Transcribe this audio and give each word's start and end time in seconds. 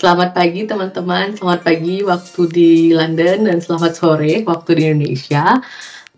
Selamat 0.00 0.32
pagi 0.32 0.64
teman-teman, 0.64 1.36
selamat 1.36 1.60
pagi 1.60 2.00
waktu 2.00 2.42
di 2.48 2.96
London 2.96 3.44
dan 3.44 3.60
selamat 3.60 3.92
sore 4.00 4.40
waktu 4.48 4.70
di 4.72 4.82
Indonesia. 4.88 5.60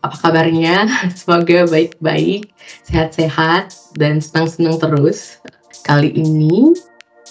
Apa 0.07 0.17
kabarnya? 0.23 0.87
Semoga 1.19 1.67
baik-baik, 1.67 2.55
sehat-sehat, 2.87 3.75
dan 3.99 4.23
senang-senang 4.23 4.79
terus. 4.79 5.43
Kali 5.83 6.15
ini 6.15 6.79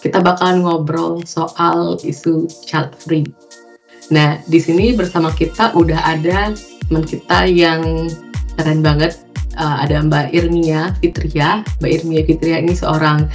kita 0.03 0.19
bakalan 0.19 0.67
ngobrol 0.67 1.23
soal 1.23 1.95
isu 2.03 2.51
child 2.67 2.99
free. 2.99 3.31
Nah, 4.11 4.43
di 4.43 4.59
sini 4.59 4.91
bersama 4.91 5.31
kita 5.31 5.71
udah 5.71 6.03
ada 6.03 6.51
teman 6.83 7.07
kita 7.07 7.47
yang 7.47 8.11
keren 8.59 8.83
banget. 8.83 9.15
Uh, 9.55 9.87
ada 9.87 10.03
Mbak 10.03 10.35
Irmia 10.35 10.91
Fitria. 10.99 11.63
Mbak 11.79 11.91
Irmia 12.03 12.21
Fitria 12.27 12.59
ini 12.59 12.75
seorang 12.75 13.31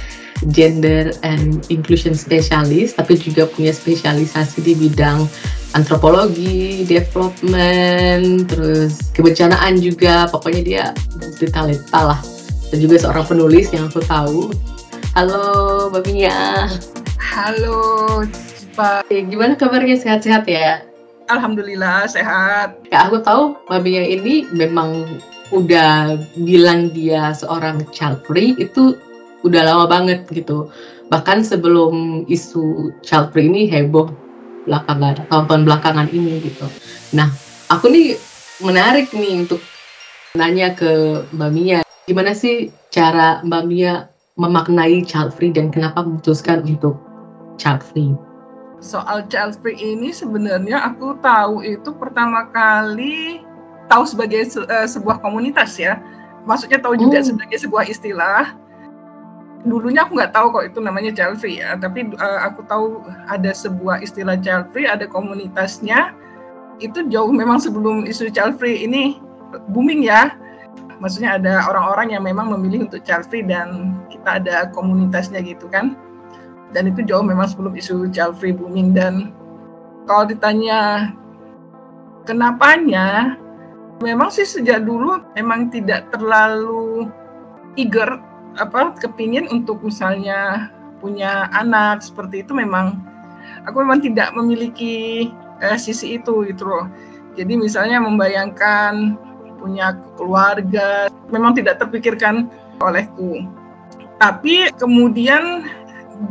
gender 0.53 1.11
and 1.25 1.65
inclusion 1.73 2.13
specialist, 2.13 2.97
tapi 2.97 3.17
juga 3.17 3.49
punya 3.49 3.73
spesialisasi 3.73 4.61
di 4.61 4.73
bidang 4.77 5.25
antropologi, 5.73 6.85
development, 6.85 8.47
terus 8.49 9.11
kebencanaan 9.13 9.81
juga. 9.81 10.29
Pokoknya 10.29 10.61
dia 10.61 10.83
multi 11.17 11.47
talenta 11.49 12.15
lah. 12.15 12.19
Dan 12.67 12.83
juga 12.83 12.99
seorang 12.99 13.25
penulis 13.25 13.71
yang 13.71 13.87
aku 13.87 14.03
tahu. 14.03 14.51
Halo, 15.17 15.89
Mbak 15.89 16.03
Mia. 16.13 16.69
Halo, 17.17 17.79
Pak. 18.77 19.09
Eh, 19.09 19.25
gimana 19.25 19.57
kabarnya? 19.57 19.97
Sehat-sehat 19.97 20.45
ya? 20.45 20.83
Alhamdulillah 21.27 22.07
sehat. 22.07 22.79
Ya, 22.87 23.07
aku 23.07 23.19
tahu 23.23 23.57
Mbak 23.67 23.81
Mia 23.83 24.03
ini 24.03 24.47
memang 24.53 25.07
udah 25.51 26.19
bilang 26.43 26.91
dia 26.91 27.31
seorang 27.31 27.87
child 27.95 28.19
free 28.27 28.51
itu 28.59 28.99
udah 29.47 29.61
lama 29.63 29.85
banget 29.87 30.27
gitu. 30.29 30.69
Bahkan 31.07 31.47
sebelum 31.47 32.27
isu 32.27 32.91
child 33.01 33.31
free 33.31 33.47
ini 33.47 33.71
heboh 33.71 34.11
belakangan 34.67 35.23
tahun-tahun 35.31 35.63
belakangan 35.63 36.07
ini 36.11 36.43
gitu. 36.43 36.67
Nah, 37.15 37.31
aku 37.71 37.87
nih 37.87 38.19
menarik 38.59 39.07
nih 39.15 39.47
untuk 39.47 39.63
nanya 40.35 40.75
ke 40.75 41.23
Mbak 41.31 41.51
Mia, 41.55 41.79
gimana 42.05 42.35
sih 42.35 42.69
cara 42.91 43.39
Mbak 43.47 43.63
Mia 43.65 44.11
memaknai 44.37 45.01
child 45.01 45.33
free 45.33 45.49
dan 45.49 45.73
kenapa 45.73 46.03
memutuskan 46.03 46.61
untuk 46.67 46.99
child 47.55 47.81
free? 47.81 48.13
Soal 48.83 49.25
child 49.31 49.57
free 49.63 49.79
ini 49.79 50.13
sebenarnya 50.13 50.77
aku 50.93 51.17
tahu 51.23 51.65
itu 51.65 51.89
pertama 51.97 52.45
kali 52.53 53.41
tahu 53.89 54.03
sebagai 54.05 54.45
uh, 54.67 54.85
sebuah 54.85 55.23
komunitas 55.23 55.79
ya. 55.79 55.97
Maksudnya 56.45 56.79
tahu 56.79 56.95
juga 56.95 57.19
hmm. 57.19 57.27
sebagai 57.33 57.57
sebuah 57.59 57.83
istilah 57.89 58.55
dulunya 59.67 60.03
aku 60.03 60.17
nggak 60.17 60.33
tahu 60.33 60.47
kok 60.55 60.65
itu 60.73 60.79
namanya 60.79 61.11
child 61.13 61.37
free 61.39 61.59
ya, 61.59 61.75
tapi 61.77 62.09
uh, 62.17 62.39
aku 62.47 62.63
tahu 62.65 63.03
ada 63.27 63.51
sebuah 63.51 64.01
istilah 64.01 64.39
child 64.39 64.71
free, 64.71 64.87
ada 64.87 65.05
komunitasnya. 65.05 66.15
Itu 66.77 67.05
jauh 67.09 67.33
memang 67.33 67.57
sebelum 67.57 68.05
isu 68.05 68.29
child 68.31 68.57
free 68.57 68.87
ini 68.87 69.19
booming 69.73 70.05
ya. 70.05 70.35
Maksudnya 70.97 71.37
ada 71.37 71.61
orang-orang 71.69 72.17
yang 72.17 72.23
memang 72.25 72.49
memilih 72.53 72.89
untuk 72.89 73.05
child 73.05 73.29
free 73.29 73.45
dan 73.45 73.97
kita 74.09 74.41
ada 74.41 74.55
komunitasnya 74.73 75.43
gitu 75.45 75.69
kan. 75.69 75.93
Dan 76.73 76.89
itu 76.91 77.05
jauh 77.05 77.23
memang 77.23 77.47
sebelum 77.47 77.77
isu 77.77 78.09
child 78.09 78.35
free 78.37 78.53
booming 78.53 78.91
dan 78.91 79.31
kalau 80.07 80.23
ditanya 80.23 81.11
kenapanya, 82.23 83.35
memang 84.01 84.29
sih 84.29 84.45
sejak 84.45 84.85
dulu 84.85 85.19
memang 85.33 85.73
tidak 85.73 86.07
terlalu 86.13 87.09
eager 87.77 88.21
apa 88.57 88.97
kepingin 88.97 89.47
untuk 89.53 89.81
misalnya 89.85 90.69
punya 90.97 91.45
anak 91.53 92.01
seperti 92.01 92.41
itu 92.41 92.57
memang 92.57 92.97
aku 93.69 93.85
memang 93.85 94.01
tidak 94.01 94.33
memiliki 94.33 95.29
eh, 95.61 95.77
sisi 95.77 96.17
itu 96.17 96.45
gitu 96.49 96.65
loh. 96.65 96.85
Jadi 97.37 97.53
misalnya 97.53 98.01
membayangkan 98.01 99.13
punya 99.61 99.97
keluarga 100.17 101.09
memang 101.29 101.53
tidak 101.53 101.81
terpikirkan 101.81 102.49
olehku. 102.81 103.45
Tapi 104.17 104.73
kemudian 104.77 105.69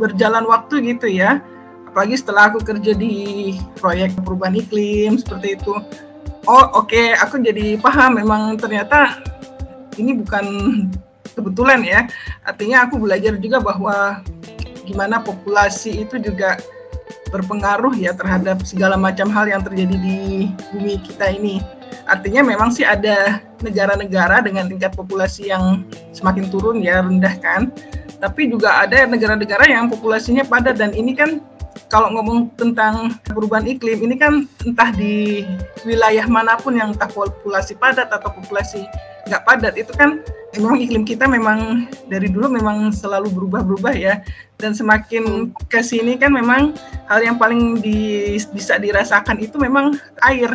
berjalan 0.03 0.43
waktu 0.51 0.83
gitu 0.83 1.07
ya, 1.07 1.39
apalagi 1.87 2.19
setelah 2.19 2.51
aku 2.51 2.59
kerja 2.59 2.91
di 2.99 3.55
proyek 3.79 4.19
perubahan 4.27 4.59
iklim 4.59 5.23
seperti 5.23 5.55
itu. 5.55 5.75
Oh 6.47 6.67
oke, 6.75 6.91
okay, 6.91 7.15
aku 7.15 7.39
jadi 7.39 7.79
paham 7.79 8.19
memang 8.19 8.59
ternyata 8.59 9.23
ini 9.99 10.15
bukan 10.19 10.47
kebetulan 11.37 11.85
ya. 11.85 12.01
Artinya 12.43 12.89
aku 12.89 12.97
belajar 12.99 13.37
juga 13.37 13.61
bahwa 13.61 14.25
gimana 14.89 15.21
populasi 15.21 16.09
itu 16.09 16.17
juga 16.19 16.57
berpengaruh 17.31 17.93
ya 17.99 18.17
terhadap 18.17 18.65
segala 18.65 18.97
macam 18.97 19.29
hal 19.29 19.47
yang 19.47 19.63
terjadi 19.63 19.95
di 20.01 20.51
bumi 20.73 20.99
kita 21.05 21.37
ini. 21.37 21.61
Artinya 22.07 22.43
memang 22.47 22.71
sih 22.71 22.87
ada 22.87 23.43
negara-negara 23.61 24.43
dengan 24.43 24.71
tingkat 24.71 24.95
populasi 24.95 25.51
yang 25.51 25.83
semakin 26.15 26.49
turun 26.49 26.81
ya 26.81 27.03
rendah 27.03 27.35
kan. 27.43 27.69
Tapi 28.17 28.49
juga 28.49 28.87
ada 28.87 29.05
negara-negara 29.05 29.69
yang 29.69 29.93
populasinya 29.93 30.47
padat 30.47 30.81
dan 30.81 30.97
ini 30.97 31.13
kan 31.13 31.43
kalau 31.87 32.11
ngomong 32.11 32.51
tentang 32.59 33.15
perubahan 33.23 33.67
iklim 33.67 34.03
ini 34.03 34.19
kan 34.19 34.47
entah 34.67 34.91
di 34.91 35.47
wilayah 35.87 36.27
mana 36.27 36.59
pun 36.59 36.75
yang 36.75 36.91
entah 36.95 37.11
populasi 37.11 37.79
padat 37.79 38.11
atau 38.11 38.31
populasi 38.35 38.83
nggak 39.27 39.43
padat 39.43 39.75
itu 39.75 39.91
kan 39.95 40.23
memang 40.55 40.79
iklim 40.81 41.05
kita 41.05 41.27
memang 41.27 41.91
dari 42.07 42.31
dulu 42.31 42.49
memang 42.49 42.91
selalu 42.95 43.29
berubah-berubah 43.31 43.95
ya. 43.95 44.23
Dan 44.57 44.73
semakin 44.73 45.53
ke 45.69 45.85
sini 45.85 46.17
kan 46.17 46.33
memang 46.33 46.73
hal 47.13 47.21
yang 47.21 47.37
paling 47.37 47.85
di, 47.85 48.33
bisa 48.57 48.81
dirasakan 48.81 49.37
itu 49.37 49.61
memang 49.61 50.01
air. 50.25 50.49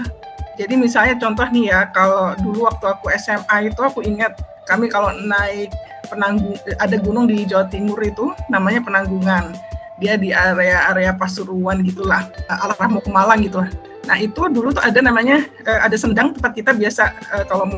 Jadi 0.58 0.74
misalnya 0.74 1.16
contoh 1.22 1.46
nih 1.54 1.70
ya 1.70 1.80
kalau 1.94 2.34
dulu 2.42 2.66
waktu 2.66 2.86
aku 2.90 3.14
SMA 3.22 3.72
itu 3.72 3.82
aku 3.82 4.02
ingat 4.02 4.36
kami 4.66 4.90
kalau 4.90 5.14
naik 5.16 5.70
penanggung 6.10 6.58
ada 6.82 6.98
gunung 7.00 7.26
di 7.30 7.48
Jawa 7.48 7.70
Timur 7.72 7.98
itu 8.04 8.36
namanya 8.52 8.84
penanggungan 8.84 9.56
dia 10.02 10.18
di 10.18 10.34
area-area 10.34 11.14
Pasuruan 11.14 11.86
gitulah 11.86 12.26
arah 12.50 12.90
mau 12.90 13.00
ke 13.00 13.14
Malang 13.14 13.46
gitu 13.46 13.62
nah 14.10 14.18
itu 14.18 14.50
dulu 14.50 14.74
tuh 14.74 14.82
ada 14.82 14.98
namanya 14.98 15.46
eh, 15.62 15.80
ada 15.86 15.94
sendang 15.94 16.34
tempat 16.34 16.58
kita 16.58 16.74
biasa 16.74 17.14
eh, 17.38 17.46
kalau 17.46 17.70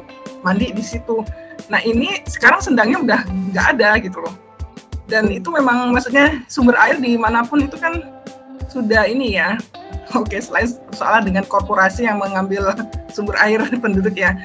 mandi 0.43 0.69
di 0.75 0.83
situ. 0.83 1.23
Nah 1.71 1.79
ini 1.81 2.21
sekarang 2.27 2.59
sendangnya 2.59 2.99
udah 2.99 3.19
nggak 3.55 3.65
ada 3.79 3.89
gitu 4.03 4.19
loh. 4.21 4.35
Dan 5.07 5.31
itu 5.31 5.49
memang 5.49 5.91
maksudnya 5.95 6.43
sumber 6.51 6.75
air 6.79 6.99
di 6.99 7.15
mana 7.15 7.43
pun 7.43 7.63
itu 7.63 7.79
kan 7.79 8.03
sudah 8.67 9.07
ini 9.07 9.39
ya. 9.39 9.57
Oke, 10.19 10.37
selain 10.37 10.69
soal 10.93 11.25
dengan 11.25 11.47
korporasi 11.47 12.05
yang 12.05 12.19
mengambil 12.19 12.75
sumber 13.15 13.39
air 13.39 13.63
penduduk 13.83 14.13
ya. 14.13 14.35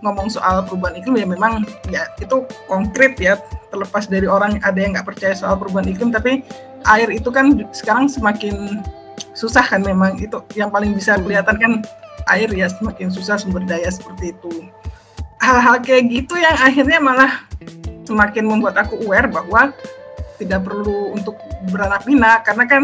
Ngomong 0.00 0.28
soal 0.28 0.64
perubahan 0.64 1.00
iklim 1.00 1.16
ya 1.16 1.26
memang 1.28 1.52
ya 1.90 2.08
itu 2.22 2.46
konkret 2.70 3.18
ya. 3.18 3.36
Terlepas 3.74 4.06
dari 4.06 4.30
orang 4.30 4.62
ada 4.62 4.78
yang 4.78 4.94
nggak 4.94 5.08
percaya 5.08 5.34
soal 5.34 5.58
perubahan 5.58 5.90
iklim, 5.90 6.14
tapi 6.14 6.46
air 6.88 7.08
itu 7.08 7.28
kan 7.32 7.64
sekarang 7.72 8.06
semakin 8.08 8.80
susah 9.32 9.64
kan 9.64 9.82
memang. 9.82 10.16
Itu 10.20 10.44
yang 10.54 10.70
paling 10.70 10.92
bisa 10.92 11.18
kelihatan 11.20 11.56
kan 11.58 11.72
air 12.30 12.48
ya 12.52 12.68
semakin 12.68 13.12
susah 13.12 13.36
sumber 13.36 13.64
daya 13.64 13.88
seperti 13.88 14.32
itu. 14.36 14.68
Hal-hal 15.40 15.80
kayak 15.84 16.08
gitu 16.08 16.40
yang 16.40 16.56
akhirnya 16.56 16.98
malah 17.00 17.32
semakin 18.08 18.48
membuat 18.48 18.80
aku 18.80 19.00
aware 19.04 19.28
bahwa 19.28 19.72
tidak 20.40 20.64
perlu 20.64 21.12
untuk 21.12 21.36
beranak 21.68 22.04
pinak. 22.04 22.44
Karena 22.48 22.64
kan 22.64 22.82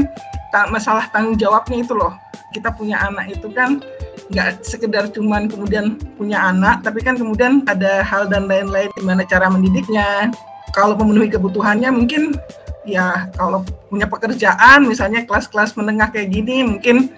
masalah 0.68 1.08
tanggung 1.08 1.38
jawabnya 1.40 1.80
itu 1.80 1.94
loh. 1.96 2.12
Kita 2.50 2.74
punya 2.74 2.98
anak 3.06 3.30
itu 3.30 3.48
kan 3.54 3.78
nggak 4.30 4.62
sekedar 4.62 5.10
cuman 5.10 5.50
kemudian 5.50 5.98
punya 6.14 6.38
anak 6.38 6.86
tapi 6.86 7.02
kan 7.02 7.18
kemudian 7.18 7.66
ada 7.66 8.06
hal 8.06 8.30
dan 8.30 8.46
lain-lain 8.46 8.90
gimana 8.98 9.22
cara 9.26 9.50
mendidiknya. 9.50 10.30
Kalau 10.70 10.94
memenuhi 10.94 11.26
kebutuhannya 11.30 11.90
mungkin 11.90 12.38
ya 12.88 13.28
kalau 13.36 13.60
punya 13.92 14.08
pekerjaan 14.08 14.88
misalnya 14.88 15.28
kelas-kelas 15.28 15.76
menengah 15.76 16.08
kayak 16.08 16.32
gini 16.32 16.64
mungkin 16.64 17.12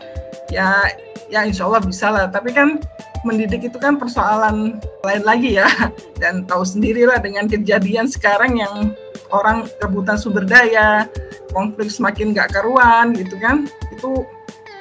ya 0.51 0.91
ya 1.33 1.49
insya 1.49 1.65
Allah 1.65 1.83
bisa 1.83 2.13
lah. 2.13 2.29
Tapi 2.29 2.53
kan 2.53 2.77
mendidik 3.25 3.65
itu 3.65 3.79
kan 3.81 3.97
persoalan 3.97 4.77
lain 5.03 5.23
lagi 5.25 5.57
ya. 5.57 5.67
Dan 6.21 6.45
tahu 6.45 6.63
sendirilah 6.63 7.19
dengan 7.25 7.49
kejadian 7.49 8.07
sekarang 8.07 8.61
yang 8.61 8.93
orang 9.33 9.65
rebutan 9.81 10.21
sumber 10.21 10.45
daya 10.45 11.09
konflik 11.57 11.89
semakin 11.89 12.37
gak 12.37 12.53
karuan 12.53 13.17
gitu 13.17 13.41
kan. 13.41 13.65
Itu 13.97 14.29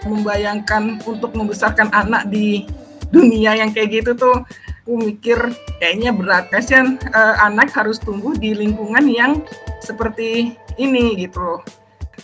membayangkan 0.04 1.00
untuk 1.08 1.32
membesarkan 1.38 1.94
anak 1.94 2.28
di 2.28 2.68
dunia 3.14 3.54
yang 3.60 3.70
kayak 3.72 4.02
gitu 4.02 4.12
tuh 4.18 4.44
aku 4.92 5.08
mikir 5.08 5.40
kayaknya 5.80 6.12
berat. 6.12 6.52
Kasihan 6.52 7.00
eh, 7.00 7.36
anak 7.40 7.72
harus 7.72 7.96
tumbuh 7.96 8.36
di 8.36 8.52
lingkungan 8.52 9.08
yang 9.08 9.46
seperti 9.80 10.58
ini 10.78 11.18
gitu 11.20 11.40
loh 11.40 11.62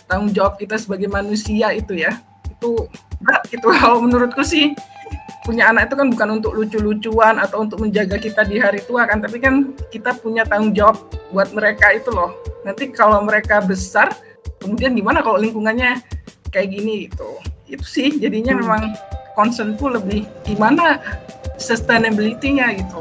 tanggung 0.08 0.32
jawab 0.32 0.56
kita 0.56 0.76
sebagai 0.80 1.10
manusia 1.10 1.74
itu 1.74 1.98
ya 1.98 2.16
itu 2.48 2.88
berat 3.20 3.44
gitu 3.50 3.68
kalau 3.80 4.04
menurutku 4.04 4.44
sih 4.44 4.72
punya 5.44 5.72
anak 5.72 5.88
itu 5.88 5.96
kan 5.96 6.08
bukan 6.12 6.28
untuk 6.40 6.52
lucu-lucuan 6.52 7.40
atau 7.40 7.64
untuk 7.64 7.80
menjaga 7.80 8.20
kita 8.20 8.44
di 8.44 8.60
hari 8.60 8.84
tua 8.84 9.08
kan, 9.08 9.24
tapi 9.24 9.40
kan 9.40 9.72
kita 9.88 10.12
punya 10.20 10.44
tanggung 10.44 10.76
jawab 10.76 11.00
buat 11.32 11.48
mereka 11.56 11.88
itu 11.96 12.12
loh. 12.12 12.36
Nanti 12.68 12.92
kalau 12.92 13.24
mereka 13.24 13.64
besar, 13.64 14.12
kemudian 14.60 14.92
gimana 14.92 15.24
kalau 15.24 15.40
lingkungannya 15.40 16.04
kayak 16.50 16.68
gini 16.74 17.08
gitu 17.08 17.38
itu 17.68 17.84
sih 17.84 18.08
jadinya 18.16 18.56
hmm. 18.56 18.60
memang 18.64 18.82
concernku 19.36 19.92
lebih 19.92 20.24
gimana 20.48 20.98
sustainability-nya 21.60 22.80
gitu 22.80 23.00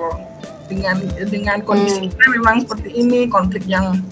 dengan 0.67 0.99
dengan 1.31 1.63
kondisi 1.63 2.11
hmm. 2.11 2.31
memang 2.39 2.67
seperti 2.67 2.89
ini 2.93 3.31
konflik 3.31 3.63
yang 3.65 4.03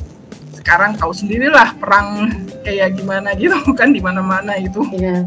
sekarang 0.65 0.97
tahu 0.97 1.13
sendirilah 1.13 1.77
perang 1.77 2.33
kayak 2.65 2.97
gimana 2.97 3.37
gitu 3.37 3.53
kan 3.79 3.93
di 3.93 4.01
mana-mana 4.01 4.57
itu 4.57 4.81
yeah. 4.97 5.21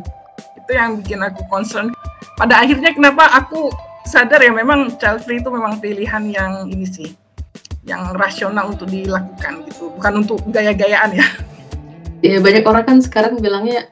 itu 0.59 0.71
yang 0.75 0.99
bikin 0.99 1.23
aku 1.23 1.47
concern. 1.47 1.95
Pada 2.35 2.67
akhirnya 2.67 2.91
kenapa 2.91 3.31
aku 3.39 3.71
sadar 4.03 4.43
ya 4.43 4.51
memang 4.51 4.99
child 4.99 5.23
free 5.23 5.39
itu 5.39 5.47
memang 5.47 5.79
pilihan 5.79 6.27
yang 6.27 6.67
ini 6.67 6.83
sih 6.83 7.15
yang 7.87 8.11
rasional 8.19 8.75
untuk 8.75 8.91
dilakukan 8.91 9.63
gitu. 9.71 9.95
Bukan 9.95 10.27
untuk 10.27 10.43
gaya-gayaan 10.51 11.15
ya. 11.15 11.27
Ya 12.19 12.43
banyak 12.43 12.67
orang 12.67 12.85
kan 12.85 12.99
sekarang 12.99 13.39
bilangnya 13.39 13.87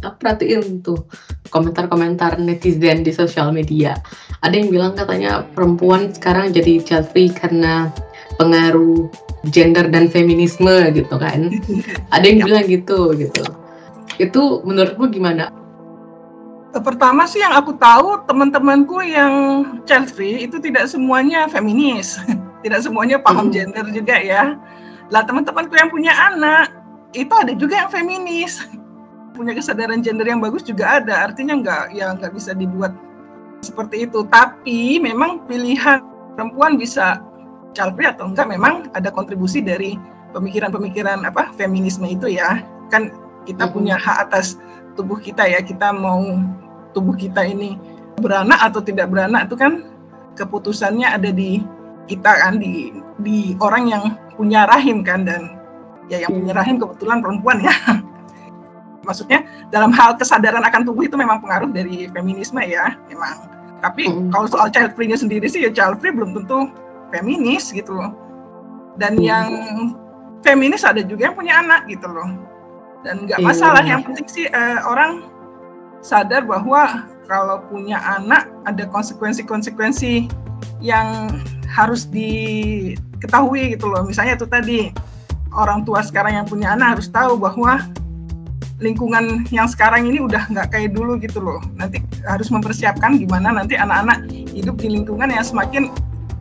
aku 0.00 0.16
perhatiin 0.16 0.80
tuh 0.80 1.04
komentar-komentar 1.52 2.40
netizen 2.40 3.04
di 3.04 3.12
sosial 3.12 3.52
media. 3.52 4.00
Ada 4.40 4.64
yang 4.64 4.72
bilang 4.72 4.92
katanya 4.96 5.44
perempuan 5.52 6.08
sekarang 6.08 6.56
jadi 6.56 6.80
child 6.80 7.12
free 7.12 7.28
karena 7.28 7.92
pengaruh 8.40 9.25
gender 9.50 9.86
dan 9.90 10.10
feminisme 10.10 10.90
gitu 10.94 11.14
kan. 11.16 11.50
Ada 12.14 12.24
yang 12.24 12.38
ya. 12.42 12.46
bilang 12.46 12.66
gitu 12.66 13.00
gitu. 13.14 13.44
Itu 14.16 14.64
menurutmu 14.64 15.12
gimana? 15.12 15.52
Pertama 16.76 17.24
sih 17.24 17.40
yang 17.40 17.56
aku 17.56 17.72
tahu 17.80 18.20
teman-temanku 18.28 19.00
yang 19.00 19.64
child 19.88 20.12
free 20.12 20.44
itu 20.44 20.60
tidak 20.60 20.88
semuanya 20.90 21.48
feminis. 21.48 22.20
Tidak 22.64 22.82
semuanya 22.82 23.22
paham 23.22 23.46
hmm. 23.46 23.54
gender 23.54 23.86
juga 23.94 24.18
ya. 24.18 24.58
Lah 25.14 25.22
teman-temanku 25.22 25.78
yang 25.78 25.86
punya 25.86 26.10
anak 26.10 26.74
itu 27.14 27.30
ada 27.30 27.54
juga 27.54 27.86
yang 27.86 27.90
feminis. 27.92 28.66
Punya 29.36 29.52
kesadaran 29.52 30.00
gender 30.00 30.26
yang 30.26 30.42
bagus 30.42 30.64
juga 30.64 30.98
ada. 30.98 31.30
Artinya 31.30 31.60
nggak 31.60 31.84
ya 31.94 32.10
nggak 32.16 32.32
bisa 32.34 32.56
dibuat 32.56 32.90
seperti 33.62 34.08
itu. 34.08 34.26
Tapi 34.26 34.98
memang 34.98 35.44
pilihan 35.46 36.02
perempuan 36.34 36.74
bisa 36.80 37.22
child 37.76 37.92
free 37.92 38.08
atau 38.08 38.32
enggak 38.32 38.48
memang 38.48 38.88
ada 38.96 39.12
kontribusi 39.12 39.60
dari 39.60 40.00
pemikiran-pemikiran 40.32 41.28
apa 41.28 41.52
feminisme 41.60 42.08
itu 42.08 42.32
ya. 42.32 42.64
Kan 42.88 43.12
kita 43.44 43.68
punya 43.68 44.00
hak 44.00 44.32
atas 44.32 44.56
tubuh 44.96 45.20
kita 45.20 45.44
ya 45.44 45.60
kita 45.60 45.92
mau 45.92 46.40
tubuh 46.96 47.12
kita 47.12 47.44
ini 47.44 47.76
beranak 48.24 48.56
atau 48.72 48.80
tidak 48.80 49.12
beranak 49.12 49.52
itu 49.52 49.60
kan 49.60 49.84
keputusannya 50.40 51.04
ada 51.04 51.28
di 51.28 51.60
kita 52.08 52.32
kan 52.40 52.56
di 52.56 52.96
di 53.20 53.52
orang 53.60 53.92
yang 53.92 54.04
punya 54.40 54.64
rahim 54.64 55.04
kan 55.04 55.28
dan 55.28 55.60
ya 56.08 56.24
yang 56.24 56.32
punya 56.32 56.56
rahim 56.56 56.80
kebetulan 56.80 57.20
perempuan 57.20 57.60
ya. 57.60 57.76
Maksudnya 59.06 59.46
dalam 59.70 59.94
hal 59.94 60.18
kesadaran 60.18 60.64
akan 60.66 60.82
tubuh 60.82 61.06
itu 61.06 61.14
memang 61.14 61.38
pengaruh 61.38 61.70
dari 61.70 62.08
feminisme 62.10 62.58
ya 62.64 62.96
memang. 63.06 63.52
Tapi 63.84 64.08
hmm. 64.08 64.32
kalau 64.32 64.48
soal 64.48 64.72
child 64.72 64.96
free-nya 64.96 65.20
sendiri 65.20 65.46
sih 65.46 65.62
ya 65.62 65.70
child 65.70 66.00
free 66.00 66.10
belum 66.10 66.32
tentu 66.32 66.72
feminis 67.14 67.70
gitu 67.70 67.94
loh 67.94 68.12
dan 68.96 69.18
hmm. 69.18 69.24
yang 69.24 69.48
feminis 70.40 70.86
ada 70.86 71.02
juga 71.04 71.30
yang 71.30 71.36
punya 71.36 71.60
anak 71.60 71.86
gitu 71.90 72.08
loh 72.08 72.28
dan 73.06 73.22
nggak 73.26 73.38
iya. 73.38 73.46
masalah 73.46 73.82
yang 73.86 74.02
penting 74.02 74.26
sih 74.26 74.46
uh, 74.50 74.82
orang 74.88 75.26
sadar 76.02 76.46
bahwa 76.46 77.06
kalau 77.26 77.62
punya 77.66 77.98
anak 77.98 78.46
ada 78.64 78.86
konsekuensi-konsekuensi 78.86 80.30
yang 80.78 81.30
harus 81.66 82.06
diketahui 82.06 83.74
gitu 83.76 83.90
loh. 83.90 84.06
Misalnya 84.06 84.38
itu 84.38 84.46
tadi 84.46 84.78
orang 85.52 85.82
tua 85.82 86.00
sekarang 86.06 86.38
yang 86.42 86.46
punya 86.46 86.78
anak 86.78 86.98
harus 86.98 87.10
tahu 87.10 87.34
bahwa 87.36 87.82
lingkungan 88.78 89.48
yang 89.50 89.66
sekarang 89.66 90.06
ini 90.06 90.22
udah 90.22 90.46
nggak 90.46 90.70
kayak 90.70 90.94
dulu 90.94 91.18
gitu 91.18 91.42
loh. 91.42 91.58
Nanti 91.74 92.00
harus 92.24 92.48
mempersiapkan 92.48 93.18
gimana 93.18 93.50
nanti 93.50 93.74
anak-anak 93.74 94.30
hidup 94.30 94.78
di 94.78 94.88
lingkungan 94.94 95.28
yang 95.28 95.44
semakin 95.44 95.90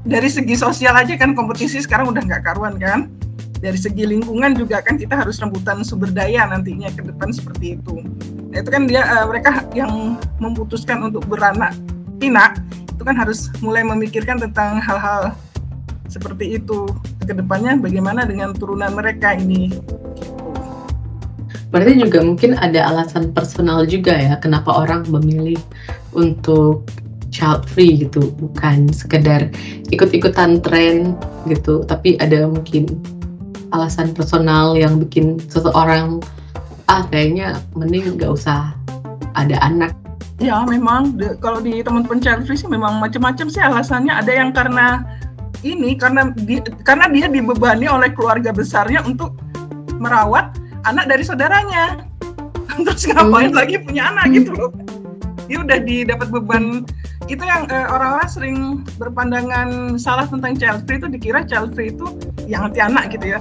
dari 0.05 0.29
segi 0.29 0.53
sosial 0.53 0.93
aja 0.93 1.17
kan 1.17 1.33
kompetisi 1.33 1.81
sekarang 1.81 2.13
udah 2.13 2.21
nggak 2.21 2.45
karuan 2.45 2.77
kan 2.77 3.09
dari 3.57 3.75
segi 3.75 4.05
lingkungan 4.05 4.53
juga 4.53 4.85
kan 4.85 5.01
kita 5.01 5.17
harus 5.17 5.41
rebutan 5.41 5.81
sumber 5.81 6.13
daya 6.13 6.45
nantinya 6.45 6.93
ke 6.93 7.01
depan 7.01 7.33
seperti 7.33 7.81
itu. 7.81 8.05
Nah, 8.53 8.61
itu 8.61 8.69
kan 8.69 8.85
dia 8.85 9.01
uh, 9.01 9.25
mereka 9.25 9.65
yang 9.73 10.21
memutuskan 10.37 11.09
untuk 11.09 11.25
beranak 11.25 11.73
pinak 12.21 12.61
itu 12.85 13.03
kan 13.03 13.17
harus 13.17 13.49
mulai 13.59 13.81
memikirkan 13.81 14.37
tentang 14.37 14.77
hal-hal 14.79 15.33
seperti 16.07 16.61
itu 16.61 16.85
ke 17.25 17.33
depannya 17.33 17.75
bagaimana 17.81 18.23
dengan 18.29 18.53
turunan 18.53 18.93
mereka 18.93 19.33
ini. 19.33 19.73
Berarti 21.73 21.97
juga 21.99 22.23
mungkin 22.23 22.55
ada 22.55 22.87
alasan 22.87 23.33
personal 23.35 23.83
juga 23.89 24.15
ya 24.15 24.37
kenapa 24.39 24.71
orang 24.71 25.03
memilih 25.11 25.59
untuk 26.15 26.87
child 27.35 27.67
free 27.67 28.07
gitu, 28.07 28.31
bukan 28.39 28.87
sekedar 28.95 29.51
ikut-ikutan 29.91 30.63
tren 30.63 31.19
gitu, 31.51 31.83
tapi 31.83 32.15
ada 32.23 32.47
mungkin 32.47 32.87
alasan 33.75 34.15
personal 34.15 34.79
yang 34.79 35.03
bikin 35.03 35.35
seseorang 35.51 36.23
ah 36.87 37.03
kayaknya 37.11 37.59
mending 37.75 38.15
nggak 38.15 38.31
usah 38.31 38.71
ada 39.35 39.59
anak. 39.59 39.91
Ya 40.39 40.63
memang 40.63 41.19
de, 41.19 41.35
kalau 41.43 41.59
di 41.59 41.83
teman-teman 41.83 42.23
child 42.23 42.47
free 42.47 42.55
sih 42.55 42.71
memang 42.71 43.03
macam-macam 43.03 43.51
sih 43.51 43.59
alasannya. 43.59 44.15
Ada 44.15 44.31
yang 44.31 44.55
karena 44.55 45.03
ini 45.67 45.99
karena 45.99 46.31
di, 46.31 46.63
karena 46.87 47.11
dia 47.11 47.27
dibebani 47.27 47.91
oleh 47.91 48.15
keluarga 48.15 48.55
besarnya 48.55 49.03
untuk 49.03 49.35
merawat 49.99 50.55
anak 50.87 51.11
dari 51.11 51.23
saudaranya. 51.27 52.03
Terus 52.85 53.07
ngapain 53.11 53.51
hmm. 53.51 53.59
lagi 53.59 53.75
punya 53.83 54.11
anak 54.11 54.25
gitu 54.31 54.51
loh 54.55 54.71
dia 55.45 55.57
udah 55.61 55.77
didapat 55.81 56.27
beban. 56.33 56.85
Itu 57.25 57.41
yang 57.41 57.69
eh, 57.69 57.87
orang-orang 57.89 58.29
sering 58.29 58.57
berpandangan 58.97 59.97
salah 59.97 60.25
tentang 60.29 60.57
child 60.57 60.85
free 60.85 60.97
itu 61.01 61.07
dikira 61.09 61.45
child 61.45 61.73
free 61.73 61.93
itu 61.93 62.05
yang 62.45 62.69
anti 62.69 62.81
anak 62.81 63.13
gitu 63.13 63.37
ya. 63.37 63.39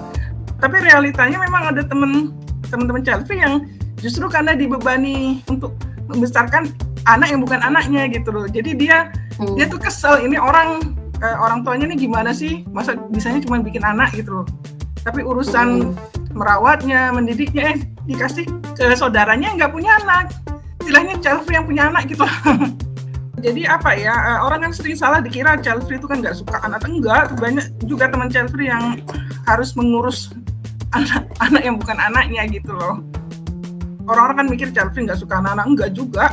Tapi 0.61 0.81
realitanya 0.81 1.37
memang 1.41 1.75
ada 1.75 1.83
temen 1.85 2.33
teman-teman 2.69 3.05
child 3.05 3.25
free 3.29 3.41
yang 3.41 3.69
justru 4.01 4.29
karena 4.29 4.57
dibebani 4.57 5.41
untuk 5.49 5.77
membesarkan 6.09 6.73
anak 7.09 7.29
yang 7.33 7.41
bukan 7.41 7.61
anaknya 7.61 8.09
gitu 8.09 8.33
loh. 8.33 8.47
Jadi 8.49 8.77
dia 8.77 9.13
hmm. 9.41 9.57
dia 9.57 9.69
tuh 9.69 9.81
kesel 9.81 10.25
ini 10.25 10.37
orang 10.41 10.97
eh, 11.21 11.37
orang 11.41 11.65
tuanya 11.65 11.93
ini 11.93 12.09
gimana 12.09 12.33
sih? 12.33 12.65
Masa 12.73 12.97
bisanya 13.13 13.45
cuma 13.45 13.61
bikin 13.61 13.85
anak 13.85 14.13
gitu 14.17 14.43
loh. 14.43 14.47
Tapi 15.05 15.21
urusan 15.21 15.93
hmm. 15.93 16.33
merawatnya 16.33 17.13
mendidiknya 17.13 17.77
eh 17.77 17.79
dikasih 18.05 18.45
ke 18.77 18.93
saudaranya 18.97 19.57
nggak 19.57 19.73
punya 19.73 19.97
anak 20.05 20.33
istilahnya 20.85 21.17
child 21.25 21.49
free 21.49 21.57
yang 21.57 21.65
punya 21.65 21.89
anak 21.89 22.05
gitu. 22.13 22.29
Jadi 23.45 23.65
apa 23.65 23.97
ya 23.97 24.13
eh, 24.13 24.39
orang 24.45 24.69
kan 24.69 24.73
sering 24.77 24.97
salah 24.97 25.25
dikira 25.25 25.57
child 25.65 25.89
free 25.89 25.97
itu 25.97 26.05
kan 26.05 26.21
nggak 26.21 26.37
suka 26.37 26.61
anak. 26.61 26.85
Enggak 26.85 27.33
banyak 27.41 27.65
juga 27.89 28.13
teman 28.13 28.29
child 28.29 28.53
free 28.53 28.69
yang 28.69 29.01
harus 29.49 29.73
mengurus 29.73 30.29
anak 30.93 31.25
anak 31.49 31.65
yang 31.65 31.81
bukan 31.81 31.97
anaknya 31.97 32.45
gitu 32.53 32.77
loh. 32.77 33.01
Orang-orang 34.05 34.45
kan 34.45 34.47
mikir 34.53 34.69
child 34.77 34.93
free 34.93 35.09
nggak 35.09 35.21
suka 35.25 35.41
anak-anak. 35.41 35.65
Enggak 35.65 35.91
juga. 35.97 36.27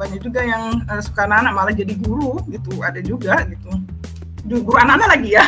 Banyak 0.00 0.24
juga 0.24 0.40
yang 0.40 0.80
uh, 0.88 1.02
suka 1.04 1.28
anak-anak 1.28 1.52
malah 1.52 1.74
jadi 1.76 1.92
guru 2.00 2.40
gitu. 2.48 2.80
Ada 2.80 3.04
juga 3.04 3.44
gitu. 3.44 3.68
Guru 4.48 4.76
anak-anak 4.80 5.20
lagi 5.20 5.36
ya. 5.36 5.44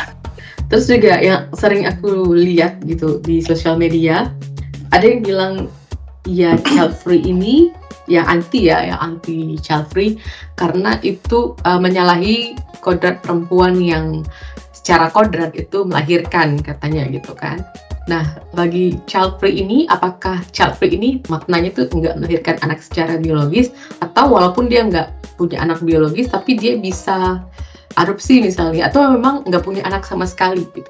Terus 0.69 0.85
juga 0.87 1.19
yang 1.19 1.51
sering 1.57 1.83
aku 1.89 2.31
lihat 2.31 2.79
gitu 2.87 3.19
di 3.19 3.43
sosial 3.43 3.75
media 3.75 4.31
ada 4.91 5.03
yang 5.03 5.19
bilang 5.23 5.53
ya 6.25 6.57
child 6.69 6.93
free 6.93 7.21
ini 7.21 7.73
yang 8.09 8.27
anti 8.27 8.67
ya, 8.69 8.93
yang 8.93 8.99
anti 8.99 9.57
child 9.61 9.87
free 9.89 10.17
karena 10.57 10.99
itu 11.01 11.55
uh, 11.63 11.79
menyalahi 11.79 12.57
kodrat 12.81 13.21
perempuan 13.21 13.77
yang 13.77 14.25
secara 14.73 15.13
kodrat 15.13 15.53
itu 15.53 15.85
melahirkan 15.85 16.57
katanya 16.59 17.05
gitu 17.09 17.37
kan. 17.37 17.61
Nah, 18.09 18.25
bagi 18.57 18.97
child 19.05 19.37
free 19.37 19.61
ini, 19.61 19.85
apakah 19.93 20.41
child 20.49 20.73
free 20.81 20.97
ini 20.97 21.21
maknanya 21.29 21.69
itu 21.69 21.85
nggak 21.85 22.17
melahirkan 22.17 22.57
anak 22.65 22.81
secara 22.81 23.21
biologis 23.21 23.69
atau 24.01 24.25
walaupun 24.33 24.65
dia 24.67 24.81
nggak 24.81 25.37
punya 25.37 25.61
anak 25.61 25.79
biologis 25.85 26.29
tapi 26.33 26.57
dia 26.57 26.75
bisa 26.81 27.45
adopsi 27.95 28.41
misalnya 28.41 28.89
atau 28.89 29.13
memang 29.13 29.45
nggak 29.45 29.61
punya 29.61 29.85
anak 29.85 30.01
sama 30.01 30.25
sekali 30.25 30.65
gitu? 30.73 30.89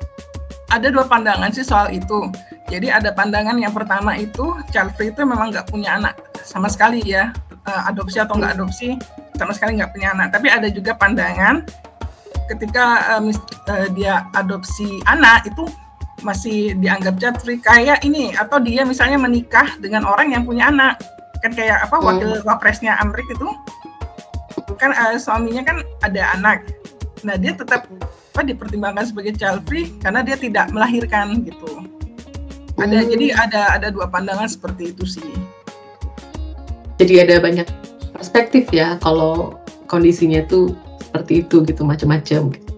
Ada 0.72 0.88
dua 0.88 1.04
pandangan 1.04 1.52
sih 1.52 1.68
soal 1.68 1.92
itu. 1.92 2.32
Jadi 2.72 2.88
ada 2.88 3.12
pandangan 3.12 3.60
yang 3.60 3.76
pertama 3.76 4.16
itu 4.16 4.56
child 4.72 4.96
free 4.96 5.12
itu 5.12 5.28
memang 5.28 5.52
nggak 5.52 5.68
punya 5.68 6.00
anak 6.00 6.16
sama 6.48 6.72
sekali 6.72 7.04
ya. 7.04 7.36
Uh, 7.68 7.92
adopsi 7.92 8.18
atau 8.18 8.40
nggak 8.40 8.58
adopsi 8.58 8.96
sama 9.36 9.52
sekali 9.52 9.76
nggak 9.76 9.92
punya 9.92 10.16
anak. 10.16 10.32
Tapi 10.32 10.48
ada 10.48 10.72
juga 10.72 10.96
pandangan 10.96 11.68
ketika 12.48 13.20
uh, 13.20 13.24
uh, 13.68 13.88
dia 13.92 14.24
adopsi 14.40 15.04
anak 15.04 15.52
itu 15.52 15.68
masih 16.24 16.80
dianggap 16.80 17.20
child 17.20 17.38
free. 17.44 17.60
Kayak 17.60 18.08
ini 18.08 18.32
atau 18.40 18.64
dia 18.64 18.88
misalnya 18.88 19.20
menikah 19.20 19.68
dengan 19.84 20.08
orang 20.08 20.32
yang 20.32 20.48
punya 20.48 20.72
anak. 20.72 20.96
Kan 21.44 21.52
kayak 21.52 21.92
apa 21.92 22.00
hmm. 22.00 22.08
wakil 22.08 22.32
wapresnya 22.48 22.96
Amrik 23.04 23.28
itu 23.28 23.52
kan 24.80 24.96
uh, 24.96 25.20
suaminya 25.20 25.68
kan 25.68 25.84
ada 26.08 26.40
anak. 26.40 26.64
Nah 27.28 27.36
dia 27.36 27.52
tetap 27.52 27.86
apa 28.32 28.48
dipertimbangkan 28.48 29.12
sebagai 29.12 29.36
child 29.36 29.68
free 29.68 29.92
karena 30.00 30.24
dia 30.24 30.40
tidak 30.40 30.72
melahirkan 30.72 31.44
gitu 31.44 31.84
ada 32.82 32.98
hmm. 33.02 33.10
jadi 33.14 33.28
ada 33.38 33.62
ada 33.78 33.88
dua 33.94 34.10
pandangan 34.10 34.50
seperti 34.50 34.92
itu 34.92 35.06
sih 35.06 35.30
jadi 37.02 37.26
ada 37.26 37.42
banyak 37.42 37.66
perspektif 38.14 38.70
ya 38.70 39.02
kalau 39.02 39.58
kondisinya 39.90 40.46
tuh 40.46 40.78
seperti 41.02 41.44
itu 41.44 41.66
gitu 41.66 41.82
macam-macam 41.84 42.54
gitu. 42.54 42.72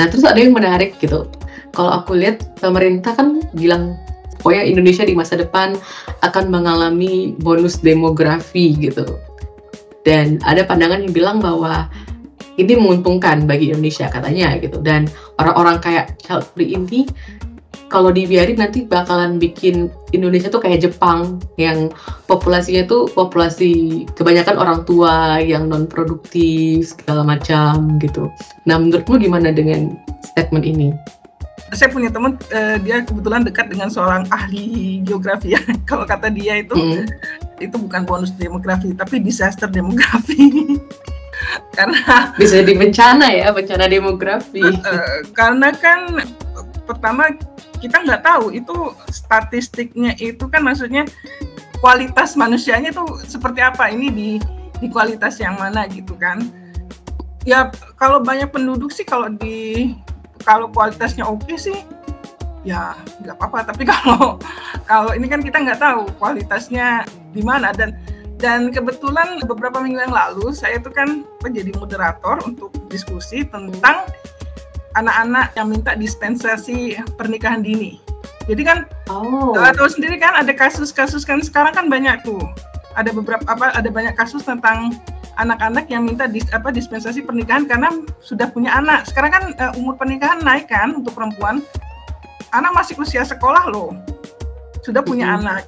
Nah 0.00 0.06
terus 0.06 0.22
ada 0.22 0.38
yang 0.38 0.54
menarik 0.54 0.94
gitu. 1.02 1.26
Kalau 1.74 1.90
aku 1.90 2.14
lihat 2.14 2.56
pemerintah 2.62 3.12
kan 3.18 3.42
bilang 3.52 3.98
pokoknya 4.38 4.64
Indonesia 4.64 5.02
di 5.02 5.18
masa 5.18 5.34
depan 5.34 5.74
akan 6.22 6.44
mengalami 6.48 7.34
bonus 7.42 7.82
demografi 7.82 8.78
gitu. 8.78 9.18
Dan 10.06 10.38
ada 10.46 10.62
pandangan 10.62 11.02
yang 11.04 11.12
bilang 11.12 11.36
bahwa 11.42 11.90
ini 12.54 12.78
menguntungkan 12.78 13.50
bagi 13.50 13.74
Indonesia 13.74 14.06
katanya 14.06 14.54
gitu. 14.62 14.78
Dan 14.80 15.10
orang-orang 15.42 15.82
kayak 15.82 16.14
Free 16.54 16.78
ini 16.78 17.04
kalau 17.88 18.10
dibiarin 18.10 18.58
nanti 18.58 18.84
bakalan 18.84 19.36
bikin 19.38 19.92
Indonesia 20.10 20.50
tuh 20.50 20.62
kayak 20.62 20.84
Jepang 20.84 21.40
yang 21.60 21.90
populasinya 22.26 22.86
tuh 22.88 23.06
populasi 23.12 24.04
kebanyakan 24.18 24.56
orang 24.58 24.80
tua 24.88 25.38
yang 25.40 25.68
non 25.70 25.86
produktif 25.86 26.94
segala 26.96 27.22
macam 27.22 27.98
gitu. 28.00 28.30
Nah 28.66 28.80
menurutmu 28.80 29.20
gimana 29.20 29.54
dengan 29.54 29.94
statement 30.34 30.64
ini? 30.64 30.90
Saya 31.74 31.90
punya 31.90 32.06
teman 32.06 32.38
uh, 32.54 32.78
dia 32.78 33.02
kebetulan 33.02 33.42
dekat 33.42 33.66
dengan 33.66 33.90
seorang 33.90 34.30
ahli 34.30 35.00
geografi 35.02 35.58
ya. 35.58 35.60
Kalau 35.90 36.06
kata 36.06 36.30
dia 36.30 36.62
itu 36.62 36.74
mm. 36.74 37.04
itu 37.58 37.76
bukan 37.78 38.06
bonus 38.06 38.30
demografi 38.34 38.94
tapi 38.94 39.18
disaster 39.18 39.66
demografi. 39.66 40.50
karena 41.76 42.30
bisa 42.38 42.62
jadi 42.62 42.74
bencana 42.78 43.26
ya 43.34 43.50
bencana 43.50 43.90
demografi. 43.90 44.62
Uh, 44.62 45.20
karena 45.38 45.74
kan 45.74 46.22
pertama 46.86 47.32
kita 47.84 48.00
nggak 48.00 48.24
tahu 48.24 48.48
itu 48.56 48.96
statistiknya 49.12 50.16
itu 50.16 50.48
kan 50.48 50.64
maksudnya 50.64 51.04
kualitas 51.84 52.32
manusianya 52.32 52.96
itu 52.96 53.04
seperti 53.28 53.60
apa 53.60 53.92
ini 53.92 54.08
di 54.08 54.30
di 54.80 54.88
kualitas 54.88 55.36
yang 55.36 55.60
mana 55.60 55.84
gitu 55.92 56.16
kan. 56.16 56.48
Ya 57.44 57.68
kalau 58.00 58.24
banyak 58.24 58.48
penduduk 58.48 58.88
sih 58.88 59.04
kalau 59.04 59.28
di 59.28 59.92
kalau 60.48 60.72
kualitasnya 60.72 61.28
oke 61.28 61.44
okay 61.44 61.60
sih 61.60 61.78
ya 62.64 62.96
nggak 63.20 63.36
apa-apa. 63.36 63.68
Tapi 63.68 63.84
kalau 63.92 64.40
kalau 64.88 65.12
ini 65.12 65.28
kan 65.28 65.44
kita 65.44 65.60
nggak 65.60 65.80
tahu 65.84 66.08
kualitasnya 66.16 67.04
di 67.36 67.44
mana. 67.44 67.68
Dan 67.76 67.92
dan 68.40 68.72
kebetulan 68.72 69.44
beberapa 69.44 69.76
minggu 69.84 70.08
yang 70.08 70.16
lalu 70.16 70.56
saya 70.56 70.80
itu 70.80 70.88
kan 70.88 71.20
menjadi 71.44 71.68
moderator 71.76 72.40
untuk 72.48 72.72
diskusi 72.88 73.44
tentang 73.44 74.08
anak-anak 74.94 75.54
yang 75.58 75.70
minta 75.70 75.92
dispensasi 75.98 76.98
pernikahan 77.18 77.62
dini. 77.62 77.98
Jadi 78.44 78.62
kan 78.62 78.78
oh. 79.08 79.56
tahu 79.56 79.88
sendiri 79.88 80.20
kan 80.20 80.36
ada 80.36 80.52
kasus-kasus 80.52 81.24
kan 81.24 81.40
sekarang 81.40 81.72
kan 81.74 81.86
banyak 81.88 82.20
tuh. 82.22 82.40
Ada 82.94 83.10
beberapa 83.10 83.42
apa 83.50 83.74
ada 83.74 83.90
banyak 83.90 84.14
kasus 84.14 84.46
tentang 84.46 84.94
anak-anak 85.34 85.90
yang 85.90 86.06
minta 86.06 86.30
dis, 86.30 86.46
apa 86.54 86.70
dispensasi 86.70 87.26
pernikahan 87.26 87.66
karena 87.66 87.90
sudah 88.22 88.46
punya 88.54 88.70
anak. 88.76 89.08
Sekarang 89.10 89.32
kan 89.34 89.44
uh, 89.58 89.72
umur 89.80 89.98
pernikahan 89.98 90.38
naik 90.44 90.70
kan 90.70 90.94
untuk 90.94 91.16
perempuan. 91.16 91.64
Anak 92.54 92.70
masih 92.70 92.94
usia 93.02 93.26
sekolah 93.26 93.66
loh. 93.66 93.98
Sudah 94.86 95.02
punya 95.02 95.26
mm 95.26 95.32
-hmm. 95.34 95.40
anak 95.42 95.62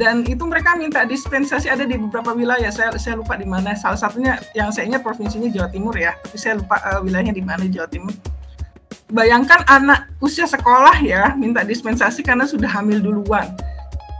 dan 0.00 0.24
itu 0.24 0.40
mereka 0.48 0.72
minta 0.72 1.04
dispensasi 1.04 1.68
ada 1.68 1.84
di 1.84 2.00
beberapa 2.00 2.32
wilayah. 2.32 2.72
Saya 2.72 2.96
saya 2.96 3.20
lupa 3.20 3.36
di 3.36 3.44
mana. 3.44 3.76
Salah 3.76 4.00
satunya 4.00 4.40
yang 4.56 4.72
saya 4.72 4.88
ingat 4.88 5.04
provinsinya 5.04 5.52
Jawa 5.52 5.68
Timur 5.68 5.92
ya. 5.92 6.16
Tapi 6.24 6.36
saya 6.40 6.56
lupa 6.56 6.80
uh, 6.80 7.04
wilayahnya 7.04 7.36
di 7.36 7.44
mana 7.44 7.68
Jawa 7.68 7.88
Timur. 7.92 8.14
Bayangkan 9.12 9.60
anak 9.68 10.08
usia 10.24 10.48
sekolah 10.48 10.96
ya 11.04 11.36
minta 11.36 11.60
dispensasi 11.60 12.24
karena 12.24 12.48
sudah 12.48 12.68
hamil 12.72 13.04
duluan. 13.04 13.52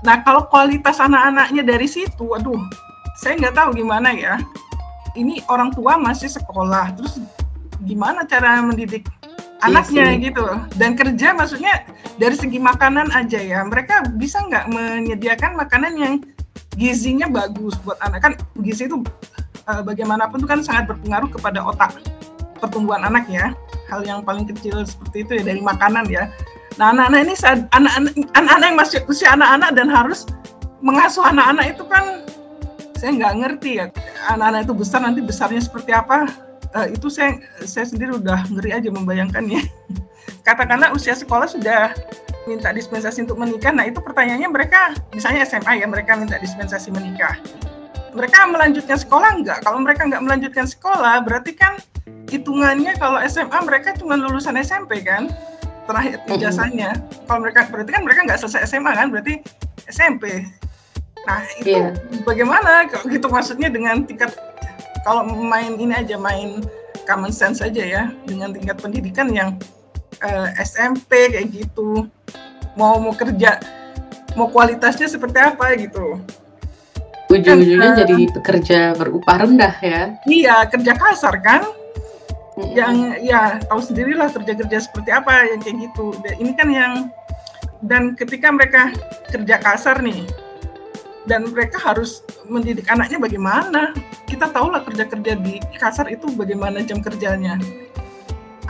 Nah 0.05 0.21
kalau 0.21 0.45
kualitas 0.53 1.01
anak-anaknya 1.01 1.65
dari 1.65 1.89
situ 1.89 2.37
aduh 2.37 2.61
saya 3.17 3.41
nggak 3.41 3.57
tahu 3.57 3.81
gimana 3.81 4.13
ya. 4.13 4.37
Ini 5.17 5.41
orang 5.49 5.73
tua 5.73 5.97
masih 5.97 6.29
sekolah. 6.29 6.93
Terus 7.01 7.17
gimana 7.89 8.29
cara 8.29 8.61
mendidik 8.61 9.09
anaknya 9.63 10.05
iya 10.13 10.23
gitu. 10.31 10.45
Dan 10.77 10.99
kerja 10.99 11.33
maksudnya 11.33 11.87
dari 12.19 12.35
segi 12.35 12.59
makanan 12.59 13.15
aja 13.15 13.39
ya. 13.39 13.63
Mereka 13.63 14.19
bisa 14.19 14.43
nggak 14.43 14.69
menyediakan 14.71 15.55
makanan 15.55 15.93
yang 15.97 16.15
gizinya 16.75 17.31
bagus 17.31 17.79
buat 17.87 17.99
anak? 18.03 18.21
Kan 18.21 18.33
gizi 18.61 18.91
itu 18.91 19.01
uh, 19.71 19.83
bagaimanapun 19.87 20.43
itu 20.43 20.49
kan 20.51 20.61
sangat 20.61 20.91
berpengaruh 20.91 21.31
kepada 21.31 21.63
otak 21.63 21.95
pertumbuhan 22.59 23.07
anak 23.07 23.27
ya. 23.31 23.55
Hal 23.89 24.03
yang 24.03 24.27
paling 24.27 24.49
kecil 24.51 24.83
seperti 24.83 25.25
itu 25.25 25.33
ya 25.41 25.43
dari 25.47 25.61
makanan 25.63 26.11
ya. 26.11 26.27
Nah 26.81 26.93
anak-anak 26.93 27.21
ini 27.29 27.35
anak-anak 28.33 28.67
yang 28.67 28.79
masih 28.79 28.99
usia 29.07 29.33
anak-anak 29.37 29.77
dan 29.77 29.93
harus 29.93 30.25
mengasuh 30.83 31.23
anak-anak 31.23 31.79
itu 31.79 31.85
kan 31.87 32.25
saya 32.97 33.19
nggak 33.19 33.35
ngerti 33.39 33.71
ya 33.83 33.87
anak-anak 34.31 34.67
itu 34.67 34.75
besar 34.79 35.01
nanti 35.03 35.21
besarnya 35.23 35.63
seperti 35.63 35.91
apa 35.91 36.31
uh, 36.77 36.89
itu 36.89 37.09
saya 37.09 37.39
saya 37.63 37.87
sendiri 37.89 38.17
udah 38.17 38.49
ngeri 38.49 38.71
aja 38.77 38.89
membayangkannya. 38.89 39.63
Katakanlah 40.47 40.91
usia 40.91 41.15
sekolah 41.15 41.47
sudah 41.47 41.95
minta 42.51 42.75
dispensasi 42.75 43.23
untuk 43.23 43.39
menikah, 43.39 43.71
nah 43.71 43.87
itu 43.87 44.03
pertanyaannya 44.03 44.51
mereka, 44.51 44.99
misalnya 45.15 45.47
SMA 45.47 45.79
ya, 45.79 45.87
mereka 45.87 46.19
minta 46.19 46.35
dispensasi 46.43 46.91
menikah. 46.91 47.39
Mereka 48.13 48.51
melanjutkan 48.51 48.99
sekolah 48.99 49.39
enggak? 49.39 49.63
Kalau 49.63 49.79
mereka 49.79 50.03
enggak 50.05 50.23
melanjutkan 50.27 50.67
sekolah, 50.67 51.23
berarti 51.23 51.55
kan 51.55 51.79
hitungannya 52.29 52.99
kalau 52.99 53.23
SMA 53.25 53.59
mereka 53.63 53.95
cuma 53.95 54.19
lulusan 54.19 54.59
SMP 54.59 55.07
kan? 55.07 55.31
Terakhir 55.87 56.19
ijazahnya. 56.31 56.99
Kalau 57.31 57.41
mereka 57.43 57.71
berarti 57.71 57.91
kan 57.95 58.03
mereka 58.03 58.21
nggak 58.27 58.41
selesai 58.43 58.75
SMA 58.75 58.93
kan? 58.95 59.09
Berarti 59.15 59.43
SMP. 59.87 60.47
Nah 61.27 61.41
itu 61.63 61.79
yeah. 61.79 61.95
bagaimana? 62.27 62.91
Gitu 63.07 63.27
maksudnya 63.31 63.71
dengan 63.71 64.03
tingkat 64.07 64.35
kalau 65.03 65.27
main 65.27 65.75
ini 65.79 65.95
aja 65.95 66.17
main 66.19 66.63
common 67.05 67.35
sense 67.35 67.63
aja 67.63 67.83
ya 67.83 68.03
dengan 68.27 68.55
tingkat 68.55 68.79
pendidikan 68.79 69.31
yang 69.35 69.59
uh, 70.23 70.49
eh, 70.55 70.63
SMP 70.63 71.35
kayak 71.35 71.51
gitu. 71.51 72.07
Mau 72.79 72.97
mau 73.03 73.13
kerja 73.13 73.61
mau 74.39 74.49
kualitasnya 74.49 75.11
seperti 75.11 75.39
apa 75.39 75.77
gitu. 75.77 76.17
Ujung-ujungnya 77.33 77.97
kan, 77.97 77.97
uh, 77.97 77.99
jadi 78.05 78.17
pekerja 78.33 78.79
berupah 78.97 79.37
rendah 79.45 79.75
ya? 79.81 80.03
Iya 80.25 80.57
kerja 80.71 80.93
kasar 80.97 81.37
kan? 81.43 81.63
Hmm. 82.53 82.69
yang 82.77 83.17
ya 83.25 83.65
tahu 83.65 83.81
sendirilah 83.81 84.29
kerja-kerja 84.29 84.85
seperti 84.85 85.09
apa 85.09 85.49
yang 85.49 85.61
kayak 85.65 85.89
gitu. 85.89 86.13
Ini 86.37 86.53
kan 86.53 86.69
yang 86.69 86.93
dan 87.81 88.13
ketika 88.13 88.53
mereka 88.53 88.93
kerja 89.33 89.57
kasar 89.57 90.05
nih 90.05 90.29
dan 91.27 91.47
mereka 91.51 91.79
harus 91.79 92.23
mendidik 92.51 92.89
anaknya 92.91 93.19
bagaimana. 93.23 93.95
Kita 94.27 94.49
tahu 94.49 94.73
lah 94.73 94.83
kerja-kerja 94.83 95.39
di 95.39 95.61
kasar 95.77 96.09
itu 96.09 96.31
bagaimana 96.35 96.83
jam 96.83 96.99
kerjanya. 97.05 97.61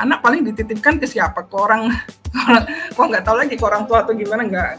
Anak 0.01 0.25
paling 0.25 0.45
dititipkan 0.49 0.99
ke 0.99 1.07
siapa? 1.07 1.47
Ke 1.47 1.57
orang 1.65 1.93
kok 2.93 3.07
nggak 3.07 3.25
tahu 3.25 3.37
lagi 3.39 3.55
ke 3.57 3.65
orang 3.65 3.85
tua 3.89 4.05
atau 4.05 4.13
gimana 4.13 4.43
nggak. 4.45 4.73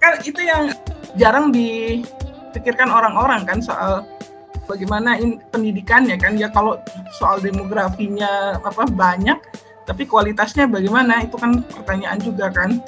Kan 0.00 0.12
itu 0.24 0.40
yang 0.42 0.74
jarang 1.14 1.54
dipikirkan 1.54 2.90
orang-orang 2.90 3.46
kan 3.46 3.58
soal 3.62 4.02
bagaimana 4.66 5.20
in, 5.20 5.38
pendidikannya 5.54 6.18
kan. 6.18 6.34
Ya 6.34 6.50
kalau 6.50 6.80
soal 7.14 7.38
demografinya 7.38 8.58
apa 8.58 8.88
banyak 8.90 9.38
tapi 9.84 10.08
kualitasnya 10.08 10.64
bagaimana 10.64 11.28
itu 11.28 11.36
kan 11.36 11.60
pertanyaan 11.60 12.16
juga 12.16 12.48
kan 12.48 12.80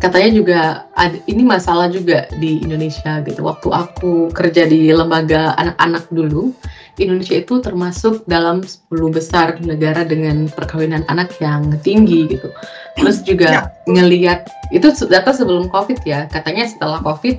katanya 0.00 0.30
juga 0.32 0.60
ada, 0.96 1.16
ini 1.28 1.44
masalah 1.44 1.92
juga 1.92 2.26
di 2.40 2.64
Indonesia 2.64 3.20
gitu. 3.22 3.44
Waktu 3.44 3.68
aku 3.68 4.32
kerja 4.32 4.64
di 4.64 4.88
lembaga 4.90 5.52
anak-anak 5.60 6.08
dulu, 6.08 6.56
Indonesia 6.96 7.36
itu 7.36 7.60
termasuk 7.60 8.24
dalam 8.24 8.64
10 8.64 8.88
besar 9.12 9.60
negara 9.60 10.02
dengan 10.02 10.48
perkawinan 10.48 11.04
anak 11.12 11.36
yang 11.38 11.68
tinggi 11.84 12.26
gitu. 12.32 12.48
Terus 12.96 13.20
juga 13.22 13.48
ya. 13.48 13.62
ngeliat 13.86 14.48
itu 14.72 14.88
data 15.06 15.30
sebelum 15.36 15.68
COVID 15.68 16.00
ya. 16.08 16.26
Katanya 16.32 16.64
setelah 16.66 17.04
COVID 17.04 17.36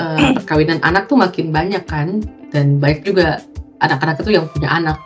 uh, 0.00 0.40
perkawinan 0.40 0.80
anak 0.80 1.12
tuh 1.12 1.20
makin 1.20 1.52
banyak 1.52 1.84
kan 1.84 2.24
dan 2.50 2.80
baik 2.80 3.04
juga 3.04 3.44
anak-anak 3.84 4.24
itu 4.24 4.40
yang 4.40 4.48
punya 4.48 4.72
anak. 4.72 4.96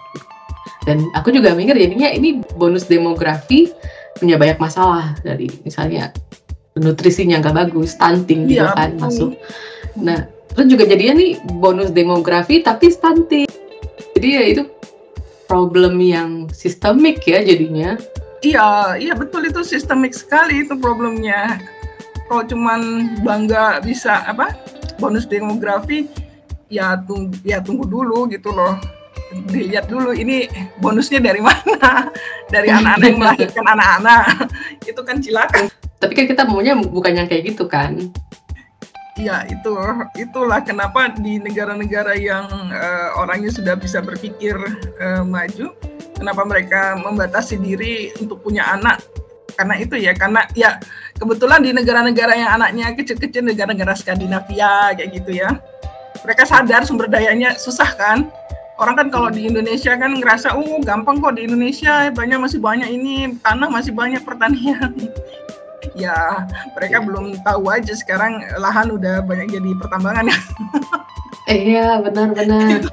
Dan 0.86 1.02
aku 1.18 1.34
juga 1.34 1.50
mikir 1.50 1.74
jadinya 1.74 2.14
ini 2.14 2.46
bonus 2.54 2.86
demografi 2.86 3.74
punya 4.16 4.38
banyak 4.38 4.56
masalah 4.62 5.18
dari 5.20 5.50
misalnya 5.66 6.14
nutrisinya 6.76 7.40
nggak 7.40 7.56
bagus, 7.56 7.96
stunting 7.96 8.48
gitu 8.48 8.64
ya, 8.64 8.76
kan 8.76 9.00
masuk. 9.00 9.32
Nah, 9.96 10.28
terus 10.52 10.68
juga 10.68 10.84
jadinya 10.84 11.16
nih 11.16 11.40
bonus 11.56 11.90
demografi 11.90 12.60
tapi 12.60 12.92
stunting. 12.92 13.48
Jadi 14.16 14.28
ya 14.28 14.42
itu 14.44 14.62
problem 15.48 15.96
yang 16.00 16.52
sistemik 16.52 17.24
ya 17.24 17.40
jadinya. 17.40 17.96
Iya, 18.44 19.00
iya 19.00 19.12
betul 19.16 19.48
itu 19.48 19.64
sistemik 19.64 20.12
sekali 20.12 20.68
itu 20.68 20.76
problemnya. 20.76 21.56
Kalau 22.28 22.44
cuman 22.44 22.80
bangga 23.24 23.80
bisa 23.80 24.26
apa 24.28 24.52
bonus 25.00 25.24
demografi, 25.24 26.10
ya 26.68 27.00
tunggu 27.06 27.32
ya 27.46 27.62
tunggu 27.64 27.88
dulu 27.88 28.28
gitu 28.28 28.52
loh. 28.52 28.76
Dilihat 29.50 29.88
dulu 29.90 30.12
ini 30.14 30.46
bonusnya 30.78 31.18
dari 31.18 31.42
mana? 31.42 32.12
Dari 32.54 32.70
anak-anak 32.70 33.06
yang 33.10 33.18
melahirkan 33.18 33.66
anak-anak. 33.66 34.22
itu 34.86 35.00
kan 35.02 35.18
cilaka 35.18 35.66
tapi 36.00 36.12
kan 36.12 36.26
kita 36.28 36.42
maunya 36.44 36.76
bukan 36.76 37.12
yang 37.16 37.28
kayak 37.28 37.54
gitu 37.54 37.64
kan? 37.66 38.12
Ya 39.16 39.48
itu 39.48 39.72
itulah 40.20 40.60
kenapa 40.60 41.08
di 41.16 41.40
negara-negara 41.40 42.20
yang 42.20 42.44
uh, 42.68 43.16
orangnya 43.16 43.48
sudah 43.48 43.72
bisa 43.72 44.04
berpikir 44.04 44.60
uh, 45.00 45.24
maju, 45.24 45.72
kenapa 46.20 46.42
mereka 46.44 47.00
membatasi 47.00 47.56
diri 47.56 48.12
untuk 48.20 48.44
punya 48.44 48.76
anak? 48.76 49.00
Karena 49.56 49.74
itu 49.80 49.96
ya 49.96 50.12
karena 50.12 50.44
ya 50.52 50.76
kebetulan 51.16 51.64
di 51.64 51.72
negara-negara 51.72 52.36
yang 52.36 52.60
anaknya 52.60 52.92
kecil-kecil 52.92 53.40
negara-negara 53.40 53.96
Skandinavia 53.96 54.92
kayak 54.92 55.16
gitu 55.16 55.40
ya 55.40 55.56
mereka 56.26 56.42
sadar 56.42 56.82
sumber 56.82 57.06
dayanya 57.06 57.54
susah 57.54 57.86
kan? 57.94 58.26
Orang 58.76 58.98
kan 59.00 59.08
kalau 59.08 59.32
di 59.32 59.48
Indonesia 59.48 59.96
kan 59.96 60.20
ngerasa 60.20 60.52
oh 60.52 60.84
gampang 60.84 61.22
kok 61.24 61.40
di 61.40 61.48
Indonesia 61.48 62.12
banyak 62.12 62.36
masih 62.36 62.60
banyak 62.60 62.88
ini 62.92 63.40
tanah 63.40 63.72
masih 63.72 63.96
banyak 63.96 64.20
pertanian 64.20 64.92
ya 65.96 66.46
mereka 66.76 67.02
belum 67.02 67.40
tahu 67.40 67.72
aja 67.72 67.92
sekarang 67.96 68.44
lahan 68.60 68.92
udah 68.92 69.24
banyak 69.24 69.56
jadi 69.56 69.70
pertambangan. 69.80 70.28
Iya 71.46 72.02
benar-benar 72.02 72.66
gitu. 72.82 72.90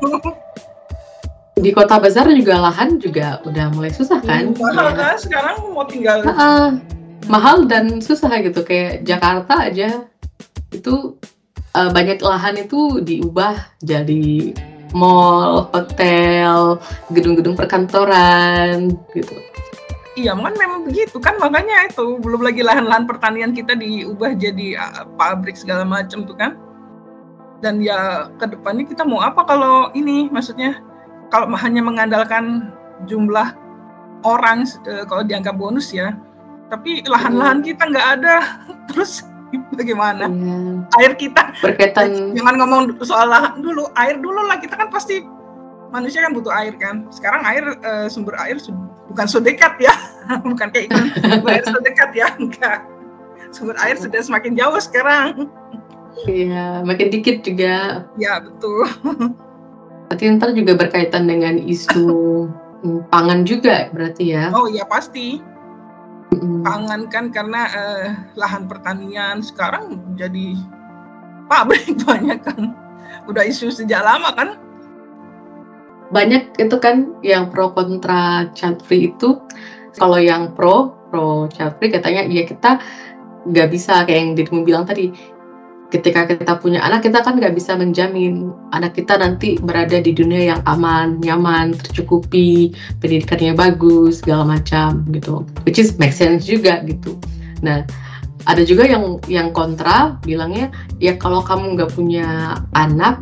di 1.53 1.69
kota 1.73 2.01
besar 2.01 2.29
juga 2.33 2.59
lahan 2.59 2.97
juga 2.97 3.39
udah 3.45 3.71
mulai 3.73 3.93
susah 3.93 4.19
kan? 4.21 4.51
mahal 4.57 4.89
ya. 4.89 4.97
kan 4.97 5.15
sekarang 5.21 5.55
mau 5.71 5.85
tinggal 5.85 6.21
uh, 6.25 6.29
uh, 6.29 6.67
mahal 7.29 7.65
dan 7.65 7.97
susah 8.01 8.29
gitu. 8.41 8.61
Kayak 8.61 9.05
Jakarta 9.05 9.69
aja. 9.69 10.05
Itu 10.69 11.17
uh, 11.73 11.89
banyak 11.89 12.21
lahan 12.21 12.65
itu 12.65 13.01
diubah 13.01 13.77
jadi 13.81 14.53
mall, 14.93 15.73
hotel, 15.73 16.77
gedung-gedung 17.09 17.57
perkantoran 17.57 18.93
gitu. 19.17 19.33
Iya, 20.13 20.37
kan 20.37 20.53
memang 20.53 20.85
begitu 20.85 21.17
kan 21.17 21.41
makanya 21.41 21.89
itu 21.89 22.21
belum 22.21 22.45
lagi 22.45 22.61
lahan-lahan 22.61 23.09
pertanian 23.09 23.49
kita 23.49 23.73
diubah 23.73 24.37
jadi 24.37 24.77
uh, 24.77 25.09
pabrik 25.17 25.57
segala 25.57 25.81
macam 25.81 26.21
tuh 26.29 26.37
kan. 26.37 26.53
Dan 27.65 27.81
ya 27.81 28.29
ke 28.37 28.45
depannya 28.45 28.85
kita 28.85 29.01
mau 29.01 29.25
apa 29.25 29.41
kalau 29.41 29.89
ini 29.97 30.29
maksudnya 30.29 30.77
kalau 31.33 31.49
hanya 31.57 31.81
mengandalkan 31.81 32.69
jumlah 33.09 33.57
orang 34.21 34.69
uh, 34.85 35.03
kalau 35.09 35.25
dianggap 35.25 35.57
bonus 35.57 35.89
ya. 35.89 36.13
Tapi 36.69 37.01
lahan-lahan 37.09 37.65
kita 37.65 37.89
nggak 37.89 38.07
ada. 38.21 38.35
Terus 38.93 39.25
bagaimana? 39.73 40.29
Iya. 40.29 40.57
Air 41.01 41.13
kita 41.17 41.57
berkaitan 41.57 42.21
jangan 42.37 42.61
ngomong 42.61 43.01
soal 43.01 43.33
lahan 43.33 43.65
dulu, 43.65 43.89
air 43.97 44.21
dulu 44.21 44.45
lah 44.45 44.61
kita 44.61 44.77
kan 44.77 44.93
pasti 44.93 45.25
manusia 45.89 46.21
kan 46.21 46.37
butuh 46.37 46.53
air 46.53 46.77
kan. 46.77 47.09
Sekarang 47.09 47.41
air 47.49 47.65
uh, 47.81 48.05
sumber 48.05 48.37
air 48.37 48.61
bukan 49.11 49.27
sedekat 49.27 49.75
ya, 49.79 49.93
bukan 50.47 50.67
kayak 50.71 50.91
ikan 50.91 51.05
air 51.47 51.65
sedekat 51.65 52.09
ya, 52.15 52.27
enggak. 52.39 52.79
Sumber 53.53 53.77
air 53.85 53.99
sudah 53.99 54.21
semakin 54.23 54.57
jauh 54.57 54.79
sekarang. 54.81 55.49
Iya, 56.25 56.81
makin 56.85 57.09
dikit 57.09 57.41
juga. 57.41 58.05
Ya 58.17 58.41
betul. 58.41 58.85
Berarti 60.09 60.23
ntar 60.37 60.53
juga 60.53 60.77
berkaitan 60.77 61.25
dengan 61.25 61.57
isu 61.57 62.45
pangan 63.13 63.45
juga 63.45 63.89
berarti 63.93 64.33
ya? 64.33 64.53
Oh 64.53 64.69
iya 64.69 64.85
pasti. 64.85 65.41
Pangan 66.65 67.09
kan 67.13 67.29
karena 67.29 67.69
uh, 67.69 68.07
lahan 68.33 68.65
pertanian 68.65 69.45
sekarang 69.45 70.01
jadi 70.17 70.57
pabrik 71.49 71.97
banyak 72.05 72.41
kan. 72.41 72.77
Udah 73.29 73.45
isu 73.45 73.69
sejak 73.69 74.01
lama 74.01 74.33
kan 74.33 74.49
banyak 76.13 76.53
itu 76.61 76.75
kan 76.77 77.17
yang 77.25 77.49
pro 77.49 77.73
kontra 77.73 78.47
child 78.53 78.85
free 78.85 79.09
itu 79.09 79.41
kalau 79.97 80.21
yang 80.21 80.53
pro 80.53 80.93
pro 81.09 81.49
child 81.49 81.81
free 81.81 81.89
katanya 81.89 82.23
ya 82.29 82.45
kita 82.45 82.77
nggak 83.49 83.67
bisa 83.73 84.07
kayak 84.07 84.19
yang 84.21 84.31
Dirimu 84.37 84.61
bilang 84.63 84.85
tadi. 84.85 85.11
Ketika 85.93 86.25
kita 86.25 86.57
punya 86.57 86.81
anak 86.81 87.05
kita 87.05 87.21
kan 87.21 87.37
nggak 87.37 87.53
bisa 87.53 87.77
menjamin 87.77 88.49
anak 88.73 88.97
kita 88.97 89.13
nanti 89.13 89.61
berada 89.61 90.01
di 90.01 90.09
dunia 90.09 90.57
yang 90.57 90.61
aman 90.65 91.21
nyaman 91.21 91.77
tercukupi 91.77 92.73
pendidikannya 92.97 93.53
bagus 93.53 94.25
segala 94.25 94.57
macam 94.57 95.05
gitu. 95.13 95.45
Which 95.69 95.77
is 95.77 95.93
make 96.01 96.17
sense 96.17 96.49
juga 96.49 96.81
gitu. 96.81 97.13
Nah 97.61 97.85
ada 98.49 98.65
juga 98.65 98.89
yang 98.89 99.21
yang 99.29 99.53
kontra 99.53 100.17
bilangnya 100.25 100.73
ya 100.97 101.13
kalau 101.13 101.45
kamu 101.45 101.77
nggak 101.77 101.93
punya 101.93 102.57
anak 102.73 103.21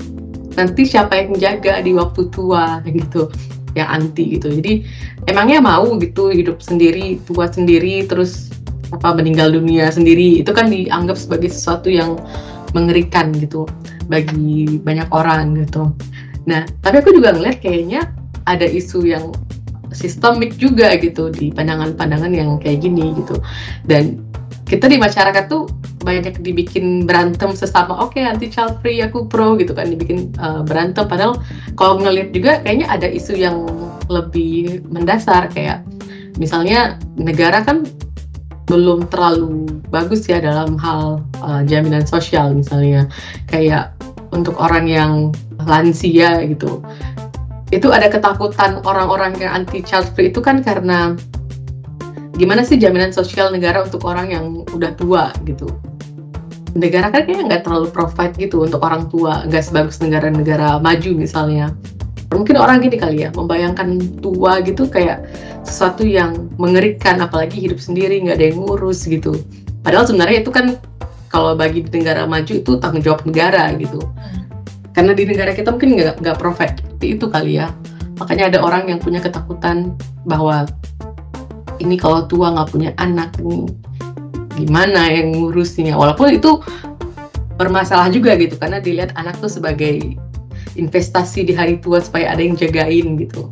nanti 0.56 0.82
siapa 0.88 1.16
yang 1.16 1.36
jaga 1.38 1.80
di 1.84 1.96
waktu 1.96 2.28
tua 2.32 2.84
gitu 2.88 3.32
yang 3.76 3.88
anti 3.88 4.36
gitu. 4.36 4.52
Jadi 4.52 4.84
emangnya 5.32 5.64
mau 5.64 5.88
gitu 6.00 6.32
hidup 6.32 6.60
sendiri 6.60 7.20
tua 7.24 7.48
sendiri 7.48 8.04
terus 8.08 8.52
apa 8.92 9.16
meninggal 9.16 9.56
dunia 9.56 9.88
sendiri. 9.88 10.44
Itu 10.44 10.52
kan 10.52 10.68
dianggap 10.68 11.16
sebagai 11.16 11.52
sesuatu 11.52 11.88
yang 11.88 12.20
mengerikan 12.76 13.32
gitu 13.36 13.68
bagi 14.08 14.80
banyak 14.84 15.08
orang 15.12 15.56
gitu. 15.60 15.92
Nah 16.48 16.68
tapi 16.84 17.00
aku 17.00 17.16
juga 17.16 17.36
ngeliat 17.36 17.64
kayaknya 17.64 18.12
ada 18.48 18.68
isu 18.68 19.08
yang 19.08 19.32
sistemik 19.92 20.56
juga 20.56 20.96
gitu 21.00 21.28
di 21.32 21.52
pandangan-pandangan 21.52 22.32
yang 22.32 22.60
kayak 22.60 22.84
gini 22.84 23.16
gitu. 23.16 23.40
Dan 23.88 24.24
kita 24.72 24.88
di 24.88 24.96
masyarakat 24.96 25.52
tuh 25.52 25.68
banyak 26.08 26.40
dibikin 26.40 27.04
berantem 27.04 27.52
sesama 27.52 28.00
oke 28.00 28.16
okay, 28.16 28.24
anti 28.24 28.48
child 28.48 28.80
free 28.80 29.04
aku 29.04 29.28
pro 29.28 29.60
gitu 29.60 29.76
kan 29.76 29.92
dibikin 29.92 30.32
uh, 30.40 30.64
berantem. 30.64 31.04
Padahal 31.12 31.36
kalau 31.76 32.00
ngeliat 32.00 32.32
juga 32.32 32.64
kayaknya 32.64 32.88
ada 32.88 33.12
isu 33.12 33.36
yang 33.36 33.68
lebih 34.08 34.80
mendasar 34.88 35.52
kayak 35.52 35.84
misalnya 36.40 36.96
negara 37.20 37.60
kan 37.68 37.84
belum 38.72 39.12
terlalu 39.12 39.68
bagus 39.92 40.24
ya 40.32 40.40
dalam 40.40 40.80
hal 40.80 41.20
uh, 41.44 41.62
jaminan 41.68 42.08
sosial 42.08 42.56
misalnya. 42.56 43.12
Kayak 43.52 43.92
untuk 44.32 44.56
orang 44.56 44.88
yang 44.88 45.36
lansia 45.68 46.48
gitu. 46.48 46.80
Itu 47.76 47.92
ada 47.92 48.08
ketakutan 48.08 48.80
orang-orang 48.88 49.36
yang 49.36 49.52
anti 49.52 49.84
child 49.84 50.08
free 50.16 50.32
itu 50.32 50.40
kan 50.40 50.64
karena 50.64 51.20
gimana 52.36 52.64
sih 52.64 52.80
jaminan 52.80 53.12
sosial 53.12 53.52
negara 53.52 53.84
untuk 53.84 54.08
orang 54.08 54.32
yang 54.32 54.46
udah 54.72 54.92
tua 54.96 55.32
gitu? 55.44 55.68
Negara 56.72 57.12
kan 57.12 57.28
kayaknya 57.28 57.52
nggak 57.52 57.64
terlalu 57.68 57.92
provide 57.92 58.36
gitu 58.40 58.64
untuk 58.64 58.80
orang 58.80 59.12
tua 59.12 59.44
nggak 59.48 59.64
sebagus 59.64 60.00
negara-negara 60.00 60.80
maju 60.80 61.12
misalnya. 61.16 61.76
Mungkin 62.32 62.56
orang 62.56 62.80
gini 62.80 62.96
kali 62.96 63.28
ya 63.28 63.30
membayangkan 63.36 64.20
tua 64.24 64.64
gitu 64.64 64.88
kayak 64.88 65.28
sesuatu 65.68 66.08
yang 66.08 66.48
mengerikan 66.56 67.20
apalagi 67.20 67.60
hidup 67.60 67.76
sendiri 67.76 68.24
nggak 68.24 68.40
ada 68.40 68.46
yang 68.56 68.58
ngurus 68.64 69.04
gitu. 69.04 69.36
Padahal 69.84 70.08
sebenarnya 70.08 70.48
itu 70.48 70.52
kan 70.54 70.80
kalau 71.28 71.56
bagi 71.60 71.84
negara 71.92 72.24
maju 72.24 72.54
itu 72.56 72.72
tanggung 72.80 73.04
jawab 73.04 73.28
negara 73.28 73.76
gitu. 73.76 74.00
Karena 74.96 75.12
di 75.12 75.24
negara 75.28 75.52
kita 75.52 75.76
mungkin 75.76 76.00
nggak 76.00 76.24
nggak 76.24 76.38
provide 76.40 76.80
itu 77.04 77.28
kali 77.28 77.60
ya. 77.60 77.72
Makanya 78.20 78.54
ada 78.54 78.60
orang 78.64 78.88
yang 78.88 79.00
punya 79.04 79.20
ketakutan 79.20 79.98
bahwa 80.24 80.70
ini 81.82 81.98
kalau 81.98 82.30
tua 82.30 82.54
nggak 82.54 82.70
punya 82.70 82.92
anak 83.02 83.34
nih 83.42 83.66
gimana 84.56 85.10
yang 85.10 85.34
ngurusnya 85.34 85.98
walaupun 85.98 86.38
itu 86.38 86.62
bermasalah 87.58 88.10
juga 88.14 88.38
gitu 88.38 88.58
karena 88.58 88.82
dilihat 88.82 89.14
anak 89.18 89.38
tuh 89.42 89.50
sebagai 89.50 90.18
investasi 90.76 91.46
di 91.46 91.54
hari 91.54 91.78
tua 91.82 92.00
supaya 92.00 92.32
ada 92.32 92.42
yang 92.42 92.56
jagain 92.56 93.20
gitu. 93.20 93.52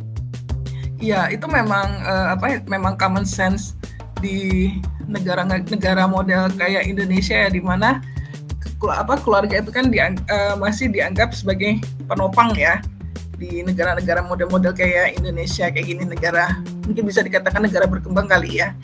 Iya, 1.00 1.32
itu 1.32 1.48
memang 1.48 1.88
uh, 2.04 2.36
apa 2.36 2.44
ya, 2.48 2.58
memang 2.68 3.00
common 3.00 3.24
sense 3.24 3.72
di 4.20 4.68
negara-negara 5.08 6.04
model 6.04 6.52
kayak 6.60 6.84
Indonesia 6.84 7.48
ya 7.48 7.48
di 7.48 7.60
mana 7.64 8.04
apa 8.80 9.20
keluarga 9.20 9.60
itu 9.60 9.72
kan 9.72 9.88
diang, 9.92 10.16
uh, 10.28 10.56
masih 10.60 10.92
dianggap 10.92 11.32
sebagai 11.32 11.80
penopang 12.08 12.52
ya 12.56 12.80
di 13.40 13.64
negara-negara 13.64 14.20
model-model 14.20 14.76
kayak 14.76 15.16
Indonesia 15.16 15.72
kayak 15.72 15.86
gini 15.88 16.04
negara 16.04 16.60
mungkin 16.84 17.08
bisa 17.08 17.24
dikatakan 17.24 17.64
negara 17.64 17.88
berkembang 17.88 18.28
kali 18.28 18.60
ya 18.60 18.76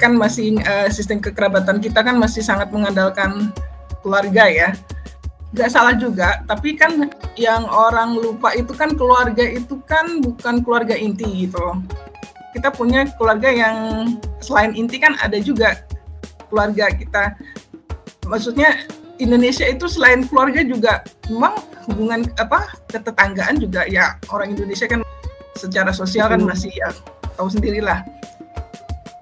kan 0.00 0.16
masih 0.16 0.56
uh, 0.64 0.88
sistem 0.88 1.20
kekerabatan 1.20 1.80
kita 1.80 2.00
kan 2.00 2.16
masih 2.16 2.40
sangat 2.40 2.72
mengandalkan 2.72 3.52
keluarga 4.00 4.48
ya. 4.48 4.72
Gak 5.50 5.74
salah 5.74 5.98
juga, 5.98 6.46
tapi 6.46 6.78
kan 6.78 7.10
yang 7.34 7.66
orang 7.66 8.14
lupa 8.14 8.54
itu 8.54 8.70
kan 8.70 8.94
keluarga 8.94 9.42
itu 9.42 9.82
kan 9.82 10.22
bukan 10.22 10.62
keluarga 10.62 10.94
inti 10.94 11.26
gitu 11.46 11.58
loh. 11.58 11.82
Kita 12.54 12.70
punya 12.70 13.10
keluarga 13.18 13.50
yang 13.50 13.76
selain 14.38 14.78
inti 14.78 15.02
kan 15.02 15.18
ada 15.18 15.42
juga 15.42 15.82
keluarga 16.46 16.94
kita. 16.94 17.34
Maksudnya 18.30 18.86
Indonesia 19.20 19.68
itu 19.68 19.84
selain 19.84 20.24
keluarga 20.24 20.64
juga 20.64 21.04
memang 21.28 21.60
hubungan 21.92 22.24
apa 22.40 22.72
ketetanggaan 22.88 23.60
juga 23.60 23.84
ya 23.84 24.16
orang 24.32 24.56
Indonesia 24.56 24.88
kan 24.88 25.04
secara 25.54 25.92
sosial 25.92 26.32
kan 26.32 26.40
masih 26.40 26.72
ya 26.72 26.88
tahu 27.36 27.52
sendirilah. 27.52 28.00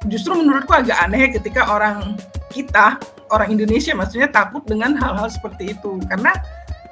Justru 0.06 0.38
menurutku 0.38 0.70
agak 0.70 0.94
aneh 1.02 1.34
ketika 1.34 1.66
orang 1.66 2.14
kita 2.54 2.96
orang 3.34 3.50
Indonesia 3.50 3.92
maksudnya 3.92 4.30
takut 4.30 4.62
dengan 4.64 4.94
hal-hal 4.94 5.26
seperti 5.26 5.74
itu. 5.74 5.98
Karena 6.06 6.30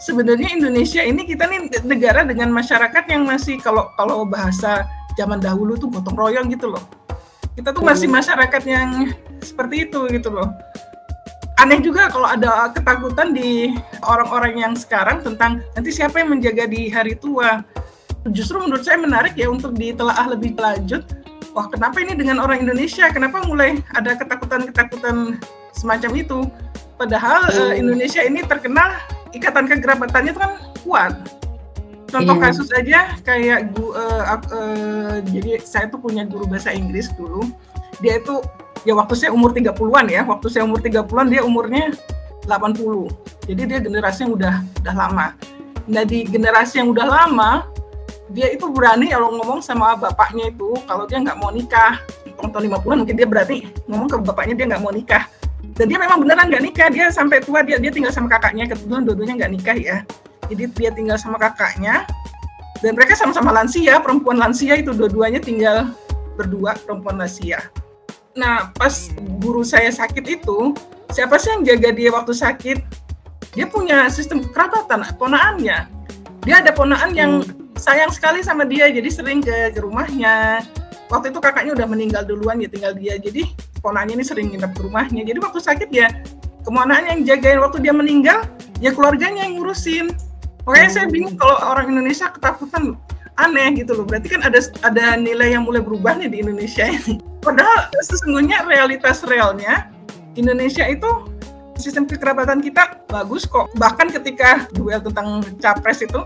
sebenarnya 0.02 0.58
Indonesia 0.58 1.00
ini 1.06 1.22
kita 1.22 1.46
nih 1.46 1.86
negara 1.86 2.26
dengan 2.26 2.50
masyarakat 2.50 3.06
yang 3.06 3.22
masih 3.22 3.62
kalau 3.62 3.86
kalau 3.94 4.26
bahasa 4.26 4.82
zaman 5.14 5.38
dahulu 5.38 5.78
tuh 5.78 5.88
gotong 5.94 6.18
royong 6.18 6.50
gitu 6.50 6.74
loh. 6.74 6.82
Kita 7.54 7.70
tuh 7.72 7.86
masih 7.86 8.10
masyarakat 8.10 8.62
yang 8.68 9.14
seperti 9.40 9.88
itu 9.88 10.10
gitu 10.10 10.28
loh 10.28 10.50
aneh 11.56 11.80
juga 11.80 12.12
kalau 12.12 12.28
ada 12.28 12.68
ketakutan 12.72 13.32
di 13.32 13.72
orang-orang 14.04 14.60
yang 14.60 14.74
sekarang 14.76 15.24
tentang 15.24 15.64
nanti 15.72 15.88
siapa 15.88 16.20
yang 16.20 16.36
menjaga 16.36 16.68
di 16.68 16.92
hari 16.92 17.16
tua. 17.16 17.64
Justru 18.34 18.58
menurut 18.58 18.82
saya 18.82 18.98
menarik 19.00 19.38
ya 19.38 19.48
untuk 19.48 19.72
ditelaah 19.72 20.34
lebih 20.34 20.58
lanjut. 20.58 21.06
Wah, 21.56 21.72
kenapa 21.72 21.96
ini 22.04 22.12
dengan 22.12 22.42
orang 22.42 22.60
Indonesia? 22.60 23.08
Kenapa 23.08 23.40
mulai 23.48 23.80
ada 23.96 24.12
ketakutan-ketakutan 24.18 25.40
semacam 25.72 26.10
itu? 26.12 26.38
Padahal 27.00 27.48
uh, 27.48 27.72
Indonesia 27.72 28.20
ini 28.20 28.44
terkenal 28.44 29.00
ikatan 29.32 29.64
kekerabatannya 29.64 30.36
itu 30.36 30.40
kan 30.42 30.52
kuat. 30.84 31.14
Contoh 32.12 32.36
yeah. 32.38 32.44
kasus 32.44 32.68
aja 32.76 33.00
kayak 33.24 33.72
uh, 33.80 34.36
uh, 34.36 35.16
jadi 35.32 35.58
saya 35.64 35.88
tuh 35.88 35.98
punya 35.98 36.28
guru 36.28 36.44
bahasa 36.44 36.76
Inggris 36.76 37.08
dulu. 37.16 37.48
Dia 38.04 38.20
itu 38.20 38.44
ya 38.86 38.94
waktu 38.94 39.18
saya 39.18 39.30
umur 39.34 39.50
30-an 39.50 40.06
ya, 40.06 40.22
waktu 40.22 40.46
saya 40.46 40.62
umur 40.62 40.78
30-an 40.78 41.26
dia 41.26 41.42
umurnya 41.42 41.90
80. 42.46 43.50
Jadi 43.50 43.62
dia 43.66 43.78
generasi 43.82 44.18
yang 44.24 44.32
udah 44.38 44.54
udah 44.86 44.94
lama. 44.94 45.26
Nah 45.90 46.02
di 46.06 46.22
generasi 46.22 46.78
yang 46.78 46.94
udah 46.94 47.06
lama, 47.06 47.66
dia 48.30 48.54
itu 48.54 48.70
berani 48.70 49.10
kalau 49.10 49.34
ngomong 49.34 49.58
sama 49.58 49.98
bapaknya 49.98 50.54
itu 50.54 50.78
kalau 50.86 51.10
dia 51.10 51.18
nggak 51.18 51.38
mau 51.42 51.50
nikah. 51.50 51.98
Tahun 52.36 52.52
50-an 52.52 53.02
mungkin 53.02 53.16
dia 53.18 53.26
berani 53.26 53.74
ngomong 53.90 54.06
ke 54.06 54.16
bapaknya 54.22 54.54
dia 54.54 54.66
nggak 54.70 54.82
mau 54.86 54.94
nikah. 54.94 55.26
Dan 55.76 55.92
dia 55.92 55.98
memang 56.00 56.24
beneran 56.24 56.48
nggak 56.48 56.64
nikah, 56.64 56.88
dia 56.88 57.12
sampai 57.12 57.42
tua 57.44 57.60
dia 57.60 57.76
dia 57.76 57.92
tinggal 57.92 58.08
sama 58.08 58.32
kakaknya, 58.32 58.64
kebetulan 58.70 59.04
dua-duanya 59.04 59.44
nggak 59.44 59.52
nikah 59.60 59.76
ya. 59.76 59.96
Jadi 60.48 60.62
dia 60.72 60.90
tinggal 60.94 61.18
sama 61.20 61.36
kakaknya, 61.36 62.06
dan 62.80 62.96
mereka 62.96 63.12
sama-sama 63.18 63.52
lansia, 63.52 64.00
perempuan 64.00 64.40
lansia 64.40 64.78
itu 64.78 64.94
dua-duanya 64.94 65.36
tinggal 65.42 65.92
berdua 66.38 66.76
perempuan 66.80 67.20
lansia. 67.20 67.60
Nah, 68.36 68.68
pas 68.76 69.08
guru 69.40 69.64
saya 69.64 69.88
sakit 69.88 70.24
itu, 70.28 70.76
siapa 71.08 71.40
sih 71.40 71.56
yang 71.56 71.64
jaga 71.64 71.88
dia 71.96 72.12
waktu 72.12 72.36
sakit? 72.36 72.78
Dia 73.56 73.64
punya 73.64 74.12
sistem 74.12 74.44
kerabatan, 74.44 75.00
ponaannya. 75.16 75.88
Dia 76.44 76.60
ada 76.60 76.70
ponaan 76.76 77.16
yang 77.16 77.40
hmm. 77.40 77.80
sayang 77.80 78.12
sekali 78.12 78.44
sama 78.44 78.68
dia, 78.68 78.92
jadi 78.92 79.08
sering 79.08 79.40
ke, 79.40 79.72
ke 79.72 79.80
rumahnya. 79.80 80.60
Waktu 81.08 81.32
itu 81.32 81.40
kakaknya 81.40 81.72
udah 81.72 81.88
meninggal 81.88 82.22
duluan, 82.28 82.60
ya 82.60 82.68
tinggal 82.68 82.92
dia. 82.92 83.16
Jadi 83.16 83.48
ponaannya 83.80 84.20
ini 84.20 84.24
sering 84.28 84.52
nginep 84.52 84.72
ke 84.76 84.80
rumahnya. 84.84 85.24
Jadi 85.24 85.38
waktu 85.40 85.58
sakit 85.64 85.88
ya, 85.88 86.12
kemonaan 86.68 87.08
yang 87.08 87.20
jagain 87.24 87.56
waktu 87.64 87.80
dia 87.80 87.96
meninggal, 87.96 88.44
ya 88.84 88.92
keluarganya 88.92 89.48
yang 89.48 89.64
ngurusin. 89.64 90.12
Pokoknya 90.68 90.90
saya 90.92 91.06
bingung 91.08 91.40
kalau 91.40 91.56
orang 91.72 91.88
Indonesia 91.88 92.28
ketakutan 92.28 93.00
aneh 93.36 93.84
gitu 93.84 93.92
loh. 93.96 94.04
Berarti 94.08 94.32
kan 94.32 94.42
ada 94.44 94.60
ada 94.84 95.16
nilai 95.16 95.56
yang 95.56 95.64
mulai 95.64 95.80
berubah 95.84 96.16
nih 96.16 96.28
di 96.32 96.38
Indonesia 96.44 96.88
ini. 96.88 97.20
Padahal 97.44 97.88
sesungguhnya 98.02 98.66
realitas 98.66 99.22
realnya 99.22 99.88
Indonesia 100.34 100.84
itu 100.88 101.08
sistem 101.76 102.08
kekerabatan 102.08 102.64
kita 102.64 103.04
bagus 103.08 103.44
kok. 103.44 103.70
Bahkan 103.76 104.12
ketika 104.12 104.66
duel 104.72 104.98
tentang 105.04 105.44
capres 105.60 106.00
itu, 106.02 106.20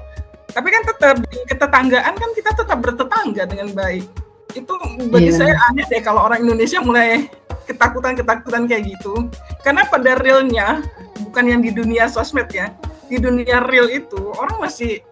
tapi 0.54 0.70
kan 0.70 0.82
tetap 0.86 1.16
di 1.26 1.38
ketetanggaan 1.50 2.14
kan 2.14 2.30
kita 2.34 2.50
tetap 2.54 2.78
bertetangga 2.80 3.44
dengan 3.46 3.74
baik. 3.74 4.06
Itu 4.54 4.74
bagi 5.10 5.30
yeah. 5.30 5.38
saya 5.38 5.54
aneh 5.70 5.86
deh 5.86 6.02
kalau 6.02 6.26
orang 6.26 6.42
Indonesia 6.42 6.82
mulai 6.82 7.30
ketakutan-ketakutan 7.70 8.66
kayak 8.66 8.90
gitu. 8.90 9.30
Karena 9.62 9.86
pada 9.86 10.18
realnya 10.18 10.82
bukan 11.28 11.44
yang 11.46 11.60
di 11.62 11.70
dunia 11.70 12.10
sosmed 12.10 12.50
ya. 12.50 12.74
Di 13.10 13.18
dunia 13.18 13.66
real 13.66 13.90
itu 13.90 14.30
orang 14.38 14.62
masih 14.62 15.02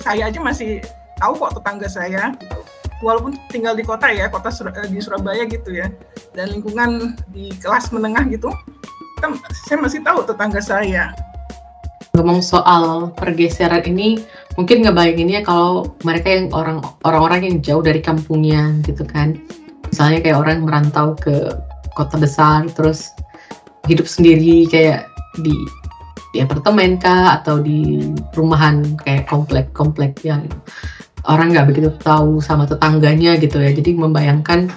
saya 0.00 0.32
aja 0.32 0.40
masih 0.40 0.80
tahu 1.20 1.32
kok 1.38 1.60
tetangga 1.60 1.88
saya 1.90 2.34
gitu. 2.38 2.58
walaupun 3.02 3.36
tinggal 3.52 3.76
di 3.76 3.84
kota 3.84 4.08
ya 4.08 4.32
kota 4.32 4.48
Sur 4.48 4.72
eh, 4.72 4.88
di 4.88 4.98
Surabaya 5.02 5.44
gitu 5.46 5.74
ya. 5.74 5.90
Dan 6.34 6.50
lingkungan 6.54 7.14
di 7.30 7.54
kelas 7.62 7.94
menengah 7.94 8.26
gitu 8.30 8.50
kita, 9.32 9.50
saya 9.66 9.78
masih 9.80 10.00
tahu 10.04 10.20
tetangga 10.26 10.60
saya. 10.60 11.14
Ngomong 12.14 12.40
soal 12.46 13.10
pergeseran 13.18 13.82
ini 13.90 14.22
mungkin 14.54 14.86
ngebayanginnya 14.86 15.42
kalau 15.42 15.98
mereka 16.06 16.30
yang 16.30 16.46
orang 16.54 16.78
orang-orang 17.02 17.40
yang 17.42 17.56
jauh 17.58 17.82
dari 17.82 17.98
kampungnya 17.98 18.70
gitu 18.86 19.02
kan. 19.02 19.34
Misalnya 19.90 20.22
kayak 20.22 20.38
orang 20.38 20.58
merantau 20.62 21.18
ke 21.18 21.54
kota 21.98 22.18
besar 22.18 22.66
terus 22.74 23.10
hidup 23.90 24.06
sendiri 24.06 24.66
kayak 24.70 25.10
di 25.42 25.54
di 26.34 26.42
apartemen 26.42 26.98
kah 26.98 27.38
atau 27.42 27.62
di 27.62 28.10
rumahan 28.34 28.98
kayak 29.06 29.30
komplek-komplek 29.30 30.18
yang 30.26 30.46
orang 31.28 31.56
nggak 31.56 31.66
begitu 31.72 31.90
tahu 32.00 32.40
sama 32.40 32.68
tetangganya 32.68 33.36
gitu 33.40 33.60
ya. 33.60 33.72
Jadi 33.72 33.96
membayangkan 33.96 34.68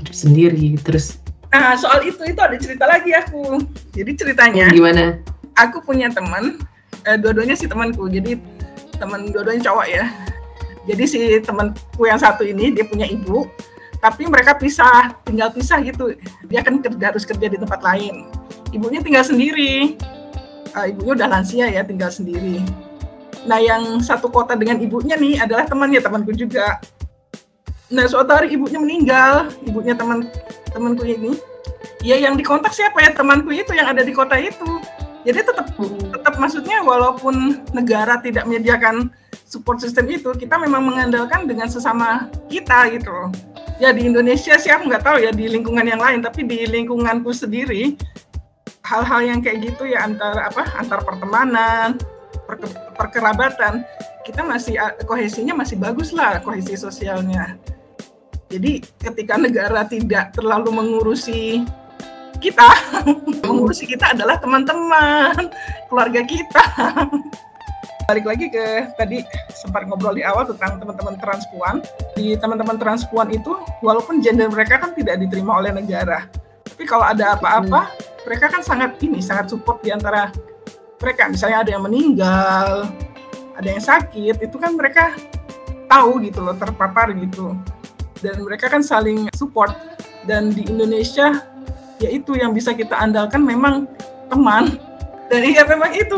hidup 0.00 0.16
sendiri. 0.16 0.76
Terus 0.80 1.20
nah 1.50 1.74
soal 1.74 2.06
itu 2.06 2.22
itu 2.22 2.40
ada 2.40 2.56
cerita 2.56 2.84
lagi 2.86 3.10
aku. 3.12 3.60
Jadi 3.92 4.10
ceritanya 4.16 4.70
gimana? 4.70 5.18
aku 5.58 5.82
punya 5.82 6.08
teman 6.08 6.62
eh, 7.04 7.16
dua-duanya 7.20 7.56
si 7.58 7.68
temanku. 7.68 8.08
Jadi 8.08 8.40
teman 8.96 9.28
dua-duanya 9.32 9.70
cowok 9.70 9.86
ya. 9.88 10.04
Jadi 10.88 11.04
si 11.04 11.20
temanku 11.44 12.02
yang 12.08 12.20
satu 12.20 12.46
ini 12.46 12.72
dia 12.72 12.86
punya 12.88 13.04
ibu. 13.04 13.44
Tapi 14.00 14.24
mereka 14.24 14.56
pisah 14.56 15.12
tinggal 15.28 15.52
pisah 15.52 15.76
gitu. 15.84 16.16
Dia 16.48 16.64
kan 16.64 16.80
kerja 16.80 17.12
harus 17.12 17.28
kerja 17.28 17.52
di 17.52 17.60
tempat 17.60 17.84
lain. 17.84 18.32
Ibunya 18.72 19.04
tinggal 19.04 19.26
sendiri. 19.26 20.00
Uh, 20.72 20.86
ibunya 20.88 21.18
udah 21.20 21.28
lansia 21.28 21.66
ya 21.66 21.82
tinggal 21.82 22.14
sendiri 22.14 22.62
Nah, 23.48 23.58
yang 23.60 24.00
satu 24.04 24.28
kota 24.28 24.52
dengan 24.56 24.80
ibunya 24.80 25.16
nih 25.16 25.40
adalah 25.40 25.64
temannya 25.64 26.00
temanku 26.00 26.32
juga. 26.36 26.80
Nah, 27.88 28.04
suatu 28.06 28.30
hari 28.30 28.52
ibunya 28.54 28.78
meninggal, 28.78 29.48
ibunya 29.64 29.96
teman 29.96 30.28
temanku 30.70 31.04
ini. 31.08 31.34
Ya 32.04 32.16
yang 32.16 32.36
dikontak 32.36 32.72
siapa 32.72 33.00
ya 33.00 33.12
temanku 33.12 33.52
itu 33.52 33.72
yang 33.72 33.88
ada 33.92 34.04
di 34.04 34.12
kota 34.12 34.36
itu. 34.36 34.80
Jadi 35.24 35.44
tetap 35.44 35.68
tetap 36.16 36.34
maksudnya 36.40 36.80
walaupun 36.80 37.60
negara 37.76 38.20
tidak 38.24 38.48
menyediakan 38.48 39.12
support 39.44 39.80
system 39.82 40.08
itu, 40.08 40.32
kita 40.32 40.56
memang 40.56 40.80
mengandalkan 40.80 41.44
dengan 41.44 41.68
sesama 41.68 42.30
kita 42.48 42.88
gitu 42.94 43.12
Ya 43.80 43.92
di 43.92 44.08
Indonesia 44.08 44.56
sih 44.60 44.70
aku 44.72 44.88
nggak 44.88 45.04
tahu 45.04 45.16
ya 45.24 45.32
di 45.32 45.48
lingkungan 45.48 45.84
yang 45.84 46.00
lain, 46.00 46.20
tapi 46.24 46.44
di 46.44 46.68
lingkunganku 46.68 47.32
sendiri 47.32 47.96
hal-hal 48.84 49.20
yang 49.22 49.38
kayak 49.40 49.60
gitu 49.70 49.86
ya 49.86 50.02
antara 50.02 50.50
apa 50.50 50.66
antar 50.74 51.00
pertemanan 51.06 51.94
perkerabatan 52.96 53.84
kita 54.24 54.44
masih 54.44 54.76
kohesinya 55.08 55.56
masih 55.56 55.76
bagus 55.80 56.12
lah 56.14 56.38
kohesi 56.44 56.76
sosialnya. 56.76 57.56
Jadi 58.50 58.82
ketika 58.98 59.38
negara 59.38 59.86
tidak 59.86 60.34
terlalu 60.34 60.74
mengurusi 60.74 61.62
kita, 62.42 62.66
mengurusi 63.46 63.86
kita 63.86 64.10
adalah 64.10 64.42
teman-teman, 64.42 65.54
keluarga 65.86 66.26
kita. 66.26 66.64
Balik 68.10 68.26
lagi 68.26 68.50
ke 68.50 68.90
tadi 68.98 69.22
sempat 69.54 69.86
ngobrol 69.86 70.18
di 70.18 70.26
awal 70.26 70.42
tentang 70.50 70.82
teman-teman 70.82 71.14
transpuan. 71.22 71.78
Di 72.18 72.34
teman-teman 72.42 72.74
transpuan 72.74 73.30
itu, 73.30 73.54
walaupun 73.86 74.18
gender 74.18 74.50
mereka 74.50 74.82
kan 74.82 74.90
tidak 74.98 75.22
diterima 75.22 75.62
oleh 75.62 75.70
negara, 75.70 76.26
tapi 76.66 76.82
kalau 76.90 77.06
ada 77.06 77.38
apa-apa, 77.38 77.92
mereka 78.26 78.50
kan 78.50 78.66
sangat 78.66 78.98
ini, 79.04 79.22
sangat 79.22 79.54
support 79.54 79.78
di 79.86 79.94
antara 79.94 80.34
mereka 81.00 81.32
misalnya 81.32 81.64
ada 81.64 81.70
yang 81.72 81.84
meninggal 81.84 82.88
ada 83.60 83.68
yang 83.68 83.84
sakit 83.84 84.40
itu 84.40 84.56
kan 84.56 84.72
mereka 84.72 85.12
tahu 85.90 86.22
gitu 86.24 86.40
loh 86.40 86.56
terpapar 86.56 87.12
gitu. 87.12 87.52
Dan 88.24 88.40
mereka 88.46 88.72
kan 88.72 88.80
saling 88.80 89.28
support. 89.36 89.76
Dan 90.24 90.56
di 90.56 90.64
Indonesia 90.64 91.44
ya 92.00 92.08
itu 92.08 92.38
yang 92.40 92.56
bisa 92.56 92.72
kita 92.72 92.96
andalkan 92.96 93.44
memang 93.44 93.84
teman. 94.32 94.80
Dan 95.30 95.44
iya 95.44 95.66
memang 95.68 95.92
itu 95.92 96.16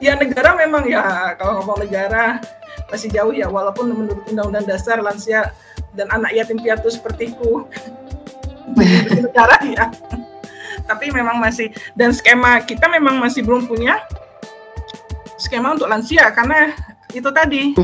ya 0.00 0.16
negara 0.16 0.56
memang 0.56 0.88
ya 0.88 1.34
kalau 1.36 1.60
ngomong 1.60 1.84
negara 1.84 2.40
masih 2.88 3.12
jauh 3.12 3.34
ya 3.36 3.50
walaupun 3.50 3.92
menurut 3.92 4.24
undang-undang 4.32 4.64
dasar 4.64 4.96
lansia 5.02 5.52
dan 5.92 6.06
anak 6.14 6.30
yatim 6.32 6.62
piatu 6.62 6.86
sepertiku. 6.86 7.66
Negara 9.18 9.58
ya 9.66 9.90
tapi 10.90 11.14
memang 11.14 11.38
masih 11.38 11.70
dan 11.94 12.10
skema 12.10 12.58
kita 12.66 12.90
memang 12.90 13.22
masih 13.22 13.46
belum 13.46 13.70
punya 13.70 14.02
skema 15.38 15.78
untuk 15.78 15.86
lansia 15.86 16.34
karena 16.34 16.74
itu 17.14 17.30
tadi 17.30 17.78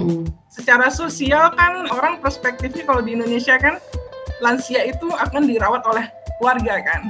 secara 0.50 0.90
sosial 0.90 1.52
kan 1.54 1.86
orang 1.92 2.18
perspektifnya 2.18 2.82
kalau 2.88 3.04
di 3.04 3.14
Indonesia 3.14 3.60
kan 3.60 3.78
lansia 4.40 4.84
itu 4.84 5.08
akan 5.12 5.48
dirawat 5.48 5.84
oleh 5.84 6.08
keluarga 6.40 6.80
kan. 6.84 7.02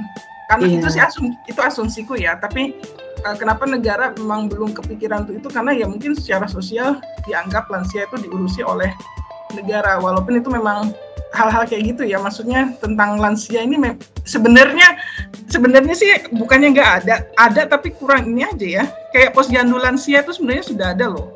Karena 0.47 0.65
yeah. 0.67 0.77
itu 0.79 0.87
sih 0.95 1.01
asum 1.03 1.25
itu 1.47 1.59
asumsiku 1.59 2.15
ya 2.15 2.39
tapi 2.39 2.71
uh, 3.27 3.35
kenapa 3.35 3.67
negara 3.67 4.15
memang 4.15 4.47
belum 4.47 4.71
kepikiran 4.75 5.27
untuk 5.27 5.35
itu? 5.43 5.49
Karena 5.51 5.71
ya 5.75 5.85
mungkin 5.87 6.15
secara 6.15 6.47
sosial 6.47 7.03
dianggap 7.27 7.67
lansia 7.67 8.07
itu 8.07 8.27
diurusi 8.27 8.63
oleh 8.63 8.91
negara 9.55 9.99
walaupun 9.99 10.39
itu 10.39 10.47
memang 10.47 10.95
hal-hal 11.35 11.67
kayak 11.67 11.95
gitu 11.95 12.07
ya. 12.07 12.19
Maksudnya 12.19 12.71
tentang 12.79 13.19
lansia 13.19 13.59
ini 13.59 13.75
sebenarnya 14.23 14.95
sebenarnya 15.47 15.95
sih 15.95 16.09
bukannya 16.35 16.75
nggak 16.75 16.91
ada 17.03 17.15
ada 17.39 17.61
tapi 17.65 17.95
kurang 17.95 18.29
ini 18.29 18.43
aja 18.43 18.67
ya. 18.67 18.85
Kayak 19.15 19.33
posyandu 19.33 19.79
lansia 19.79 20.21
itu 20.21 20.31
sebenarnya 20.35 20.65
sudah 20.67 20.87
ada 20.93 21.05
loh. 21.09 21.27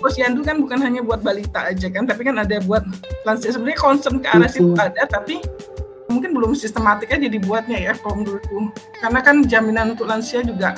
Posyandu 0.00 0.40
kan 0.46 0.60
bukan 0.62 0.80
hanya 0.80 1.04
buat 1.04 1.20
balita 1.20 1.68
aja 1.68 1.88
kan 1.92 2.08
tapi 2.08 2.24
kan 2.24 2.36
ada 2.40 2.60
buat 2.64 2.84
lansia. 3.24 3.52
Sebenarnya 3.56 3.80
concern 3.80 4.20
ke 4.20 4.28
arah 4.28 4.48
situ 4.48 4.72
ada 4.76 5.02
tapi 5.08 5.40
mungkin 6.08 6.34
belum 6.34 6.52
sistematik 6.58 7.10
aja 7.10 7.26
dibuatnya 7.26 7.90
ya 7.90 7.92
kalau 7.98 8.22
menurutku. 8.22 8.70
Karena 9.00 9.20
kan 9.24 9.44
jaminan 9.48 9.96
untuk 9.96 10.08
lansia 10.08 10.44
juga 10.44 10.76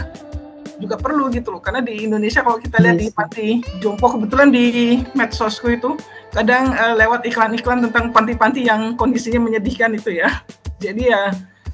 juga 0.81 0.99
perlu 0.99 1.31
gitu 1.31 1.55
loh. 1.55 1.63
Karena 1.63 1.79
di 1.79 2.07
Indonesia 2.07 2.43
kalau 2.43 2.59
kita 2.59 2.83
lihat 2.83 2.99
di 2.99 3.09
panti 3.15 3.63
jompo 3.79 4.11
kebetulan 4.11 4.51
di 4.51 4.99
medsosku 5.15 5.71
itu 5.71 5.95
kadang 6.35 6.75
uh, 6.75 6.97
lewat 6.99 7.23
iklan-iklan 7.29 7.87
tentang 7.87 8.11
panti-panti 8.11 8.67
yang 8.67 8.99
kondisinya 8.99 9.39
menyedihkan 9.39 9.95
itu 9.95 10.19
ya. 10.19 10.43
Jadi 10.83 11.13
ya 11.15 11.31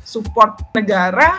support 0.09 0.57
negara 0.73 1.37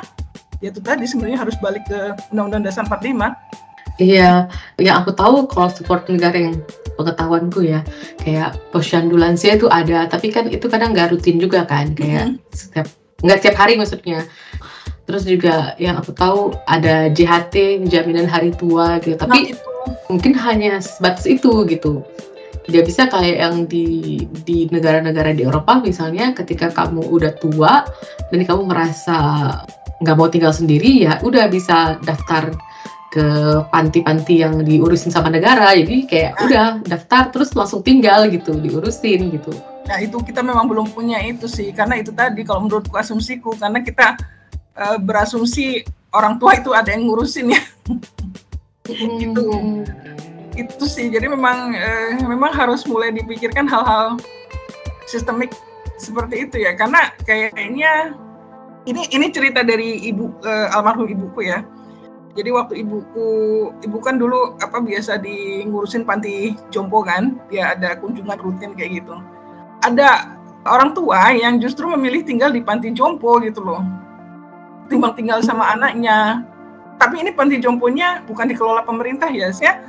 ya 0.62 0.70
itu 0.70 0.78
tadi 0.78 1.10
sebenarnya 1.10 1.42
harus 1.42 1.58
balik 1.58 1.90
ke 1.90 2.14
Undang-Undang 2.30 2.70
Dasar 2.70 2.86
45 2.86 3.66
Iya, 4.00 4.48
yang 4.80 5.04
aku 5.04 5.12
tahu 5.12 5.44
kalau 5.52 5.68
support 5.68 6.08
negara 6.08 6.40
yang 6.40 6.56
pengetahuanku 6.96 7.68
ya, 7.68 7.84
kayak 8.24 8.56
posyandu 8.72 9.20
lansia 9.20 9.60
itu 9.60 9.68
ada, 9.68 10.08
tapi 10.08 10.32
kan 10.32 10.48
itu 10.48 10.72
kadang 10.72 10.96
nggak 10.96 11.12
rutin 11.12 11.36
juga 11.36 11.68
kan, 11.68 11.92
kayak 11.92 12.32
mm 12.32 12.40
-hmm. 12.40 12.56
setiap 12.56 12.88
nggak 13.20 13.38
setiap 13.44 13.56
hari 13.60 13.76
maksudnya. 13.76 14.24
Terus 15.04 15.28
juga 15.28 15.76
yang 15.84 16.00
aku 16.00 16.16
tahu 16.16 16.56
ada 16.64 17.12
JHT 17.12 17.84
jaminan 17.92 18.24
hari 18.24 18.56
tua 18.56 19.04
gitu, 19.04 19.20
tapi 19.20 19.36
nah, 19.36 19.52
itu. 19.52 19.68
mungkin 20.08 20.32
hanya 20.32 20.80
sebatas 20.80 21.28
itu 21.28 21.68
gitu. 21.68 22.00
Tidak 22.70 22.86
bisa 22.86 23.10
kayak 23.10 23.38
yang 23.42 23.56
di 23.66 24.22
di 24.46 24.70
negara-negara 24.70 25.34
di 25.34 25.44
Eropa 25.44 25.82
misalnya, 25.82 26.38
ketika 26.38 26.70
kamu 26.70 27.02
udah 27.10 27.34
tua 27.42 27.82
dan 28.30 28.40
kamu 28.46 28.70
merasa 28.70 29.18
nggak 30.00 30.16
mau 30.16 30.30
tinggal 30.30 30.54
sendiri 30.54 31.10
ya, 31.10 31.18
udah 31.26 31.50
bisa 31.50 31.98
daftar 32.06 32.54
ke 33.10 33.26
panti-panti 33.74 34.46
yang 34.46 34.62
diurusin 34.62 35.10
sama 35.10 35.34
negara 35.34 35.74
jadi 35.74 36.06
kayak 36.06 36.32
nah. 36.38 36.46
udah 36.46 36.66
daftar 36.86 37.34
terus 37.34 37.58
langsung 37.58 37.82
tinggal 37.82 38.30
gitu 38.30 38.54
diurusin 38.54 39.34
gitu 39.34 39.50
nah 39.90 39.98
itu 39.98 40.22
kita 40.22 40.46
memang 40.46 40.70
belum 40.70 40.94
punya 40.94 41.18
itu 41.26 41.50
sih 41.50 41.74
karena 41.74 41.98
itu 41.98 42.14
tadi 42.14 42.46
kalau 42.46 42.70
menurutku 42.70 42.94
asumsiku 42.94 43.58
karena 43.58 43.82
kita 43.82 44.14
uh, 44.78 45.02
berasumsi 45.02 45.82
orang 46.14 46.38
tua 46.38 46.62
itu 46.62 46.70
ada 46.70 46.94
yang 46.94 47.10
ngurusin 47.10 47.50
ya 47.50 47.62
hmm. 48.86 49.90
Itu 50.64 50.86
sih. 50.86 51.08
Jadi 51.08 51.32
memang 51.32 51.72
uh, 51.76 52.20
memang 52.28 52.52
harus 52.52 52.84
mulai 52.88 53.16
dipikirkan 53.16 53.68
hal-hal 53.70 54.20
sistemik 55.08 55.56
seperti 55.96 56.48
itu 56.48 56.64
ya. 56.64 56.76
Karena 56.76 57.16
kayaknya 57.24 58.16
ini 58.88 59.08
ini 59.12 59.28
cerita 59.32 59.64
dari 59.64 60.04
ibu 60.08 60.32
uh, 60.44 60.76
almarhum 60.76 61.08
ibuku 61.08 61.48
ya. 61.48 61.64
Jadi 62.38 62.54
waktu 62.54 62.86
ibuku, 62.86 63.30
ibu 63.84 63.98
kan 64.00 64.22
dulu 64.22 64.56
apa 64.62 64.80
biasa 64.80 65.18
di 65.20 65.66
ngurusin 65.66 66.06
panti 66.06 66.54
jompo 66.70 67.02
kan, 67.02 67.42
dia 67.50 67.74
ada 67.74 67.98
kunjungan 67.98 68.38
rutin 68.40 68.78
kayak 68.78 69.02
gitu. 69.02 69.18
Ada 69.84 70.30
orang 70.70 70.94
tua 70.94 71.34
yang 71.34 71.58
justru 71.58 71.90
memilih 71.90 72.22
tinggal 72.24 72.54
di 72.54 72.62
panti 72.62 72.94
jompo 72.94 73.42
gitu 73.42 73.66
loh, 73.66 73.82
timbang 74.88 75.18
tinggal 75.18 75.42
sama 75.42 75.74
anaknya. 75.74 76.46
Tapi 77.02 77.18
ini 77.18 77.34
panti 77.34 77.58
jomponya 77.60 78.22
bukan 78.30 78.52
dikelola 78.54 78.86
pemerintah 78.86 79.28
ya, 79.34 79.50
saya 79.50 79.82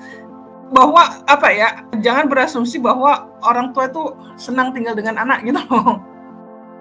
bahwa 0.71 1.03
apa 1.27 1.49
ya, 1.51 1.69
jangan 1.99 2.31
berasumsi 2.31 2.79
bahwa 2.79 3.27
orang 3.43 3.75
tua 3.75 3.91
itu 3.91 4.15
senang 4.39 4.71
tinggal 4.71 4.95
dengan 4.95 5.19
anak 5.19 5.43
gitu 5.43 5.59
loh 5.69 5.99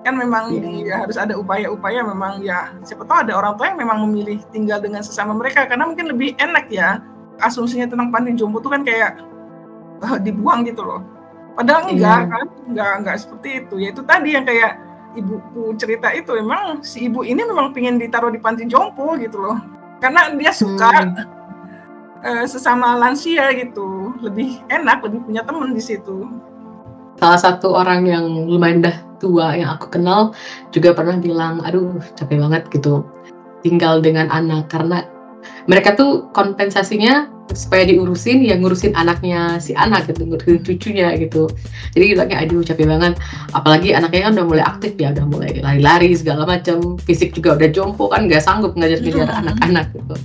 kan 0.06 0.15
memang 0.15 0.56
yeah. 0.56 0.95
ya 0.95 0.95
harus 1.04 1.17
ada 1.19 1.36
upaya-upaya 1.36 1.99
memang 2.08 2.39
ya 2.39 2.71
siapa 2.88 3.04
tahu 3.04 3.28
ada 3.28 3.34
orang 3.36 3.60
tua 3.60 3.75
yang 3.75 3.80
memang 3.84 4.08
memilih 4.08 4.39
tinggal 4.56 4.80
dengan 4.80 5.04
sesama 5.04 5.36
mereka 5.36 5.67
karena 5.67 5.84
mungkin 5.88 6.08
lebih 6.08 6.39
enak 6.39 6.71
ya 6.71 7.04
asumsinya 7.43 7.88
tentang 7.88 8.12
panti 8.12 8.32
jompo 8.36 8.63
itu 8.63 8.69
kan 8.71 8.82
kayak 8.88 9.19
uh, 10.04 10.17
dibuang 10.19 10.63
gitu 10.63 10.84
loh 10.84 11.04
padahal 11.60 11.91
enggak 11.91 12.19
yeah. 12.25 12.32
kan 12.32 12.45
enggak 12.71 12.91
enggak 13.04 13.15
seperti 13.19 13.49
itu 13.65 13.75
ya 13.84 13.89
itu 13.91 14.02
tadi 14.08 14.30
yang 14.36 14.45
kayak 14.47 14.80
ibuku 15.17 15.73
cerita 15.75 16.13
itu 16.15 16.32
memang 16.38 16.80
si 16.86 17.10
ibu 17.10 17.25
ini 17.25 17.41
memang 17.43 17.75
pengen 17.75 17.99
ditaruh 17.99 18.32
di 18.32 18.39
panti 18.39 18.63
jompo 18.69 19.19
gitu 19.19 19.41
loh 19.41 19.60
karena 19.99 20.32
dia 20.38 20.56
suka 20.56 20.89
hmm. 20.95 21.38
Uh, 22.23 22.45
sesama 22.45 22.95
lansia 22.99 23.51
gitu. 23.55 24.13
Lebih 24.23 24.63
enak 24.71 25.03
lebih 25.05 25.25
punya 25.25 25.41
teman 25.43 25.75
di 25.75 25.84
situ. 25.84 26.27
Salah 27.19 27.39
satu 27.39 27.75
orang 27.75 28.08
yang 28.08 28.25
lumayan 28.47 28.84
dah 28.84 28.95
tua 29.19 29.51
yang 29.51 29.75
aku 29.75 29.91
kenal 29.91 30.32
juga 30.71 30.95
pernah 30.95 31.19
bilang, 31.19 31.60
aduh 31.67 31.99
capek 32.15 32.39
banget 32.39 32.63
gitu. 32.71 33.03
Tinggal 33.60 33.99
dengan 33.99 34.32
anak 34.32 34.71
karena 34.71 35.03
mereka 35.67 35.99
tuh 35.99 36.32
kompensasinya 36.32 37.27
supaya 37.54 37.86
diurusin 37.86 38.46
ya 38.46 38.56
ngurusin 38.58 38.94
anaknya 38.94 39.58
si 39.58 39.74
anak 39.74 40.10
gitu 40.10 40.26
ngurusin 40.26 40.62
cucunya 40.62 41.14
gitu. 41.18 41.50
Jadi 41.98 42.06
bilangnya 42.16 42.38
aduh 42.46 42.62
capek 42.62 42.86
banget. 42.86 43.14
Apalagi 43.58 43.94
anaknya 43.98 44.30
kan 44.30 44.32
udah 44.38 44.48
mulai 44.48 44.64
aktif 44.66 44.94
ya 45.02 45.14
udah 45.14 45.26
mulai 45.26 45.52
lari-lari 45.60 46.14
segala 46.14 46.46
macam 46.46 46.98
fisik 47.04 47.34
juga 47.34 47.58
udah 47.58 47.70
jompo 47.74 48.10
kan 48.10 48.30
nggak 48.30 48.44
sanggup 48.44 48.78
ngajar-ngajar 48.78 49.30
anak-anak 49.46 49.90
gitu. 49.96 50.16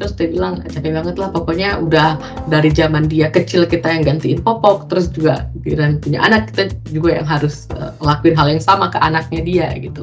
Terus 0.00 0.16
dia 0.16 0.28
bilang 0.32 0.64
capek 0.64 0.96
banget 0.96 1.14
lah 1.20 1.28
pokoknya 1.28 1.76
udah 1.76 2.16
dari 2.48 2.72
zaman 2.72 3.04
dia 3.04 3.28
kecil 3.28 3.68
kita 3.68 3.84
yang 3.84 4.00
gantiin 4.00 4.40
popok 4.40 4.88
terus 4.88 5.12
juga 5.12 5.44
dan 5.76 6.00
punya 6.00 6.24
anak 6.24 6.48
kita 6.48 6.72
juga 6.88 7.20
yang 7.20 7.28
harus 7.28 7.68
uh, 7.76 7.92
ngelakuin 8.00 8.32
hal 8.32 8.46
yang 8.48 8.62
sama 8.64 8.88
ke 8.88 8.96
anaknya 8.96 9.40
dia 9.44 9.68
gitu. 9.76 10.00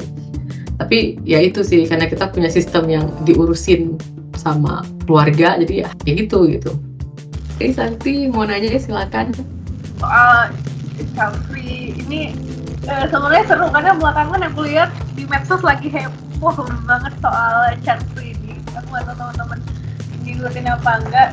Tapi 0.78 1.18
ya 1.26 1.42
itu 1.42 1.66
sih 1.66 1.90
karena 1.90 2.06
kita 2.06 2.30
punya 2.30 2.54
sistem 2.54 2.86
yang 2.86 3.10
diurusin 3.26 3.98
sama 4.38 4.86
keluarga 5.04 5.58
jadi 5.60 5.86
ya 5.86 5.90
kayak 6.06 6.16
gitu 6.26 6.40
gitu. 6.48 6.72
Oke 7.58 7.74
Santi 7.74 8.30
mau 8.30 8.46
nanya 8.46 8.78
ya 8.78 8.80
silakan. 8.80 9.34
Soal 9.98 10.54
free 11.50 11.98
ini 11.98 12.34
eh, 12.86 13.06
sebenarnya 13.10 13.44
seru 13.50 13.68
karena 13.74 13.98
belakangan 13.98 14.42
aku 14.54 14.60
lihat 14.70 14.90
di 15.18 15.26
medsos 15.26 15.62
lagi 15.66 15.90
heboh 15.90 16.54
banget 16.86 17.14
soal 17.22 17.74
free 18.14 18.38
ini. 18.38 18.62
Aku 18.78 18.88
nggak 18.94 19.10
tahu 19.10 19.18
teman-teman 19.18 19.60
diikutin 20.28 20.68
apa 20.68 20.92
enggak. 21.02 21.30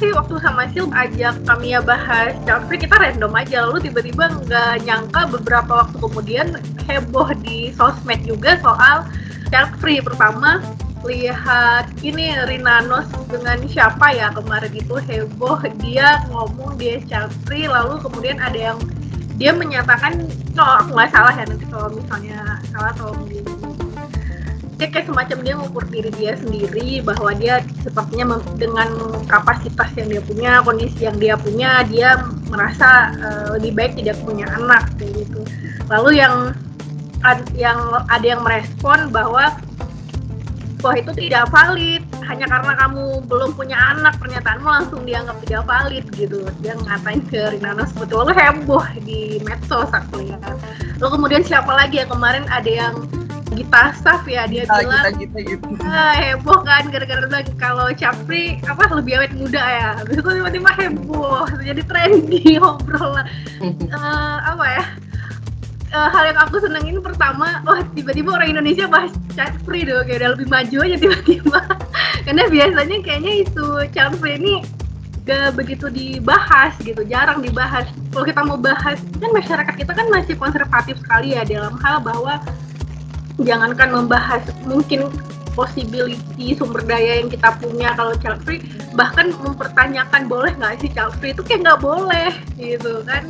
Sih 0.00 0.10
waktu 0.16 0.40
sama 0.40 0.64
Sil 0.72 0.88
ajak 0.90 1.44
kami 1.44 1.76
ya 1.76 1.80
bahas 1.84 2.32
Chelsea 2.48 2.80
kita 2.80 2.96
random 2.96 3.32
aja 3.36 3.68
lalu 3.68 3.84
tiba-tiba 3.84 4.32
nggak 4.32 4.88
nyangka 4.88 5.28
beberapa 5.28 5.84
waktu 5.84 5.96
kemudian 6.00 6.46
heboh 6.88 7.28
di 7.44 7.70
sosmed 7.76 8.24
juga 8.24 8.56
soal 8.64 9.04
child 9.52 9.70
free. 9.78 10.00
Pertama 10.00 10.64
lihat 11.04 11.90
ini 12.04 12.36
Rinanos 12.44 13.08
dengan 13.28 13.58
siapa 13.68 14.12
ya? 14.12 14.32
Kemarin 14.32 14.72
itu 14.74 14.96
heboh 14.96 15.60
dia 15.80 16.24
ngomong 16.28 16.76
dia 16.76 17.00
free 17.46 17.68
lalu 17.68 18.00
kemudian 18.04 18.36
ada 18.40 18.74
yang 18.74 18.78
dia 19.40 19.56
menyatakan 19.56 20.28
kalau 20.52 20.84
aku 20.84 20.90
nggak 20.92 21.10
salah 21.16 21.32
ya 21.32 21.44
nanti 21.48 21.66
kalau 21.72 21.88
misalnya 21.96 22.38
salah 22.68 22.92
atau 22.92 23.16
dia 24.80 24.88
kayak 24.88 25.12
semacam 25.12 25.38
dia 25.44 25.54
mengukur 25.60 25.84
diri 25.92 26.10
dia 26.16 26.32
sendiri 26.40 27.04
bahwa 27.04 27.36
dia 27.36 27.60
sepertinya 27.84 28.40
dengan 28.56 28.88
kapasitas 29.28 29.92
yang 29.92 30.08
dia 30.08 30.22
punya 30.24 30.52
kondisi 30.64 31.00
yang 31.04 31.16
dia 31.20 31.36
punya 31.36 31.84
dia 31.84 32.16
merasa 32.48 33.12
uh, 33.20 33.46
lebih 33.60 33.76
baik 33.76 33.92
tidak 34.00 34.16
punya 34.24 34.48
anak 34.56 34.88
gitu. 35.00 35.44
Lalu 35.92 36.24
yang 36.24 36.56
yang 37.52 37.80
ada 38.08 38.24
yang 38.24 38.40
merespon 38.40 39.12
bahwa 39.12 39.52
wah 40.80 40.96
itu 40.96 41.12
tidak 41.16 41.48
valid. 41.52 42.02
Hanya 42.24 42.46
karena 42.46 42.72
kamu 42.78 43.26
belum 43.26 43.50
punya 43.58 43.76
anak 43.96 44.16
pernyataanmu 44.22 44.68
langsung 44.68 45.02
dianggap 45.04 45.36
tidak 45.44 45.64
valid 45.66 46.04
gitu. 46.14 46.46
Dia 46.64 46.76
ngatain 46.78 47.20
ke 47.28 47.56
Rinana 47.56 47.84
seperti 47.88 48.12
lalu 48.16 48.32
heboh 48.36 48.84
di 49.04 49.40
medsos 49.44 49.90
aku 49.90 50.24
lihat 50.24 50.40
lalu 51.00 51.10
kemudian 51.16 51.42
siapa 51.42 51.72
lagi 51.72 52.02
ya? 52.02 52.06
Kemarin 52.06 52.44
ada 52.52 52.70
yang 52.70 52.94
Gita 53.50 53.90
Saf 53.98 54.22
ya 54.30 54.46
dia 54.46 54.62
kita, 54.62 54.78
bilang 54.78 55.04
kita, 55.18 55.18
kita, 55.18 55.38
gitu. 55.42 55.66
ah, 55.82 56.14
heboh 56.14 56.62
kan 56.62 56.86
gara-gara 56.86 57.18
bilang 57.26 57.46
kalau 57.58 57.90
Capri 57.98 58.62
apa 58.62 58.86
lebih 58.94 59.18
awet 59.18 59.32
muda 59.34 59.58
ya. 59.58 59.88
Habis 59.98 60.22
itu 60.22 60.30
tiba-tiba 60.30 60.70
heboh 60.78 61.44
jadi 61.58 61.82
trendy 61.82 62.42
ngobrol 62.62 63.18
lah. 63.18 63.26
Uh, 63.90 64.38
apa 64.54 64.64
ya 64.70 64.84
uh, 65.94 66.08
hal 66.10 66.24
yang 66.30 66.38
aku 66.38 66.62
senengin 66.62 66.98
pertama 67.02 67.62
wah 67.66 67.82
tiba-tiba 67.94 68.34
orang 68.34 68.54
Indonesia 68.58 68.86
bahas 68.86 69.12
Capri 69.34 69.86
dong 69.86 70.06
kayak 70.06 70.18
udah 70.22 70.30
lebih 70.34 70.48
maju 70.50 70.76
aja 70.86 70.96
tiba-tiba. 70.98 71.60
Karena 72.26 72.44
biasanya 72.50 72.96
kayaknya 73.02 73.32
isu 73.46 73.66
Capri 73.94 74.32
ini 74.38 74.54
gak 75.28 75.54
begitu 75.54 75.86
dibahas 75.92 76.74
gitu 76.82 77.02
jarang 77.06 77.44
dibahas. 77.44 77.86
Kalau 78.10 78.24
kita 78.26 78.40
mau 78.42 78.58
bahas 78.58 78.98
kan 79.20 79.30
masyarakat 79.30 79.74
kita 79.78 79.92
kan 79.94 80.06
masih 80.10 80.34
konservatif 80.34 80.98
sekali 80.98 81.38
ya 81.38 81.46
dalam 81.46 81.78
hal 81.82 82.02
bahwa 82.02 82.42
jangankan 83.40 83.88
membahas 83.94 84.42
mungkin 84.66 85.08
possibility 85.54 86.54
sumber 86.54 86.82
daya 86.86 87.20
yang 87.20 87.28
kita 87.28 87.52
punya 87.58 87.92
kalau 87.98 88.14
child 88.22 88.40
free 88.46 88.62
bahkan 88.94 89.34
mempertanyakan 89.34 90.30
boleh 90.30 90.52
nggak 90.56 90.78
sih 90.80 90.90
child 90.94 91.14
free 91.18 91.34
itu 91.34 91.42
kayak 91.42 91.66
nggak 91.66 91.80
boleh 91.82 92.30
gitu 92.56 93.02
kan 93.04 93.26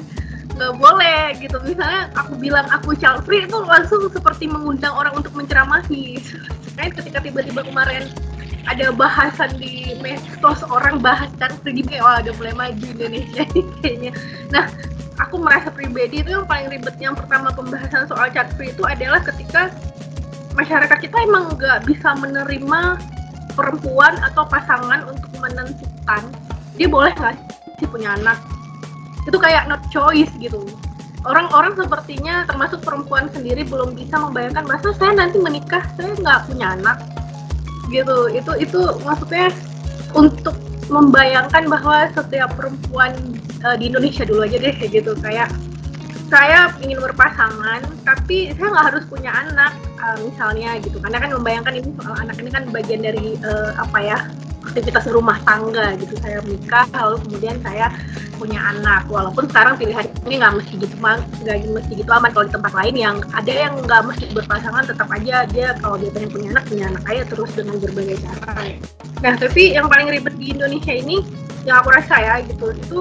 nggak 0.60 0.76
boleh 0.76 1.22
gitu. 1.40 1.56
Misalnya 1.64 2.12
aku 2.12 2.36
bilang 2.36 2.68
aku 2.68 2.92
child 3.00 3.24
free 3.24 3.48
itu 3.48 3.56
langsung 3.64 4.04
seperti 4.12 4.44
mengundang 4.44 4.92
orang 4.92 5.16
untuk 5.16 5.32
menceramahi. 5.32 6.20
Kayak 6.76 7.00
ketika 7.00 7.18
tiba-tiba 7.24 7.64
kemarin 7.64 8.12
ada 8.68 8.92
bahasan 8.92 9.56
di 9.56 9.96
medsos 10.04 10.60
orang 10.68 11.00
bahas 11.00 11.32
child 11.40 11.56
free 11.64 11.80
kayak 11.80 12.04
wah 12.04 12.20
udah 12.20 12.34
mulai 12.36 12.54
maju 12.54 12.86
Indonesia 12.86 13.44
kayaknya. 13.82 14.12
Nah 14.52 14.68
aku 15.20 15.40
merasa 15.40 15.72
pribadi 15.72 16.20
itu 16.20 16.36
yang 16.36 16.44
paling 16.44 16.68
ribet. 16.68 16.96
Yang 17.00 17.24
pertama 17.24 17.48
pembahasan 17.52 18.04
soal 18.06 18.28
child 18.30 18.52
free 18.54 18.70
itu 18.76 18.84
adalah 18.84 19.24
ketika 19.24 19.50
ketika 19.50 19.66
masyarakat 20.54 20.98
kita 21.02 21.16
emang 21.26 21.50
nggak 21.58 21.82
bisa 21.90 22.14
menerima 22.14 23.02
perempuan 23.58 24.14
atau 24.22 24.46
pasangan 24.46 25.02
untuk 25.10 25.26
menentukan 25.42 26.22
dia 26.78 26.86
boleh 26.86 27.10
nggak 27.18 27.34
sih 27.82 27.88
punya 27.90 28.14
anak 28.14 28.38
itu 29.28 29.36
kayak 29.36 29.68
not 29.68 29.82
choice 29.92 30.30
gitu. 30.40 30.64
Orang-orang 31.20 31.76
sepertinya 31.76 32.48
termasuk 32.48 32.80
perempuan 32.80 33.28
sendiri 33.28 33.68
belum 33.68 33.92
bisa 33.92 34.16
membayangkan 34.16 34.64
masa 34.64 34.96
saya 34.96 35.12
nanti 35.12 35.36
menikah 35.36 35.84
saya 36.00 36.16
nggak 36.16 36.48
punya 36.48 36.66
anak? 36.80 36.96
Gitu. 37.92 38.32
Itu 38.32 38.52
itu 38.56 38.80
maksudnya 39.04 39.52
untuk 40.16 40.56
membayangkan 40.88 41.68
bahwa 41.68 42.08
setiap 42.16 42.56
perempuan 42.56 43.12
uh, 43.62 43.76
di 43.76 43.92
Indonesia 43.92 44.24
dulu 44.24 44.48
aja 44.48 44.56
deh 44.56 44.74
gitu. 44.88 45.12
Kayak 45.20 45.52
saya 46.32 46.72
ingin 46.80 47.04
berpasangan 47.04 47.84
tapi 48.06 48.56
saya 48.56 48.72
nggak 48.72 48.86
harus 48.94 49.04
punya 49.04 49.28
anak 49.28 49.76
uh, 50.00 50.16
misalnya 50.24 50.80
gitu. 50.80 50.96
Karena 51.04 51.20
kan 51.20 51.30
membayangkan 51.36 51.74
ini 51.76 51.88
soal 52.00 52.16
anak 52.16 52.40
ini 52.40 52.48
kan 52.48 52.64
bagian 52.72 53.04
dari 53.04 53.36
uh, 53.44 53.76
apa 53.76 53.98
ya 54.00 54.18
aktivitas 54.66 55.08
rumah 55.08 55.40
tangga 55.42 55.96
gitu. 55.96 56.14
Saya 56.20 56.40
menikah 56.44 56.86
lalu 56.92 57.16
kemudian 57.26 57.56
saya 57.64 57.86
punya 58.36 58.60
anak. 58.60 59.08
Walaupun 59.08 59.48
sekarang 59.48 59.76
pilihan 59.80 60.06
ini 60.28 60.34
nggak 60.40 60.54
mesti 60.60 60.72
gitu 60.80 60.94
nggak 61.00 61.56
mesti 61.68 61.92
gitu 61.96 62.10
amat. 62.10 62.30
Kalau 62.32 62.46
di 62.48 62.52
tempat 62.54 62.72
lain 62.76 62.94
yang 62.96 63.16
ada 63.32 63.52
yang 63.52 63.74
nggak 63.80 64.02
mesti 64.06 64.24
berpasangan 64.32 64.84
tetap 64.88 65.08
aja 65.12 65.44
dia 65.48 65.68
kalau 65.80 65.96
dia 66.00 66.10
pengen 66.12 66.30
punya 66.32 66.48
anak 66.56 66.64
punya 66.68 66.84
anak 66.92 67.04
aja 67.08 67.22
terus 67.28 67.50
dengan 67.56 67.76
berbagai 67.80 68.16
cara. 68.24 68.52
Nah 69.20 69.32
tapi 69.36 69.62
yang 69.76 69.86
paling 69.88 70.08
ribet 70.08 70.34
di 70.36 70.46
Indonesia 70.56 70.94
ini 70.94 71.16
yang 71.68 71.84
aku 71.84 71.92
rasa 71.92 72.16
ya 72.16 72.34
gitu 72.44 72.72
itu 72.72 73.00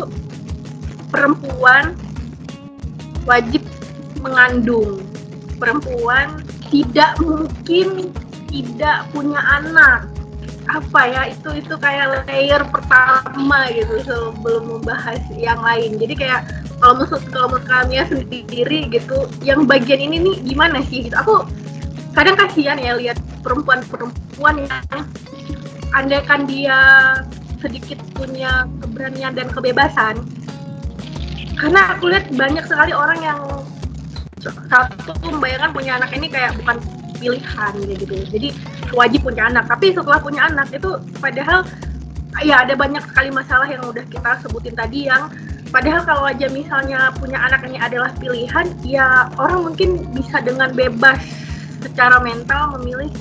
perempuan 1.11 1.95
wajib 3.23 3.63
mengandung. 4.19 4.99
Perempuan 5.59 6.39
tidak 6.71 7.19
mungkin 7.19 8.11
tidak 8.47 9.05
punya 9.11 9.39
anak 9.59 10.07
apa 10.69 11.01
ya 11.09 11.21
itu 11.33 11.49
itu 11.57 11.73
kayak 11.81 12.29
layer 12.29 12.61
pertama 12.69 13.65
gitu 13.73 14.05
sebelum 14.05 14.77
membahas 14.77 15.17
yang 15.33 15.57
lain. 15.65 15.97
Jadi 15.97 16.13
kayak 16.13 16.45
kalau 16.77 17.01
menurut 17.01 17.23
kalau 17.33 17.47
menurut 17.57 18.05
sendiri 18.05 18.79
gitu 18.93 19.25
yang 19.41 19.65
bagian 19.65 19.97
ini 19.97 20.21
nih 20.21 20.35
gimana 20.45 20.79
sih 20.85 21.09
gitu? 21.09 21.17
Aku 21.17 21.49
kadang 22.13 22.37
kasihan 22.37 22.77
ya 22.77 22.93
lihat 22.95 23.17
perempuan-perempuan 23.41 24.69
yang 24.69 24.85
andaikan 25.97 26.45
dia 26.45 26.77
sedikit 27.59 27.97
punya 28.13 28.69
keberanian 28.85 29.33
dan 29.33 29.49
kebebasan. 29.49 30.21
Karena 31.59 31.97
aku 31.97 32.13
lihat 32.13 32.31
banyak 32.31 32.63
sekali 32.69 32.95
orang 32.95 33.19
yang 33.19 33.39
satu 34.71 35.11
membayangkan 35.27 35.75
punya 35.75 35.99
anak 35.99 36.15
ini 36.15 36.31
kayak 36.31 36.55
bukan 36.55 36.79
pilihan 37.19 37.73
gitu. 37.99 38.15
Jadi 38.31 38.49
wajib 38.95 39.27
punya 39.27 39.51
anak. 39.51 39.67
Tapi 39.67 39.93
setelah 39.93 40.19
punya 40.23 40.47
anak 40.47 40.71
itu 40.71 40.89
padahal 41.19 41.67
ya 42.41 42.63
ada 42.63 42.73
banyak 42.73 43.03
sekali 43.11 43.29
masalah 43.29 43.67
yang 43.67 43.83
udah 43.83 44.05
kita 44.07 44.39
sebutin 44.41 44.75
tadi 44.77 45.11
yang 45.11 45.27
padahal 45.69 46.01
kalau 46.07 46.23
aja 46.25 46.47
misalnya 46.49 47.11
punya 47.19 47.37
anak 47.41 47.61
ini 47.67 47.77
adalah 47.77 48.09
pilihan 48.15 48.71
ya 48.85 49.27
orang 49.35 49.69
mungkin 49.69 50.07
bisa 50.15 50.39
dengan 50.39 50.71
bebas 50.71 51.19
secara 51.83 52.23
mental 52.23 52.79
memilih 52.79 53.11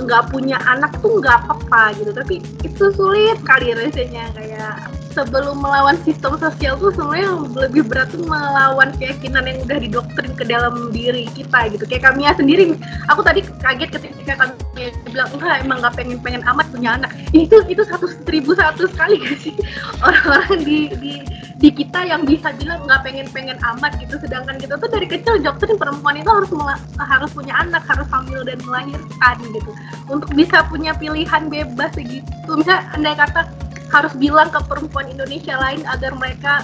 nggak 0.00 0.32
punya 0.32 0.56
anak 0.66 0.90
tuh 0.98 1.20
nggak 1.20 1.46
apa-apa 1.46 1.94
gitu. 1.96 2.10
Tapi 2.10 2.42
itu 2.66 2.84
sulit 2.96 3.38
kali 3.46 3.72
rasanya 3.76 4.32
kayak 4.34 4.99
sebelum 5.20 5.60
melawan 5.60 6.00
sistem 6.00 6.40
sosial 6.40 6.80
tuh 6.80 6.88
sebenarnya 6.96 7.36
lebih 7.68 7.84
berat 7.84 8.08
tuh 8.08 8.24
melawan 8.24 8.88
keyakinan 8.96 9.44
yang 9.44 9.58
udah 9.68 9.78
didoktrin 9.78 10.32
ke 10.32 10.44
dalam 10.48 10.88
diri 10.88 11.28
kita 11.36 11.68
gitu. 11.68 11.84
Kayak 11.84 12.12
kami 12.12 12.24
sendiri 12.32 12.64
aku 13.12 13.20
tadi 13.20 13.44
kaget 13.60 13.90
ketika 14.00 14.48
kami 14.48 14.88
bilang 15.12 15.28
enggak 15.36 15.56
emang 15.60 15.78
nggak 15.84 15.94
pengen 16.00 16.18
pengen 16.24 16.42
amat 16.48 16.66
punya 16.72 16.90
anak. 16.96 17.12
Itu 17.36 17.60
itu 17.68 17.82
satu 17.84 18.08
seribu 18.24 18.56
satu 18.56 18.88
sekali 18.88 19.20
gak 19.20 19.36
sih? 19.44 19.54
Orang-orang 20.06 20.64
di, 20.64 20.78
di 20.96 21.12
di 21.60 21.68
kita 21.68 22.08
yang 22.08 22.24
bisa 22.24 22.56
bilang 22.56 22.88
nggak 22.88 23.04
pengen 23.04 23.28
pengen 23.28 23.60
amat 23.76 24.00
gitu. 24.00 24.16
Sedangkan 24.16 24.56
kita 24.56 24.80
tuh 24.80 24.88
dari 24.88 25.04
kecil 25.04 25.36
doktrin 25.44 25.76
perempuan 25.76 26.16
itu 26.16 26.30
harus 26.32 26.48
harus 26.96 27.30
punya 27.36 27.52
anak 27.60 27.84
harus 27.84 28.08
hamil 28.08 28.40
dan 28.48 28.56
melahirkan 28.64 29.36
gitu. 29.52 29.70
Untuk 30.08 30.32
bisa 30.32 30.64
punya 30.72 30.96
pilihan 30.96 31.52
bebas 31.52 31.92
segitu 31.92 32.50
misalnya 32.56 32.82
andai 32.96 33.14
kata 33.14 33.46
harus 33.90 34.14
bilang 34.16 34.48
ke 34.48 34.60
perempuan 34.66 35.10
Indonesia 35.10 35.58
lain 35.58 35.82
agar 35.86 36.14
mereka 36.14 36.54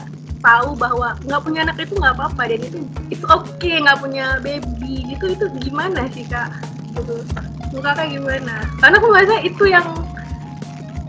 tahu 0.41 0.79
bahwa 0.79 1.19
nggak 1.27 1.43
punya 1.43 1.61
anak 1.67 1.77
itu 1.83 1.95
nggak 1.99 2.15
apa-apa 2.15 2.43
dan 2.47 2.61
itu 2.63 2.79
itu 3.11 3.25
oke 3.27 3.47
okay, 3.59 3.83
nggak 3.83 3.99
punya 3.99 4.39
baby. 4.41 5.11
Itu 5.11 5.35
itu 5.35 5.47
gimana 5.59 6.07
sih 6.15 6.25
kak? 6.27 6.55
Gitu. 6.95 7.27
Muka 7.75 7.99
kayak 7.99 8.15
gimana? 8.15 8.63
Karena 8.79 8.97
aku 9.03 9.09
merasa 9.11 9.37
itu 9.43 9.65
yang 9.67 9.87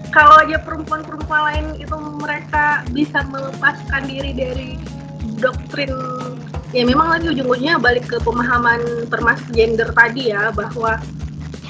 kalau 0.09 0.33
aja 0.41 0.57
perempuan-perempuan 0.65 1.41
lain 1.53 1.65
itu 1.77 1.95
mereka 2.17 2.81
bisa 2.89 3.21
melepaskan 3.29 4.09
diri 4.09 4.33
dari 4.33 4.69
doktrin 5.37 5.93
ya 6.75 6.83
memang 6.83 7.13
lagi 7.13 7.31
ujung-ujungnya 7.31 7.79
balik 7.79 8.09
ke 8.09 8.17
pemahaman 8.25 9.07
permas 9.07 9.39
gender 9.53 9.87
tadi 9.93 10.33
ya 10.33 10.49
bahwa 10.51 10.99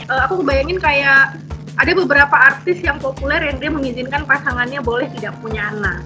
uh, 0.10 0.22
aku 0.26 0.42
bayangin 0.42 0.80
kayak 0.82 1.38
ada 1.78 1.92
beberapa 1.94 2.34
artis 2.34 2.82
yang 2.82 2.98
populer 2.98 3.54
yang 3.54 3.58
dia 3.62 3.70
mengizinkan 3.70 4.26
pasangannya 4.26 4.82
boleh 4.82 5.06
tidak 5.14 5.38
punya 5.40 5.70
anak. 5.70 6.02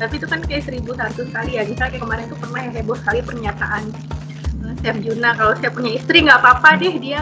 Tapi 0.00 0.18
itu 0.18 0.26
kan 0.26 0.40
kayak 0.42 0.64
seribu 0.64 0.96
satu 0.96 1.28
sekali 1.28 1.60
ya. 1.60 1.62
Misalnya 1.62 1.94
kayak 1.94 2.04
kemarin 2.08 2.24
itu 2.26 2.36
pernah 2.40 2.60
yang 2.64 2.72
heboh 2.74 2.96
sekali 2.98 3.20
pernyataan 3.22 3.82
Chef 4.80 4.96
Juna 5.04 5.36
kalau 5.36 5.52
saya 5.60 5.70
punya 5.70 5.92
istri 5.96 6.24
nggak 6.24 6.40
apa-apa 6.40 6.80
deh 6.80 6.96
dia 6.96 7.20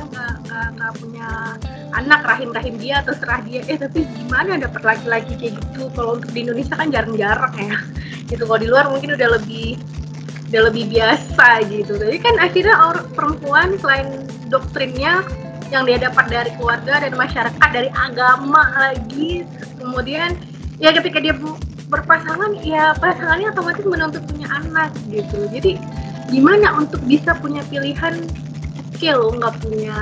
nggak 0.78 0.92
punya 0.98 1.58
anak 1.92 2.22
rahim-rahim 2.22 2.74
dia 2.78 3.02
atau 3.02 3.12
serah 3.18 3.42
dia. 3.42 3.66
Eh 3.66 3.76
tapi 3.76 4.06
gimana 4.14 4.56
dapat 4.62 4.82
laki-laki 4.86 5.34
kayak 5.36 5.58
gitu? 5.58 5.90
Kalau 5.92 6.16
untuk 6.16 6.30
di 6.30 6.46
Indonesia 6.46 6.74
kan 6.78 6.88
jarang-jarang 6.88 7.54
ya. 7.58 7.76
Gitu 8.30 8.42
kalau 8.46 8.60
di 8.62 8.68
luar 8.70 8.88
mungkin 8.88 9.18
udah 9.18 9.28
lebih 9.42 9.76
udah 10.54 10.62
lebih 10.70 10.84
biasa 10.86 11.66
gitu. 11.66 11.98
Tapi 11.98 12.16
kan 12.22 12.34
akhirnya 12.38 12.76
orang 12.78 13.06
perempuan 13.10 13.68
selain 13.82 14.24
doktrinnya 14.48 15.26
yang 15.72 15.88
dia 15.88 15.96
dapat 15.96 16.28
dari 16.28 16.50
keluarga 16.60 17.00
dan 17.00 17.12
masyarakat 17.16 17.68
dari 17.72 17.88
agama 17.96 18.68
lagi. 18.76 19.48
Kemudian 19.80 20.36
ya 20.76 20.92
ketika 20.92 21.18
dia 21.18 21.32
berpasangan 21.88 22.60
ya 22.60 22.92
pasangannya 23.00 23.48
otomatis 23.56 23.84
menuntut 23.88 24.22
punya 24.28 24.48
anak 24.52 24.92
gitu. 25.08 25.48
Jadi 25.48 25.80
gimana 26.28 26.76
untuk 26.76 27.00
bisa 27.08 27.32
punya 27.40 27.64
pilihan 27.72 28.20
oke 28.92 29.08
lo 29.16 29.32
nggak 29.32 29.54
punya 29.64 29.96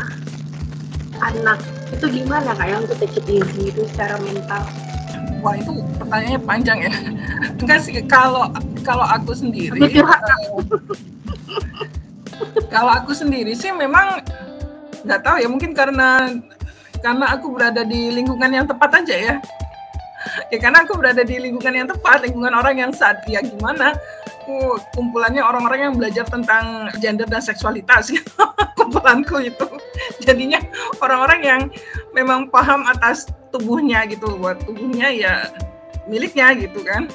anak? 1.22 1.62
Itu 1.94 2.10
gimana 2.10 2.50
kayak 2.58 2.86
untuk 2.86 2.98
take 2.98 3.22
it 3.22 3.26
easy 3.30 3.70
itu 3.70 3.86
secara 3.94 4.18
mental? 4.26 4.66
Wah 5.40 5.54
itu 5.54 5.70
pertanyaannya 6.02 6.40
panjang 6.42 6.78
ya. 6.82 6.92
Enggak 7.62 7.78
sih 7.86 7.94
kalau 8.10 8.50
kalau 8.82 9.06
aku 9.06 9.38
sendiri 9.38 9.78
uh, 10.02 10.18
kalau 12.74 12.90
aku 12.90 13.14
sendiri 13.14 13.54
sih 13.54 13.70
memang 13.70 14.20
nggak 15.04 15.20
tahu 15.24 15.36
ya 15.40 15.48
mungkin 15.48 15.72
karena 15.72 16.38
karena 17.00 17.26
aku 17.32 17.56
berada 17.56 17.82
di 17.84 18.12
lingkungan 18.12 18.50
yang 18.52 18.66
tepat 18.68 19.04
aja 19.04 19.16
ya. 19.16 19.34
Ya 20.52 20.58
karena 20.60 20.84
aku 20.84 21.00
berada 21.00 21.24
di 21.24 21.40
lingkungan 21.40 21.72
yang 21.72 21.88
tepat 21.88 22.20
lingkungan 22.28 22.52
orang 22.52 22.76
yang 22.76 22.92
saat 22.92 23.24
ya 23.24 23.40
gimana 23.40 23.96
aku 24.28 24.76
kumpulannya 24.92 25.40
orang-orang 25.40 25.80
yang 25.88 25.94
belajar 25.96 26.28
tentang 26.28 26.92
gender 27.00 27.24
dan 27.24 27.40
seksualitas. 27.40 28.12
Kumpulanku 28.76 29.40
itu. 29.40 29.68
Jadinya 30.24 30.60
orang-orang 31.00 31.40
yang 31.40 31.62
memang 32.12 32.52
paham 32.52 32.84
atas 32.84 33.32
tubuhnya 33.48 34.04
gitu. 34.10 34.36
Buat 34.36 34.60
tubuhnya 34.66 35.08
ya 35.08 35.48
miliknya 36.10 36.52
gitu 36.58 36.82
kan 36.82 37.06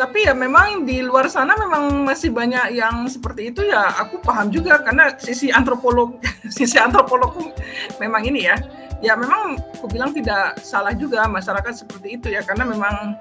tapi 0.00 0.24
ya 0.24 0.32
memang 0.32 0.88
di 0.88 1.04
luar 1.04 1.28
sana 1.28 1.52
memang 1.60 2.08
masih 2.08 2.32
banyak 2.32 2.72
yang 2.72 3.04
seperti 3.04 3.52
itu 3.52 3.68
ya 3.68 3.92
aku 4.00 4.16
paham 4.24 4.48
juga. 4.48 4.80
Karena 4.80 5.12
sisi 5.20 5.52
antropolog 5.52 6.16
sisi 6.56 6.80
antropologku 6.80 7.52
memang 8.00 8.24
ini 8.24 8.48
ya. 8.48 8.56
Ya 9.04 9.12
memang 9.12 9.60
aku 9.76 9.92
bilang 9.92 10.16
tidak 10.16 10.56
salah 10.64 10.96
juga 10.96 11.28
masyarakat 11.28 11.84
seperti 11.84 12.16
itu 12.16 12.32
ya. 12.32 12.40
Karena 12.40 12.64
memang 12.64 13.20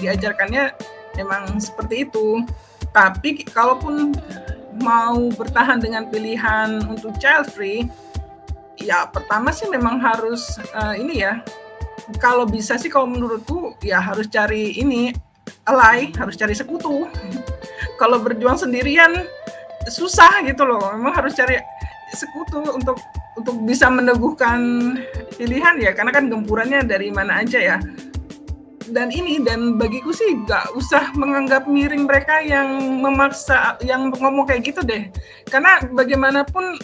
diajarkannya 0.00 0.72
memang 1.20 1.60
seperti 1.60 2.08
itu. 2.08 2.40
Tapi 2.96 3.44
kalaupun 3.52 4.16
mau 4.80 5.28
bertahan 5.36 5.84
dengan 5.84 6.08
pilihan 6.08 6.88
untuk 6.88 7.12
child 7.20 7.52
free 7.52 7.84
ya 8.80 9.06
pertama 9.06 9.54
sih 9.54 9.68
memang 9.68 10.00
harus 10.00 10.56
uh, 10.72 10.96
ini 10.96 11.20
ya. 11.20 11.44
Kalau 12.16 12.48
bisa 12.48 12.80
sih 12.80 12.88
kalau 12.88 13.12
menurutku 13.12 13.76
ya 13.84 14.00
harus 14.00 14.24
cari 14.28 14.72
ini 14.80 15.12
alay 15.68 16.12
harus 16.16 16.36
cari 16.36 16.52
sekutu. 16.56 17.08
Kalau 17.96 18.20
berjuang 18.20 18.58
sendirian 18.58 19.24
susah 19.88 20.44
gitu 20.44 20.64
loh. 20.64 20.82
Memang 20.96 21.14
harus 21.14 21.36
cari 21.36 21.60
sekutu 22.12 22.62
untuk 22.72 22.98
untuk 23.34 23.56
bisa 23.66 23.90
meneguhkan 23.90 24.94
pilihan 25.34 25.74
ya 25.82 25.90
karena 25.90 26.14
kan 26.14 26.30
gempurannya 26.30 26.86
dari 26.86 27.10
mana 27.10 27.42
aja 27.42 27.58
ya. 27.58 27.78
Dan 28.84 29.08
ini 29.08 29.40
dan 29.40 29.80
bagiku 29.80 30.12
sih 30.12 30.44
gak 30.44 30.76
usah 30.76 31.08
menganggap 31.16 31.64
miring 31.64 32.04
mereka 32.04 32.44
yang 32.44 33.00
memaksa 33.00 33.80
yang 33.80 34.12
ngomong 34.12 34.44
kayak 34.44 34.68
gitu 34.68 34.84
deh. 34.84 35.08
Karena 35.48 35.80
bagaimanapun 35.88 36.76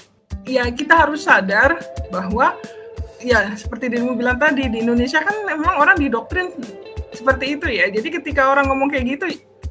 ya 0.49 0.65
kita 0.73 0.97
harus 0.97 1.29
sadar 1.29 1.77
bahwa 2.09 2.57
ya 3.21 3.53
seperti 3.53 3.93
dirimu 3.93 4.17
bilang 4.17 4.41
tadi 4.41 4.65
di 4.73 4.81
Indonesia 4.81 5.21
kan 5.21 5.45
memang 5.45 5.77
orang 5.77 6.01
didoktrin 6.01 6.57
seperti 7.15 7.59
itu 7.59 7.67
ya. 7.67 7.91
Jadi 7.91 8.09
ketika 8.21 8.51
orang 8.51 8.71
ngomong 8.71 8.91
kayak 8.91 9.19
gitu 9.19 9.27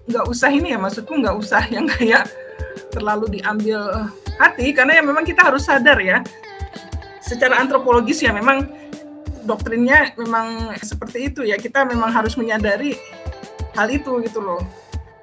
nggak 0.10 0.26
usah 0.26 0.50
ini 0.50 0.74
ya 0.74 0.80
maksudku 0.82 1.14
nggak 1.22 1.38
usah 1.38 1.62
yang 1.70 1.86
kayak 1.86 2.28
terlalu 2.92 3.40
diambil 3.40 4.10
hati. 4.40 4.72
Karena 4.76 5.00
ya 5.00 5.04
memang 5.06 5.24
kita 5.24 5.48
harus 5.48 5.68
sadar 5.68 6.00
ya. 6.02 6.24
Secara 7.24 7.62
antropologis 7.62 8.20
ya 8.26 8.34
memang 8.34 8.66
doktrinnya 9.46 10.14
memang 10.18 10.74
seperti 10.82 11.32
itu 11.32 11.46
ya. 11.46 11.56
Kita 11.56 11.86
memang 11.88 12.12
harus 12.12 12.36
menyadari 12.36 12.98
hal 13.78 13.88
itu 13.88 14.20
gitu 14.26 14.42
loh. 14.44 14.62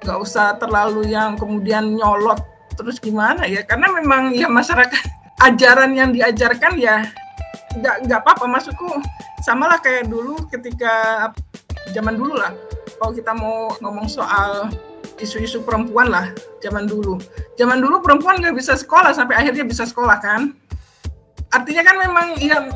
Nggak 0.01 0.17
usah 0.23 0.55
terlalu 0.57 1.11
yang 1.11 1.35
kemudian 1.35 1.97
nyolot 1.97 2.39
terus 2.73 2.97
gimana 2.97 3.45
ya. 3.45 3.61
Karena 3.67 3.91
memang 3.91 4.33
ya 4.33 4.47
masyarakat 4.49 5.03
ajaran 5.47 5.93
yang 5.93 6.09
diajarkan 6.15 6.79
ya 6.79 7.05
nggak 7.77 8.09
nggak 8.09 8.19
apa-apa. 8.23 8.45
Maksudku 8.47 8.87
sama 9.43 9.69
lah 9.69 9.79
kayak 9.79 10.09
dulu 10.09 10.43
ketika 10.49 11.27
zaman 11.91 12.15
dulu 12.19 12.37
lah. 12.37 12.51
Kalau 12.97 13.11
kita 13.13 13.31
mau 13.35 13.71
ngomong 13.83 14.07
soal 14.09 14.71
isu-isu 15.21 15.61
perempuan 15.65 16.09
lah 16.09 16.29
zaman 16.61 16.85
dulu. 16.85 17.17
Zaman 17.57 17.81
dulu 17.81 18.01
perempuan 18.01 18.41
nggak 18.41 18.55
bisa 18.57 18.77
sekolah 18.77 19.13
sampai 19.13 19.37
akhirnya 19.37 19.65
bisa 19.65 19.85
sekolah 19.85 20.17
kan? 20.21 20.53
Artinya 21.53 21.81
kan 21.85 21.95
memang 21.97 22.27
ya 22.43 22.67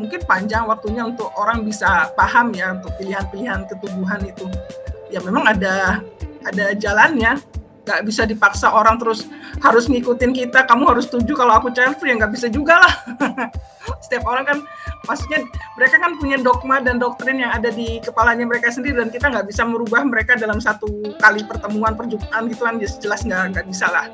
mungkin 0.00 0.20
panjang 0.24 0.64
waktunya 0.64 1.04
untuk 1.04 1.28
orang 1.36 1.66
bisa 1.66 2.08
paham 2.14 2.54
ya 2.56 2.78
untuk 2.78 2.94
pilihan-pilihan 2.96 3.68
ketubuhan 3.68 4.20
itu. 4.24 4.46
Ya 5.12 5.20
memang 5.20 5.44
ada 5.44 6.00
ada 6.46 6.72
jalannya 6.72 7.36
nggak 7.84 8.00
bisa 8.04 8.22
dipaksa 8.28 8.68
orang 8.70 9.00
terus 9.00 9.26
harus 9.64 9.88
ngikutin 9.88 10.32
kita. 10.36 10.68
Kamu 10.68 10.88
harus 10.88 11.08
setuju 11.08 11.36
kalau 11.36 11.56
aku 11.60 11.72
child 11.72 11.96
free. 11.96 12.12
Ya 12.12 12.20
nggak 12.20 12.32
bisa 12.36 12.46
juga 12.52 12.80
lah. 12.80 12.94
Setiap 14.04 14.24
orang 14.28 14.44
kan 14.44 14.58
maksudnya 15.08 15.46
mereka 15.74 15.96
kan 15.98 16.12
punya 16.20 16.36
dogma 16.38 16.78
dan 16.84 17.00
doktrin 17.00 17.40
yang 17.40 17.50
ada 17.50 17.72
di 17.72 17.98
kepalanya 18.04 18.44
mereka 18.44 18.68
sendiri 18.68 19.00
dan 19.00 19.08
kita 19.08 19.32
nggak 19.32 19.48
bisa 19.48 19.64
merubah 19.64 20.04
mereka 20.04 20.36
dalam 20.36 20.60
satu 20.60 20.86
kali 21.18 21.42
pertemuan 21.46 21.96
perjumpaan 21.96 22.50
gitu 22.52 22.62
kan. 22.64 22.76
Jelas 22.78 23.24
nggak 23.24 23.56
nggak 23.56 23.66
bisa 23.68 23.86
lah. 23.88 24.06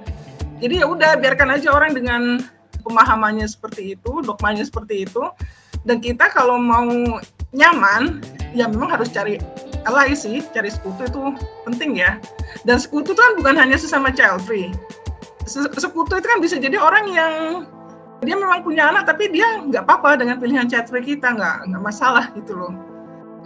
Jadi 0.63 0.81
ya 0.81 0.87
udah 0.89 1.21
biarkan 1.21 1.53
aja 1.53 1.69
orang 1.75 1.93
dengan 1.93 2.41
pemahamannya 2.87 3.45
seperti 3.45 3.99
itu 3.99 4.23
dogmanya 4.23 4.65
seperti 4.65 5.05
itu. 5.05 5.23
Dan 5.87 6.03
kita 6.03 6.33
kalau 6.35 6.59
mau 6.59 6.91
nyaman 7.55 8.19
ya 8.57 8.67
memang 8.67 8.91
harus 8.91 9.13
cari 9.13 9.39
ally 9.87 10.13
sih 10.19 10.43
cari 10.53 10.69
sekutu 10.69 11.07
itu 11.07 11.23
penting 11.65 11.99
ya. 11.99 12.19
Dan 12.67 12.83
sekutu 12.83 13.15
itu 13.15 13.21
kan 13.23 13.33
bukan 13.39 13.55
hanya 13.57 13.79
sesama 13.79 14.11
child 14.11 14.43
free. 14.43 14.75
Sekutu 15.47 16.19
itu 16.19 16.27
kan 16.27 16.39
bisa 16.43 16.59
jadi 16.59 16.77
orang 16.77 17.07
yang 17.11 17.33
dia 18.25 18.35
memang 18.35 18.65
punya 18.65 18.91
anak 18.91 19.07
tapi 19.07 19.29
dia 19.31 19.63
nggak 19.63 19.87
apa-apa 19.87 20.19
dengan 20.19 20.41
pilihan 20.41 20.67
child 20.67 20.89
free 20.91 21.05
kita 21.05 21.37
nggak 21.37 21.71
nggak 21.71 21.83
masalah 21.83 22.29
gitu 22.35 22.59
loh. 22.59 22.75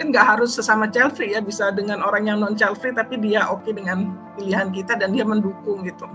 Kan 0.00 0.10
nggak 0.10 0.24
harus 0.36 0.56
sesama 0.56 0.88
child 0.88 1.12
free 1.12 1.36
ya 1.36 1.44
bisa 1.44 1.68
dengan 1.76 2.00
orang 2.00 2.24
yang 2.24 2.40
non 2.40 2.56
child 2.56 2.80
free 2.80 2.96
tapi 2.96 3.20
dia 3.20 3.44
oke 3.44 3.60
okay 3.62 3.76
dengan 3.76 4.16
pilihan 4.40 4.72
kita 4.72 4.96
dan 4.96 5.12
dia 5.12 5.28
mendukung 5.28 5.84
gitu 5.84 6.08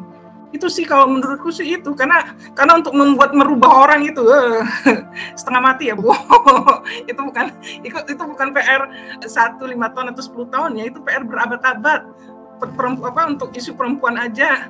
itu 0.53 0.67
sih 0.69 0.85
kalau 0.85 1.09
menurutku 1.09 1.49
sih 1.49 1.77
itu. 1.77 1.93
Karena 1.97 2.35
karena 2.53 2.81
untuk 2.81 2.93
membuat 2.93 3.31
merubah 3.33 3.87
orang 3.87 4.05
itu 4.05 4.21
uh, 4.25 4.61
setengah 5.39 5.61
mati 5.73 5.89
ya 5.89 5.95
bu. 5.97 6.11
Itu 7.09 7.21
bukan 7.21 7.49
itu 7.63 7.97
itu 7.97 8.23
bukan 8.23 8.53
PR 8.53 8.87
satu 9.25 9.65
lima 9.65 9.89
tahun 9.93 10.13
atau 10.13 10.21
10 10.21 10.53
tahun 10.53 10.69
ya. 10.77 10.83
Itu 10.93 10.99
PR 11.01 11.25
berabad-abad. 11.25 12.01
Perempuan 12.61 13.11
apa 13.11 13.21
untuk 13.27 13.49
isu 13.57 13.73
perempuan 13.73 14.15
aja. 14.21 14.69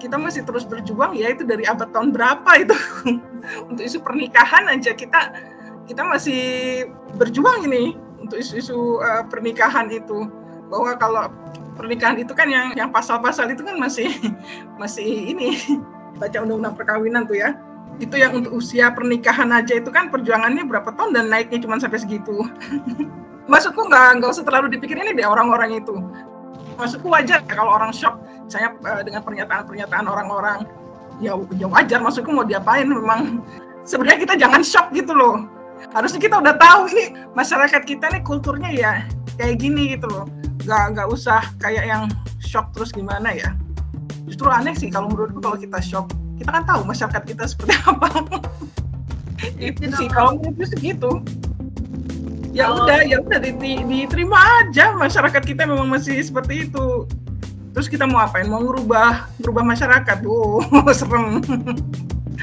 Kita 0.00 0.16
masih 0.16 0.44
terus 0.44 0.64
berjuang 0.64 1.16
ya 1.16 1.32
itu 1.32 1.44
dari 1.44 1.64
abad 1.64 1.90
tahun 1.92 2.12
berapa 2.12 2.50
itu. 2.60 2.76
Untuk 3.72 3.80
isu 3.80 4.04
pernikahan 4.04 4.68
aja 4.68 4.92
kita 4.92 5.32
kita 5.88 6.06
masih 6.06 6.42
berjuang 7.16 7.66
ini 7.66 7.96
untuk 8.20 8.38
isu-isu 8.38 9.02
uh, 9.02 9.26
pernikahan 9.26 9.90
itu 9.90 10.30
bahwa 10.70 10.94
kalau 10.96 11.28
pernikahan 11.74 12.16
itu 12.22 12.32
kan 12.32 12.46
yang 12.46 12.72
yang 12.78 12.88
pasal-pasal 12.94 13.50
itu 13.50 13.66
kan 13.66 13.76
masih 13.76 14.08
masih 14.80 15.34
ini 15.34 15.58
baca 16.16 16.38
undang-undang 16.46 16.78
perkawinan 16.78 17.26
tuh 17.26 17.36
ya. 17.36 17.58
Itu 18.00 18.16
yang 18.16 18.32
untuk 18.32 18.56
usia 18.56 18.88
pernikahan 18.94 19.52
aja 19.52 19.76
itu 19.76 19.90
kan 19.92 20.08
perjuangannya 20.08 20.64
berapa 20.64 20.88
tahun 20.96 21.12
dan 21.12 21.28
naiknya 21.28 21.60
cuma 21.60 21.76
sampai 21.76 22.00
segitu. 22.00 22.46
Maksudku 23.50 23.90
nggak 23.90 24.22
nggak 24.22 24.30
usah 24.30 24.46
terlalu 24.46 24.78
dipikir 24.78 24.96
ini 24.96 25.12
deh 25.12 25.26
orang-orang 25.26 25.82
itu. 25.82 25.98
Maksudku 26.78 27.12
wajar 27.12 27.44
ya 27.44 27.52
kalau 27.52 27.76
orang 27.76 27.92
shock 27.92 28.16
saya 28.48 28.72
uh, 28.86 29.02
dengan 29.04 29.20
pernyataan-pernyataan 29.26 30.06
orang-orang. 30.06 30.64
Ya, 31.20 31.36
ya 31.60 31.68
wajar 31.68 32.00
maksudku 32.00 32.32
mau 32.32 32.46
diapain 32.46 32.88
memang. 32.88 33.44
Sebenarnya 33.84 34.24
kita 34.24 34.34
jangan 34.40 34.64
shock 34.64 34.88
gitu 34.96 35.12
loh. 35.12 35.44
Harusnya 35.92 36.20
kita 36.20 36.40
udah 36.40 36.56
tahu 36.56 36.88
ini 36.92 37.04
masyarakat 37.36 37.82
kita 37.84 38.08
nih 38.12 38.22
kulturnya 38.24 38.70
ya 38.72 39.04
kayak 39.40 39.56
gini 39.56 39.96
gitu 39.96 40.04
loh. 40.12 40.28
Nggak 40.68 40.84
nggak 40.92 41.08
usah 41.08 41.40
kayak 41.56 41.88
yang 41.88 42.04
shock 42.36 42.68
terus 42.76 42.92
gimana 42.92 43.32
ya. 43.32 43.56
Justru 44.28 44.52
aneh 44.52 44.76
sih 44.76 44.92
kalau 44.92 45.08
menurutku 45.08 45.40
kalau 45.40 45.56
kita 45.56 45.80
shock. 45.80 46.12
Kita 46.36 46.52
kan 46.52 46.68
tahu 46.68 46.84
masyarakat 46.84 47.22
kita 47.24 47.44
seperti 47.48 47.74
apa. 47.88 48.08
Itu 49.56 49.88
sih 49.96 50.08
kalau 50.12 50.36
menurutku 50.36 50.68
segitu. 50.68 51.24
Ya 52.52 52.68
oh. 52.68 52.84
udah 52.84 53.06
ya 53.06 53.22
udah 53.22 53.40
diterima 53.40 54.38
aja 54.60 54.92
masyarakat 54.92 55.42
kita 55.46 55.64
memang 55.64 55.88
masih 55.88 56.20
seperti 56.20 56.68
itu. 56.68 57.08
Terus 57.70 57.86
kita 57.86 58.04
mau 58.04 58.20
apain? 58.20 58.50
Mau 58.50 58.60
ngerubah 58.60 59.30
ngerubah 59.40 59.64
masyarakat? 59.64 60.18
Wow 60.26 60.60
serem. 60.98 61.40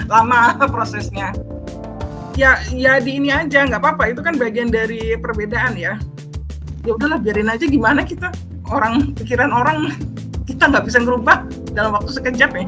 Lama 0.09 0.57
prosesnya. 0.65 1.35
Ya 2.37 2.61
ya 2.71 3.01
di 3.01 3.19
ini 3.19 3.29
aja 3.29 3.67
nggak 3.67 3.81
apa-apa. 3.83 4.15
Itu 4.15 4.23
kan 4.23 4.39
bagian 4.39 4.71
dari 4.71 5.13
perbedaan 5.19 5.75
ya 5.75 5.99
ya 6.87 6.95
udahlah 6.95 7.19
biarin 7.19 7.51
aja 7.51 7.67
gimana 7.67 8.07
kita. 8.07 8.31
Orang 8.71 9.11
pikiran 9.19 9.51
orang 9.51 9.91
kita 10.47 10.71
nggak 10.71 10.87
bisa 10.87 11.03
ngerubah 11.03 11.43
dalam 11.75 11.91
waktu 11.99 12.15
sekejap 12.15 12.51
ya. 12.55 12.63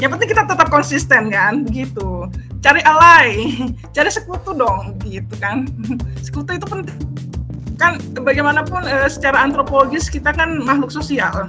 Yang 0.00 0.10
penting 0.16 0.28
kita 0.32 0.42
tetap 0.48 0.68
konsisten 0.72 1.28
kan 1.28 1.68
begitu. 1.68 2.24
Cari 2.64 2.80
alay 2.88 3.52
cari 3.96 4.08
sekutu 4.08 4.56
dong 4.56 4.96
gitu 5.04 5.36
kan. 5.36 5.68
Sekutu 6.24 6.56
itu 6.56 6.64
penting. 6.64 6.96
Kan 7.76 8.00
bagaimanapun 8.24 8.84
e, 8.88 9.08
secara 9.12 9.44
antropologis 9.44 10.08
kita 10.08 10.32
kan 10.32 10.56
makhluk 10.64 10.88
sosial. 10.88 11.48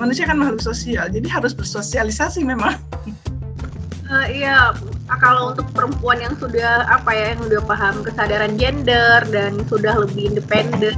Manusia 0.00 0.24
kan 0.24 0.40
makhluk 0.40 0.64
sosial 0.64 1.12
jadi 1.12 1.28
harus 1.28 1.52
bersosialisasi 1.52 2.40
memang. 2.44 2.80
Uh, 4.08 4.28
iya 4.40 4.72
kalau 5.20 5.54
untuk 5.54 5.66
perempuan 5.70 6.18
yang 6.18 6.34
sudah 6.38 6.86
apa 6.88 7.10
ya 7.14 7.24
yang 7.34 7.40
sudah 7.46 7.60
paham 7.62 7.94
kesadaran 8.02 8.52
gender 8.58 9.22
dan 9.30 9.54
sudah 9.70 9.94
lebih 10.02 10.34
independen 10.34 10.94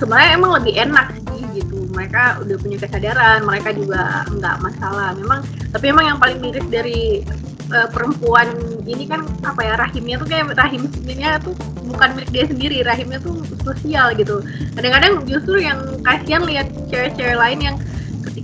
sebenarnya 0.00 0.30
emang 0.34 0.52
lebih 0.58 0.74
enak 0.80 1.06
sih 1.28 1.44
gitu. 1.60 1.84
Mereka 1.92 2.40
udah 2.40 2.56
punya 2.56 2.78
kesadaran 2.80 3.44
mereka 3.44 3.70
juga 3.76 4.24
nggak 4.32 4.56
masalah. 4.64 5.12
Memang 5.14 5.44
tapi 5.70 5.84
emang 5.92 6.04
yang 6.08 6.18
paling 6.18 6.40
miris 6.40 6.64
dari 6.72 7.22
uh, 7.70 7.88
perempuan 7.92 8.48
ini 8.88 9.04
kan 9.04 9.28
apa 9.44 9.60
ya 9.60 9.74
rahimnya 9.76 10.16
tuh 10.18 10.26
kayak 10.26 10.56
rahimnya 10.56 11.38
tuh 11.44 11.54
bukan 11.84 12.08
milik 12.16 12.30
dia 12.32 12.44
sendiri 12.48 12.78
rahimnya 12.80 13.20
tuh 13.20 13.44
sosial 13.60 14.16
gitu. 14.16 14.40
Kadang-kadang 14.74 15.28
justru 15.28 15.60
yang 15.60 15.78
kasihan 16.00 16.42
lihat 16.48 16.66
cewek-cewek 16.88 17.36
lain 17.36 17.60
yang 17.60 17.76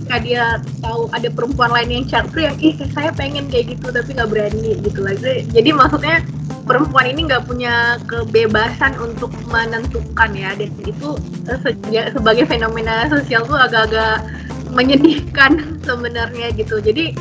ketika 0.07 0.23
dia 0.23 0.45
tahu 0.79 1.11
ada 1.11 1.27
perempuan 1.27 1.67
lain 1.67 1.99
yang 1.99 2.05
child 2.07 2.31
yang 2.39 2.55
ih 2.63 2.79
saya 2.95 3.11
pengen 3.11 3.51
kayak 3.51 3.75
gitu 3.75 3.91
tapi 3.91 4.15
nggak 4.15 4.31
berani 4.31 4.79
gitu. 4.79 5.03
Lagi 5.03 5.43
jadi 5.51 5.75
maksudnya 5.75 6.23
perempuan 6.63 7.11
ini 7.11 7.27
nggak 7.27 7.43
punya 7.43 7.99
kebebasan 8.07 8.95
untuk 9.03 9.35
menentukan 9.51 10.31
ya. 10.31 10.55
Dan 10.55 10.71
itu 10.87 11.19
eh, 11.51 12.07
sebagai 12.15 12.47
fenomena 12.47 13.11
sosial 13.11 13.43
tuh 13.43 13.59
agak-agak 13.59 14.23
menyedihkan 14.71 15.59
sebenarnya 15.87 16.55
gitu. 16.55 16.79
Jadi 16.79 17.11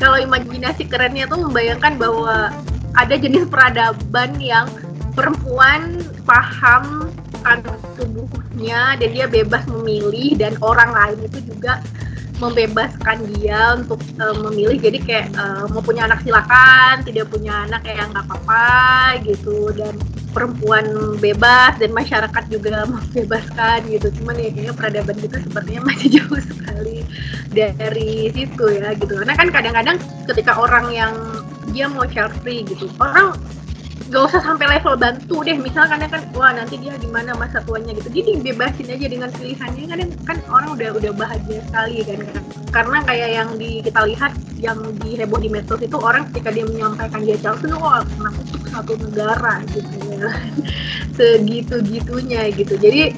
kalau 0.00 0.16
imajinasi 0.16 0.88
kerennya 0.88 1.28
tuh 1.28 1.44
membayangkan 1.44 2.00
bahwa 2.00 2.48
ada 2.96 3.14
jenis 3.20 3.44
peradaban 3.52 4.32
yang 4.40 4.64
perempuan 5.12 6.00
paham 6.24 7.12
akan 7.44 7.76
tubuhnya 8.00 8.96
dan 8.96 9.12
dia 9.12 9.28
bebas 9.28 9.68
memilih 9.68 10.40
dan 10.40 10.56
orang 10.64 10.88
lain 10.88 11.28
itu 11.28 11.52
juga 11.52 11.84
membebaskan 12.42 13.30
dia 13.34 13.78
untuk 13.78 14.00
uh, 14.18 14.36
memilih. 14.48 14.78
Jadi 14.78 14.98
kayak 15.02 15.26
uh, 15.38 15.64
mau 15.70 15.82
punya 15.82 16.06
anak 16.08 16.22
silakan 16.26 17.06
tidak 17.06 17.30
punya 17.30 17.66
anak 17.68 17.86
kayak 17.86 18.10
nggak 18.10 18.24
apa-apa 18.26 19.18
gitu. 19.22 19.70
Dan 19.74 19.94
perempuan 20.34 21.14
bebas 21.22 21.78
dan 21.78 21.94
masyarakat 21.94 22.44
juga 22.50 22.84
membebaskan 22.92 23.86
gitu. 23.90 24.08
Cuman 24.20 24.34
ya 24.38 24.50
kayaknya 24.50 24.74
peradaban 24.74 25.16
kita 25.18 25.36
sepertinya 25.42 25.80
masih 25.90 26.08
jauh 26.20 26.40
sekali 26.42 26.98
dari 27.54 28.30
situ 28.34 28.64
ya 28.78 28.94
gitu. 28.98 29.14
Karena 29.22 29.34
kan 29.38 29.48
kadang-kadang 29.54 29.96
ketika 30.26 30.58
orang 30.58 30.90
yang 30.90 31.14
dia 31.74 31.90
mau 31.90 32.06
child 32.06 32.30
free 32.44 32.62
gitu 32.62 32.86
orang 33.02 33.34
gak 34.12 34.22
usah 34.28 34.40
sampai 34.44 34.66
level 34.68 34.94
bantu 35.00 35.36
deh. 35.46 35.56
Misalkan 35.56 36.04
kan 36.04 36.22
wah 36.36 36.52
nanti 36.52 36.76
dia 36.76 36.92
gimana 37.00 37.32
masa 37.38 37.64
tuanya 37.64 37.96
gitu. 37.96 38.08
Jadi 38.12 38.30
bebasin 38.44 38.88
aja 38.92 39.06
dengan 39.08 39.30
pilihannya. 39.32 39.84
Kan 39.88 40.00
kan 40.28 40.36
orang 40.52 40.68
udah 40.76 40.88
udah 40.92 41.12
bahagia 41.16 41.60
sekali 41.64 42.04
kan. 42.04 42.20
Karena 42.68 42.98
kayak 43.06 43.30
yang 43.32 43.50
di 43.56 43.80
kita 43.80 44.00
lihat 44.04 44.32
yang 44.60 44.78
di 45.00 45.16
heboh 45.16 45.40
di 45.40 45.48
medsos 45.48 45.80
itu 45.80 45.96
orang 45.96 46.28
ketika 46.32 46.52
dia 46.52 46.64
menyampaikan 46.68 47.20
dia 47.24 47.36
calon 47.40 47.60
itu 47.64 47.76
wah 47.80 48.00
untuk 48.04 48.62
satu 48.68 48.92
negara 49.00 49.54
gitu 49.72 49.96
ya. 50.12 50.28
Segitu 51.16 51.76
gitunya 51.88 52.52
gitu. 52.52 52.74
Jadi 52.76 53.16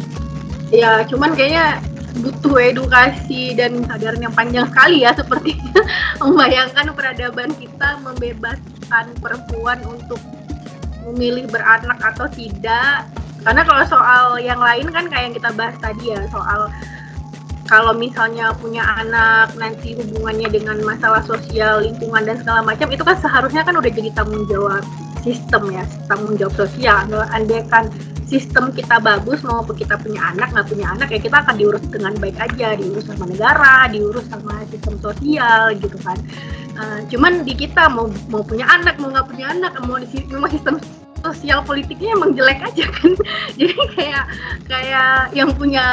ya 0.70 1.02
cuman 1.06 1.34
kayaknya 1.34 1.82
butuh 2.16 2.56
edukasi 2.72 3.52
dan 3.52 3.84
kesadaran 3.84 4.20
yang 4.22 4.34
panjang 4.34 4.66
sekali 4.70 5.02
ya 5.02 5.10
sepertinya. 5.12 5.82
Membayangkan 6.22 6.86
peradaban 6.96 7.50
kita 7.58 8.00
membebaskan 8.00 9.04
perempuan 9.20 9.78
untuk 9.84 10.18
memilih 11.12 11.46
beranak 11.46 11.98
atau 12.02 12.26
tidak. 12.30 13.06
Karena 13.46 13.62
kalau 13.62 13.84
soal 13.86 14.24
yang 14.42 14.58
lain 14.58 14.90
kan 14.90 15.06
kayak 15.06 15.24
yang 15.30 15.36
kita 15.38 15.50
bahas 15.54 15.76
tadi 15.78 16.10
ya 16.10 16.20
soal 16.34 16.66
kalau 17.66 17.94
misalnya 17.94 18.54
punya 18.58 18.82
anak 18.98 19.54
nanti 19.58 19.94
hubungannya 19.98 20.50
dengan 20.50 20.78
masalah 20.86 21.22
sosial 21.26 21.82
lingkungan 21.82 22.26
dan 22.26 22.38
segala 22.38 22.62
macam 22.62 22.90
itu 22.90 23.02
kan 23.02 23.18
seharusnya 23.18 23.62
kan 23.66 23.74
udah 23.74 23.90
jadi 23.90 24.10
tanggung 24.14 24.46
jawab 24.50 24.82
sistem 25.22 25.62
ya 25.70 25.86
tanggung 26.10 26.34
jawab 26.34 26.54
sosial. 26.58 27.06
Andai 27.30 27.62
kan 27.70 27.86
sistem 28.26 28.74
kita 28.74 28.98
bagus 28.98 29.38
mau 29.46 29.62
kita 29.62 29.94
punya 30.02 30.34
anak 30.34 30.50
nggak 30.50 30.66
punya 30.66 30.86
anak 30.90 31.08
ya 31.14 31.18
kita 31.22 31.46
akan 31.46 31.54
diurus 31.54 31.84
dengan 31.86 32.12
baik 32.18 32.38
aja 32.42 32.74
diurus 32.74 33.06
sama 33.06 33.30
negara 33.30 33.86
diurus 33.86 34.26
sama 34.26 34.66
sistem 34.66 34.98
sosial 34.98 35.70
gitu 35.78 35.94
kan 36.02 36.18
uh, 36.76 37.00
cuman 37.08 37.42
di 37.42 37.56
kita 37.56 37.88
mau 37.90 38.06
mau 38.28 38.44
punya 38.44 38.68
anak 38.68 39.00
mau 39.00 39.10
nggak 39.10 39.28
punya 39.28 39.46
anak 39.52 39.72
mau 39.84 39.96
di 39.98 40.06
memang 40.28 40.52
sistem 40.52 40.76
sosial 41.24 41.64
politiknya 41.66 42.14
emang 42.14 42.36
jelek 42.36 42.60
aja 42.62 42.86
kan. 42.86 43.12
Jadi 43.58 43.74
kayak 43.98 44.24
kayak 44.70 45.34
yang 45.34 45.50
punya 45.56 45.86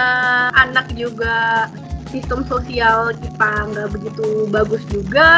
anak 0.54 0.92
juga 0.94 1.68
sistem 2.14 2.46
sosial 2.46 3.10
kita 3.18 3.50
nggak 3.74 3.90
begitu 3.90 4.46
bagus 4.54 4.84
juga 4.94 5.30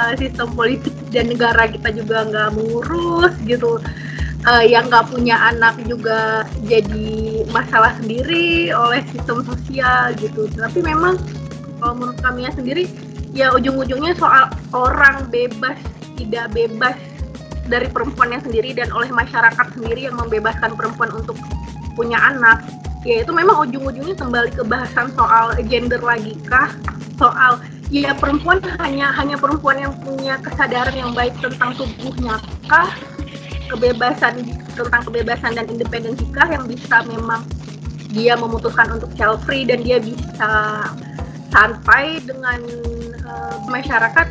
uh, 0.00 0.14
sistem 0.16 0.48
politik 0.56 0.94
dan 1.12 1.28
negara 1.28 1.68
kita 1.68 1.92
juga 1.92 2.24
nggak 2.24 2.48
mengurus 2.56 3.34
gitu. 3.44 3.76
Uh, 4.46 4.64
yang 4.64 4.86
nggak 4.86 5.10
punya 5.10 5.34
anak 5.50 5.76
juga 5.84 6.46
jadi 6.64 7.42
masalah 7.50 7.92
sendiri 8.00 8.72
oleh 8.72 9.04
sistem 9.12 9.44
sosial 9.44 10.14
gitu. 10.16 10.48
Tapi 10.56 10.80
memang 10.80 11.20
kalau 11.82 11.94
menurut 11.98 12.18
kami 12.22 12.46
sendiri 12.54 13.07
ya 13.38 13.54
ujung-ujungnya 13.54 14.18
soal 14.18 14.50
orang 14.74 15.30
bebas 15.30 15.78
tidak 16.18 16.50
bebas 16.50 16.98
dari 17.70 17.86
perempuannya 17.86 18.42
sendiri 18.42 18.74
dan 18.74 18.90
oleh 18.90 19.06
masyarakat 19.14 19.78
sendiri 19.78 20.10
yang 20.10 20.18
membebaskan 20.18 20.74
perempuan 20.74 21.14
untuk 21.14 21.38
punya 21.94 22.18
anak. 22.18 22.66
Ya 23.06 23.22
itu 23.22 23.30
memang 23.30 23.62
ujung-ujungnya 23.62 24.18
kembali 24.18 24.50
ke 24.58 24.66
bahasan 24.66 25.14
soal 25.14 25.54
gender 25.70 26.02
lagi 26.02 26.34
kah? 26.50 26.74
Soal 27.14 27.62
ya 27.94 28.10
perempuan 28.18 28.58
hanya 28.82 29.14
hanya 29.14 29.38
perempuan 29.38 29.78
yang 29.78 29.94
punya 30.02 30.34
kesadaran 30.42 30.96
yang 30.98 31.14
baik 31.14 31.38
tentang 31.38 31.78
tubuhnya 31.78 32.42
kah? 32.66 32.90
Kebebasan 33.70 34.42
tentang 34.74 35.02
kebebasan 35.06 35.54
dan 35.54 35.70
independensikah 35.70 36.48
yang 36.50 36.64
bisa 36.66 37.06
memang 37.06 37.46
dia 38.10 38.34
memutuskan 38.34 38.98
untuk 38.98 39.12
child 39.14 39.38
free 39.44 39.68
dan 39.68 39.84
dia 39.84 40.00
bisa 40.00 40.50
santai 41.52 42.20
dengan 42.24 42.64
uh, 43.28 43.56
masyarakat 43.68 44.26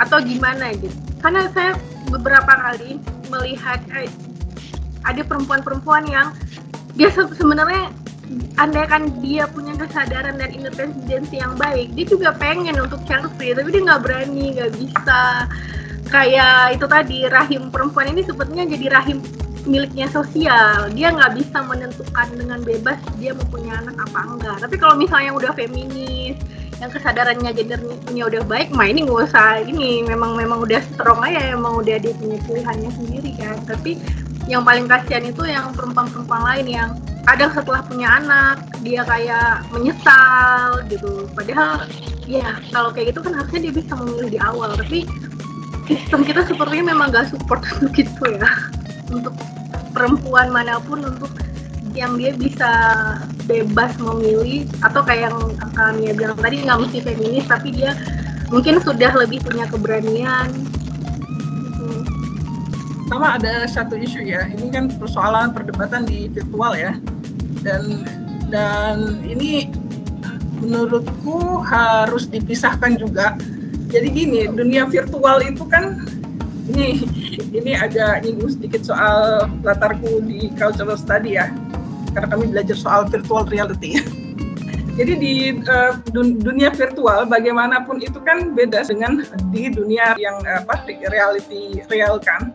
atau 0.00 0.18
gimana 0.20 0.74
gitu. 0.74 0.92
Karena 1.22 1.46
saya 1.54 1.76
beberapa 2.10 2.50
kali 2.50 2.98
melihat 3.30 3.78
eh, 3.94 4.10
ada 5.06 5.22
perempuan-perempuan 5.22 6.04
yang 6.10 6.34
dia 6.98 7.08
se 7.14 7.22
sebenarnya 7.38 7.94
andaikan 8.58 9.10
dia 9.22 9.46
punya 9.50 9.74
kesadaran 9.74 10.38
dan 10.38 10.50
independensi 10.54 11.38
yang 11.38 11.58
baik 11.58 11.90
dia 11.98 12.06
juga 12.06 12.30
pengen 12.34 12.78
untuk 12.78 13.02
child 13.06 13.26
free 13.34 13.54
tapi 13.54 13.74
dia 13.74 13.82
nggak 13.86 14.02
berani 14.02 14.44
nggak 14.58 14.72
bisa. 14.76 15.46
Kayak 16.10 16.74
itu 16.74 16.86
tadi 16.90 17.18
rahim 17.30 17.70
perempuan 17.70 18.10
ini 18.10 18.26
sebetulnya 18.26 18.66
jadi 18.66 18.86
rahim 18.90 19.22
miliknya 19.68 20.10
sosial. 20.10 20.90
Dia 20.90 21.14
nggak 21.14 21.38
bisa 21.38 21.62
menentukan 21.62 22.28
dengan 22.34 22.58
bebas 22.66 22.98
dia 23.22 23.30
mau 23.30 23.46
punya 23.46 23.78
anak 23.78 23.94
apa 24.10 24.20
enggak. 24.26 24.56
Tapi 24.58 24.76
kalau 24.80 24.98
misalnya 24.98 25.30
udah 25.36 25.52
feminis 25.54 26.34
yang 26.80 26.88
kesadarannya 26.88 27.52
gendernya 27.52 28.24
udah 28.24 28.42
baik 28.48 28.72
mah 28.72 28.88
ini 28.88 29.04
nggak 29.04 29.28
usah 29.28 29.60
ini 29.60 30.00
memang 30.08 30.32
memang 30.32 30.64
udah 30.64 30.80
strong 30.80 31.20
aja 31.20 31.52
emang 31.52 31.76
udah 31.76 32.00
dia 32.00 32.16
punya 32.16 32.40
pilihannya 32.48 32.90
sendiri 32.96 33.30
kan. 33.36 33.60
Tapi 33.68 34.00
yang 34.48 34.64
paling 34.64 34.88
kasihan 34.88 35.28
itu 35.28 35.44
yang 35.44 35.76
perempuan-perempuan 35.76 36.40
lain 36.40 36.66
yang 36.66 36.90
kadang 37.28 37.52
setelah 37.52 37.84
punya 37.84 38.16
anak 38.16 38.64
dia 38.80 39.04
kayak 39.04 39.60
menyesal 39.76 40.80
gitu. 40.88 41.28
Padahal 41.36 41.84
ya 42.24 42.56
kalau 42.72 42.88
kayak 42.96 43.12
gitu 43.12 43.20
kan 43.28 43.36
harusnya 43.36 43.60
dia 43.68 43.72
bisa 43.76 43.92
memilih 44.00 44.30
di 44.32 44.40
awal. 44.40 44.72
Tapi 44.72 45.04
sistem 45.84 46.24
kita 46.24 46.48
sepertinya 46.48 46.96
memang 46.96 47.12
gak 47.12 47.28
support 47.28 47.60
untuk 47.76 47.92
itu 47.92 48.24
ya. 48.24 48.48
Untuk 49.12 49.36
perempuan 49.92 50.48
mana 50.48 50.80
pun 50.80 51.04
untuk 51.04 51.28
yang 51.94 52.14
dia 52.16 52.32
bisa 52.34 52.70
bebas 53.50 53.98
memilih 53.98 54.66
atau 54.82 55.02
kayak 55.02 55.30
yang 55.30 55.38
kami 55.74 56.14
bilang 56.14 56.38
tadi 56.38 56.62
nggak 56.62 56.78
mesti 56.86 56.98
feminis 57.02 57.46
tapi 57.50 57.74
dia 57.74 57.98
mungkin 58.50 58.78
sudah 58.82 59.12
lebih 59.18 59.42
punya 59.42 59.66
keberanian. 59.66 60.48
Sama 63.10 63.42
ada 63.42 63.66
satu 63.66 63.98
isu 63.98 64.22
ya 64.22 64.46
ini 64.54 64.70
kan 64.70 64.86
persoalan 64.86 65.50
perdebatan 65.50 66.06
di 66.06 66.30
virtual 66.30 66.78
ya. 66.78 66.94
Dan 67.66 68.06
dan 68.54 69.18
ini 69.26 69.70
menurutku 70.62 71.62
harus 71.66 72.30
dipisahkan 72.30 73.02
juga. 73.02 73.34
Jadi 73.90 74.06
gini 74.14 74.46
dunia 74.46 74.86
virtual 74.86 75.42
itu 75.42 75.66
kan 75.66 76.06
ini 76.70 77.02
ini 77.50 77.74
ada 77.74 78.22
nyinggung 78.22 78.54
sedikit 78.54 78.86
soal 78.86 79.50
latarku 79.66 80.22
di 80.22 80.54
cultural 80.54 80.94
study 80.94 81.34
ya 81.34 81.50
karena 82.12 82.28
kami 82.28 82.44
belajar 82.50 82.76
soal 82.76 83.06
virtual 83.06 83.46
reality. 83.46 83.98
Jadi 84.98 85.12
di 85.16 85.34
uh, 85.64 85.96
dunia 86.12 86.68
virtual 86.74 87.24
bagaimanapun 87.24 88.04
itu 88.04 88.20
kan 88.20 88.52
beda 88.52 88.84
dengan 88.84 89.24
di 89.48 89.72
dunia 89.72 90.18
yang 90.20 90.42
apa 90.44 90.84
reality 91.08 91.80
real 91.88 92.20
kan. 92.20 92.52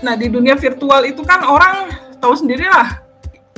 Nah 0.00 0.16
di 0.16 0.32
dunia 0.32 0.56
virtual 0.56 1.04
itu 1.04 1.20
kan 1.26 1.44
orang 1.44 1.92
tahu 2.24 2.40
sendirilah 2.40 3.04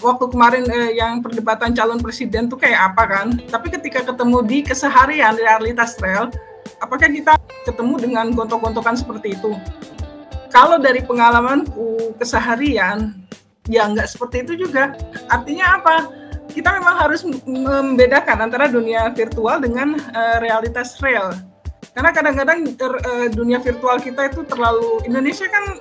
waktu 0.03 0.24
kemarin 0.28 0.64
eh, 0.68 0.99
yang 0.99 1.22
perdebatan 1.22 1.72
calon 1.72 2.03
presiden 2.03 2.51
tuh 2.51 2.59
kayak 2.59 2.93
apa 2.93 3.03
kan. 3.07 3.26
Tapi 3.47 3.70
ketika 3.70 4.03
ketemu 4.03 4.43
di 4.43 4.59
keseharian 4.66 5.39
realitas 5.39 5.95
real 6.03 6.32
apakah 6.80 7.09
kita 7.09 7.39
ketemu 7.62 7.95
dengan 8.01 8.26
gontok-gontokan 8.34 8.97
seperti 8.99 9.39
itu? 9.39 9.55
Kalau 10.51 10.80
dari 10.80 11.05
pengalamanku 11.05 12.16
keseharian, 12.16 13.12
ya 13.67 13.87
nggak 13.91 14.09
seperti 14.09 14.47
itu 14.47 14.67
juga. 14.67 14.95
Artinya 15.31 15.81
apa? 15.81 15.97
Kita 16.51 16.73
memang 16.73 16.97
harus 16.97 17.27
membedakan 17.45 18.49
antara 18.49 18.71
dunia 18.71 19.12
virtual 19.12 19.61
dengan 19.61 19.99
uh, 20.14 20.39
realitas 20.41 20.97
real. 21.05 21.37
Karena 21.93 22.12
kadang-kadang 22.12 22.64
uh, 22.81 23.29
dunia 23.33 23.61
virtual 23.61 24.01
kita 24.01 24.33
itu 24.33 24.47
terlalu 24.49 25.05
Indonesia 25.05 25.49
kan 25.49 25.77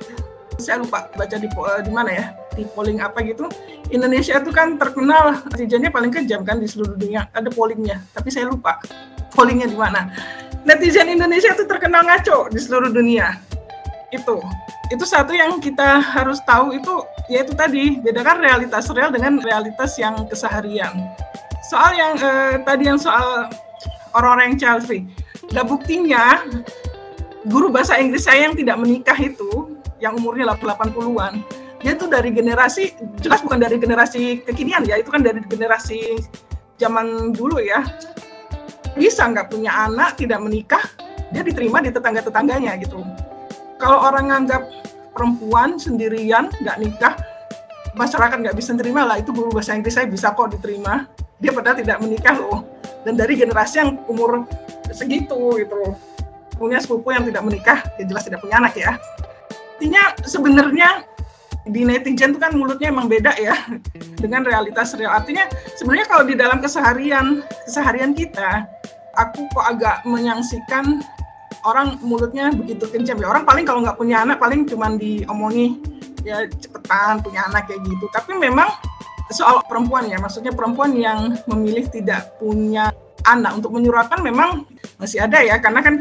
saya 0.56 0.80
lupa 0.80 1.12
baca 1.20 1.36
di 1.36 1.48
uh, 1.52 1.82
di 1.84 1.92
mana 1.92 2.12
ya 2.16 2.26
di 2.56 2.64
polling 2.72 3.04
apa 3.04 3.20
gitu 3.28 3.52
Indonesia 3.92 4.40
itu 4.40 4.56
kan 4.56 4.80
terkenal 4.80 5.44
netizennya 5.52 5.92
paling 5.92 6.16
kejam 6.16 6.48
kan 6.48 6.64
di 6.64 6.68
seluruh 6.72 6.96
dunia 6.96 7.28
ada 7.36 7.52
pollingnya 7.52 8.00
tapi 8.16 8.32
saya 8.32 8.48
lupa 8.48 8.80
pollingnya 9.36 9.68
di 9.68 9.76
mana 9.76 10.08
netizen 10.66 11.08
Indonesia 11.08 11.54
itu 11.54 11.64
terkenal 11.70 12.04
ngaco 12.04 12.50
di 12.50 12.60
seluruh 12.60 12.90
dunia. 12.92 13.38
Itu. 14.16 14.39
Itu 14.93 15.03
satu 15.03 15.34
yang 15.34 15.57
kita 15.59 15.99
harus 15.99 16.39
tahu 16.45 16.78
itu 16.78 17.03
yaitu 17.28 17.57
tadi 17.57 17.97
bedakan 17.99 18.39
realitas 18.39 18.88
real 18.93 19.09
dengan 19.09 19.41
realitas 19.41 19.97
yang 19.97 20.26
keseharian. 20.30 20.93
Soal 21.66 21.97
yang 21.97 22.13
eh, 22.22 22.61
tadi 22.61 22.86
yang 22.86 23.01
soal 23.01 23.49
orang-orang 24.13 24.55
yang 24.55 24.80
free. 24.80 25.03
Nah 25.51 25.66
buktinya 25.66 26.45
guru 27.49 27.74
bahasa 27.74 27.97
Inggris 27.97 28.30
saya 28.30 28.49
yang 28.49 28.55
tidak 28.55 28.78
menikah 28.78 29.18
itu 29.18 29.76
yang 29.99 30.18
umurnya 30.18 30.53
80-an 30.53 31.41
dia 31.86 31.93
tuh 31.93 32.09
dari 32.09 32.34
generasi 32.34 32.97
jelas 33.22 33.45
bukan 33.45 33.61
dari 33.61 33.78
generasi 33.78 34.41
kekinian 34.41 34.82
ya 34.89 34.97
itu 34.97 35.13
kan 35.13 35.22
dari 35.22 35.38
generasi 35.45 36.18
zaman 36.82 37.30
dulu 37.30 37.61
ya 37.61 37.86
bisa 38.95 39.28
nggak 39.28 39.51
punya 39.51 39.72
anak, 39.91 40.16
tidak 40.16 40.39
menikah, 40.39 40.82
dia 41.30 41.43
diterima 41.43 41.84
di 41.84 41.91
tetangga-tetangganya 41.91 42.80
gitu. 42.80 43.03
Kalau 43.76 43.99
orang 44.07 44.32
nganggap 44.32 44.63
perempuan 45.11 45.76
sendirian, 45.80 46.51
nggak 46.63 46.78
nikah, 46.80 47.13
masyarakat 47.95 48.38
nggak 48.39 48.55
bisa 48.55 48.76
terima 48.76 49.07
lah, 49.07 49.19
itu 49.19 49.32
guru 49.32 49.51
bahasa 49.51 49.76
Inggris 49.76 49.95
saya 49.95 50.07
bisa 50.07 50.36
kok 50.36 50.51
diterima. 50.51 51.07
Dia 51.39 51.51
padahal 51.51 51.80
tidak 51.80 51.99
menikah 51.99 52.36
loh. 52.39 52.63
Dan 53.03 53.19
dari 53.19 53.36
generasi 53.36 53.84
yang 53.84 53.99
umur 54.07 54.47
segitu 54.91 55.59
gitu. 55.59 55.95
Punya 56.55 56.80
sepupu 56.80 57.11
yang 57.11 57.28
tidak 57.28 57.43
menikah, 57.43 57.80
ya 57.99 58.03
jelas 58.07 58.23
tidak 58.23 58.39
punya 58.39 58.63
anak 58.63 58.73
ya. 58.80 58.95
Artinya 59.76 60.15
sebenarnya 60.23 60.89
di 61.67 61.82
netizen 61.84 62.32
tuh 62.32 62.39
kan 62.39 62.53
mulutnya 62.53 62.93
emang 62.93 63.09
beda 63.09 63.36
ya 63.41 63.55
dengan 64.23 64.47
realitas 64.47 64.95
real. 64.95 65.11
Artinya 65.11 65.51
sebenarnya 65.76 66.07
kalau 66.07 66.23
di 66.23 66.36
dalam 66.38 66.63
keseharian 66.63 67.43
keseharian 67.67 68.15
kita, 68.15 68.63
aku 69.19 69.49
kok 69.51 69.65
agak 69.65 69.99
menyangsikan 70.07 71.03
orang 71.66 71.97
mulutnya 72.05 72.53
begitu 72.53 72.86
kencang 72.86 73.18
ya. 73.20 73.28
Orang 73.28 73.43
paling 73.43 73.66
kalau 73.66 73.82
nggak 73.82 73.97
punya 73.97 74.22
anak 74.22 74.38
paling 74.38 74.70
cuman 74.70 75.01
diomongi 75.01 75.82
ya 76.22 76.45
cepetan 76.47 77.20
punya 77.26 77.49
anak 77.49 77.68
kayak 77.68 77.82
gitu. 77.84 78.05
Tapi 78.13 78.38
memang 78.38 78.70
soal 79.34 79.66
perempuan 79.66 80.05
ya, 80.05 80.22
maksudnya 80.22 80.53
perempuan 80.53 80.93
yang 80.93 81.34
memilih 81.49 81.89
tidak 81.89 82.38
punya 82.38 82.93
anak 83.26 83.57
untuk 83.57 83.74
menyuruhkan 83.74 84.22
memang 84.22 84.70
masih 85.01 85.26
ada 85.26 85.41
ya 85.41 85.57
karena 85.57 85.82
kan 85.82 85.97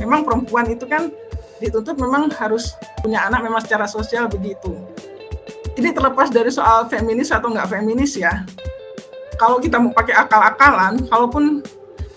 memang 0.00 0.24
perempuan 0.24 0.64
itu 0.72 0.88
kan 0.88 1.12
dituntut 1.60 2.00
memang 2.00 2.32
harus 2.40 2.72
punya 3.04 3.28
anak 3.28 3.44
memang 3.44 3.60
secara 3.60 3.84
sosial 3.84 4.26
begitu. 4.26 4.72
Ini 5.76 5.92
terlepas 5.92 6.32
dari 6.32 6.48
soal 6.52 6.88
feminis 6.88 7.32
atau 7.32 7.52
nggak 7.52 7.70
feminis 7.70 8.16
ya. 8.16 8.44
Kalau 9.40 9.60
kita 9.60 9.80
mau 9.80 9.92
pakai 9.92 10.16
akal-akalan, 10.16 11.08
kalaupun 11.08 11.64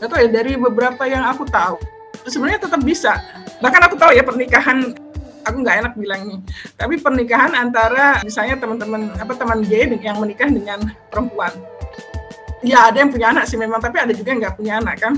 atau 0.04 0.18
ya 0.20 0.28
dari 0.28 0.60
beberapa 0.60 1.08
yang 1.08 1.24
aku 1.24 1.48
tahu, 1.48 1.80
sebenarnya 2.28 2.60
tetap 2.66 2.82
bisa. 2.82 3.22
Bahkan 3.62 3.82
aku 3.90 3.96
tahu 3.96 4.12
ya 4.14 4.24
pernikahan 4.26 4.94
aku 5.46 5.62
nggak 5.62 5.78
enak 5.86 5.94
bilang 5.94 6.22
nih, 6.26 6.40
tapi 6.74 6.98
pernikahan 6.98 7.54
antara 7.54 8.20
misalnya 8.26 8.58
teman-teman 8.58 9.14
apa 9.14 9.34
teman 9.38 9.62
gay 9.62 9.86
yang 10.02 10.18
menikah 10.18 10.50
dengan 10.50 10.90
perempuan. 11.14 11.54
Ya 12.66 12.90
ada 12.90 12.98
yang 12.98 13.14
punya 13.14 13.30
anak 13.30 13.46
sih 13.46 13.62
memang, 13.62 13.78
tapi 13.78 14.02
ada 14.02 14.10
juga 14.10 14.34
yang 14.34 14.42
nggak 14.42 14.58
punya 14.58 14.74
anak 14.82 14.98
kan. 14.98 15.14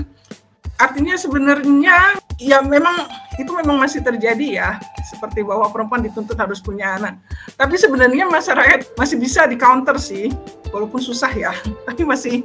Artinya 0.76 1.16
sebenarnya 1.16 2.20
ya 2.38 2.62
memang 2.62 3.10
itu 3.38 3.50
memang 3.54 3.78
masih 3.78 4.02
terjadi 4.02 4.46
ya. 4.62 4.70
Seperti 5.06 5.42
bahwa 5.46 5.70
perempuan 5.70 6.02
dituntut 6.02 6.38
harus 6.38 6.58
punya 6.62 6.98
anak. 6.98 7.18
Tapi 7.54 7.74
sebenarnya 7.78 8.26
masyarakat 8.26 8.94
masih 8.98 9.16
bisa 9.18 9.46
di 9.46 9.58
counter 9.58 9.98
sih 9.98 10.30
walaupun 10.70 11.02
susah 11.02 11.30
ya. 11.34 11.52
Tapi 11.88 12.02
masih 12.06 12.42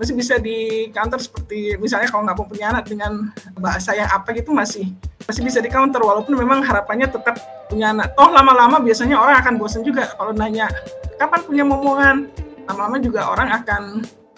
masih 0.00 0.14
bisa 0.16 0.40
di 0.40 0.90
counter 0.90 1.20
seperti 1.20 1.78
misalnya 1.78 2.10
kalau 2.10 2.26
nggak 2.26 2.36
mau 2.40 2.48
punya 2.48 2.66
anak 2.74 2.84
dengan 2.90 3.30
bahasa 3.60 3.94
yang 3.94 4.10
apa 4.10 4.34
gitu 4.34 4.50
masih 4.50 4.90
masih 5.24 5.46
bisa 5.46 5.62
di 5.62 5.70
counter 5.70 6.02
walaupun 6.02 6.34
memang 6.34 6.60
harapannya 6.64 7.08
tetap 7.08 7.38
punya 7.68 7.92
anak. 7.94 8.12
Toh 8.16 8.28
lama-lama 8.32 8.80
biasanya 8.80 9.16
orang 9.16 9.40
akan 9.40 9.54
bosan 9.56 9.86
juga 9.86 10.12
kalau 10.16 10.34
nanya 10.34 10.68
kapan 11.16 11.40
punya 11.44 11.64
momongan? 11.64 12.28
Lama-lama 12.64 12.96
juga 12.96 13.28
orang 13.28 13.48
akan 13.60 13.82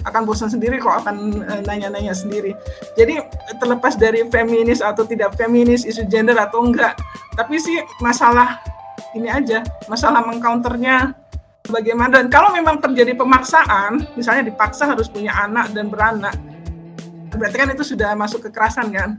akan 0.06 0.22
bosan 0.22 0.48
sendiri 0.48 0.78
kok 0.78 1.02
akan 1.02 1.42
eh, 1.42 1.60
nanya-nanya 1.66 2.14
sendiri. 2.14 2.54
Jadi 2.94 3.18
terlepas 3.58 3.98
dari 3.98 4.22
feminis 4.30 4.78
atau 4.80 5.02
tidak 5.02 5.34
feminis, 5.34 5.82
isu 5.82 6.06
gender 6.06 6.38
atau 6.38 6.62
enggak, 6.62 6.94
tapi 7.34 7.58
sih 7.58 7.82
masalah 7.98 8.62
ini 9.18 9.28
aja, 9.28 9.66
masalah 9.90 10.22
mengcounternya 10.22 11.12
bagaimana. 11.68 12.22
Dan 12.22 12.28
kalau 12.30 12.54
memang 12.54 12.78
terjadi 12.78 13.18
pemaksaan, 13.18 14.06
misalnya 14.14 14.46
dipaksa 14.46 14.86
harus 14.86 15.10
punya 15.10 15.34
anak 15.34 15.74
dan 15.74 15.90
beranak, 15.90 16.36
berarti 17.34 17.56
kan 17.58 17.68
itu 17.74 17.84
sudah 17.84 18.14
masuk 18.14 18.46
kekerasan 18.46 18.94
kan? 18.94 19.18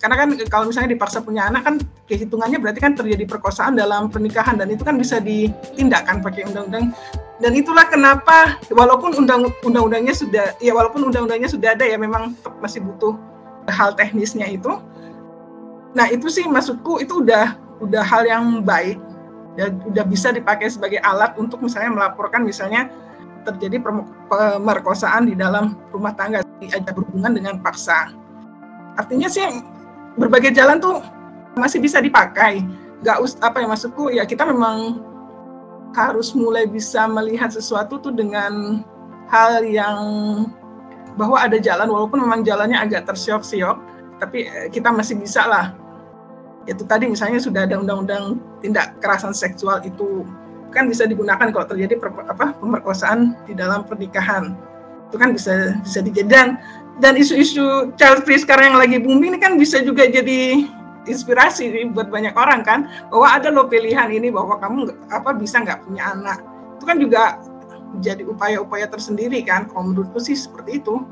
Karena 0.00 0.16
kan 0.16 0.28
kalau 0.48 0.64
misalnya 0.72 0.96
dipaksa 0.96 1.20
punya 1.20 1.44
anak 1.52 1.60
kan 1.60 1.74
kehitungannya 2.08 2.56
berarti 2.56 2.80
kan 2.80 2.96
terjadi 2.96 3.28
perkosaan 3.28 3.76
dalam 3.76 4.08
pernikahan 4.08 4.56
dan 4.56 4.72
itu 4.72 4.80
kan 4.80 4.96
bisa 4.96 5.20
ditindakkan 5.20 6.24
pakai 6.24 6.48
undang-undang 6.48 6.96
dan 7.40 7.56
itulah 7.56 7.88
kenapa 7.88 8.60
walaupun 8.68 9.16
undang 9.16 9.48
undang-undangnya 9.64 10.12
sudah 10.12 10.52
ya 10.60 10.76
walaupun 10.76 11.08
undang-undangnya 11.08 11.48
sudah 11.48 11.72
ada 11.72 11.88
ya 11.88 11.96
memang 11.96 12.36
masih 12.60 12.84
butuh 12.84 13.16
hal 13.72 13.96
teknisnya 13.96 14.44
itu. 14.44 14.76
Nah 15.96 16.06
itu 16.12 16.28
sih 16.28 16.44
maksudku 16.44 17.00
itu 17.00 17.24
udah 17.24 17.56
udah 17.80 18.04
hal 18.04 18.28
yang 18.28 18.60
baik. 18.60 19.00
Ya 19.56 19.72
udah 19.72 20.04
bisa 20.04 20.36
dipakai 20.36 20.68
sebagai 20.68 21.00
alat 21.00 21.32
untuk 21.40 21.64
misalnya 21.64 21.96
melaporkan 21.96 22.44
misalnya 22.44 22.92
terjadi 23.48 23.80
pemerkosaan 24.28 25.24
di 25.24 25.32
dalam 25.32 25.80
rumah 25.96 26.12
tangga. 26.12 26.44
Ada 26.60 26.92
berhubungan 26.92 27.32
dengan 27.40 27.56
paksa. 27.64 28.12
Artinya 29.00 29.32
sih 29.32 29.48
berbagai 30.20 30.52
jalan 30.52 30.76
tuh 30.76 31.00
masih 31.56 31.80
bisa 31.80 32.04
dipakai. 32.04 32.60
Nggak 33.00 33.16
us 33.16 33.32
apa 33.40 33.64
ya 33.64 33.66
maksudku 33.66 34.12
ya 34.12 34.28
kita 34.28 34.44
memang 34.44 35.00
harus 35.94 36.32
mulai 36.34 36.70
bisa 36.70 37.10
melihat 37.10 37.50
sesuatu 37.50 37.98
tuh 37.98 38.14
dengan 38.14 38.82
hal 39.30 39.62
yang 39.66 39.98
bahwa 41.18 41.42
ada 41.42 41.58
jalan 41.58 41.90
walaupun 41.90 42.22
memang 42.22 42.46
jalannya 42.46 42.78
agak 42.78 43.06
tersiok-siok 43.10 43.76
tapi 44.22 44.46
eh, 44.46 44.68
kita 44.70 44.92
masih 44.94 45.18
bisa 45.18 45.46
lah. 45.48 45.74
Itu 46.68 46.84
tadi 46.86 47.08
misalnya 47.08 47.40
sudah 47.40 47.66
ada 47.66 47.80
undang-undang 47.80 48.38
tindak 48.60 48.94
kekerasan 49.00 49.34
seksual 49.34 49.80
itu 49.82 50.22
kan 50.70 50.86
bisa 50.86 51.08
digunakan 51.08 51.50
kalau 51.50 51.66
terjadi 51.66 51.98
per, 51.98 52.14
apa 52.30 52.54
pemerkosaan 52.60 53.34
di 53.48 53.56
dalam 53.56 53.82
pernikahan. 53.82 54.54
Itu 55.10 55.18
kan 55.18 55.34
bisa 55.34 55.74
bisa 55.82 55.98
dijadikan 56.04 56.60
dan 57.02 57.16
isu-isu 57.16 57.90
child 57.96 58.22
free 58.22 58.38
sekarang 58.38 58.76
yang 58.76 58.78
lagi 58.78 58.96
booming 59.00 59.34
ini 59.34 59.40
kan 59.40 59.56
bisa 59.56 59.82
juga 59.82 60.06
jadi 60.06 60.68
inspirasi 61.10 61.70
buat 61.92 62.08
banyak 62.08 62.34
orang 62.38 62.62
kan? 62.62 62.88
Bahwa 63.10 63.26
ada 63.28 63.50
loh 63.50 63.66
pilihan 63.66 64.08
ini 64.10 64.30
bahwa 64.30 64.56
kamu 64.62 64.94
apa 65.10 65.34
bisa 65.34 65.60
nggak 65.60 65.84
punya 65.84 66.14
anak. 66.14 66.38
Itu 66.78 66.84
kan 66.86 66.96
juga 66.96 67.22
jadi 67.98 68.22
upaya-upaya 68.24 68.86
tersendiri 68.86 69.42
kan? 69.42 69.66
Kalau 69.68 69.90
menurutku 69.90 70.22
sih 70.22 70.38
seperti 70.38 70.80
itu. 70.80 71.02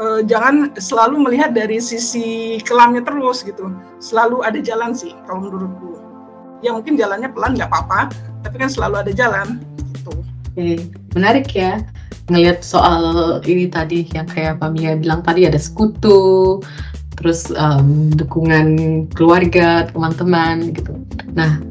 E, 0.00 0.24
jangan 0.24 0.72
selalu 0.80 1.20
melihat 1.28 1.52
dari 1.52 1.82
sisi 1.82 2.62
kelamnya 2.64 3.04
terus 3.04 3.42
gitu. 3.42 3.74
Selalu 4.00 4.46
ada 4.46 4.62
jalan 4.62 4.94
sih 4.94 5.12
kalau 5.26 5.50
menurutku. 5.50 6.00
Ya 6.62 6.70
mungkin 6.72 6.94
jalannya 6.94 7.28
pelan 7.34 7.58
nggak 7.58 7.68
apa-apa. 7.68 8.14
Tapi 8.46 8.56
kan 8.62 8.70
selalu 8.70 9.06
ada 9.06 9.12
jalan 9.12 9.58
gitu. 9.92 10.12
Menarik 11.12 11.50
ya 11.52 11.82
ngelihat 12.30 12.62
soal 12.62 13.38
ini 13.42 13.66
tadi 13.66 14.06
yang 14.14 14.28
kayak 14.30 14.62
Pak 14.62 14.70
Mia 14.78 14.94
bilang 14.94 15.20
tadi 15.26 15.44
ada 15.44 15.58
sekutu 15.58 16.62
terus 17.22 17.54
um, 17.54 18.10
dukungan 18.18 19.06
keluarga, 19.14 19.86
teman-teman 19.94 20.74
gitu. 20.74 20.92
Nah, 21.38 21.62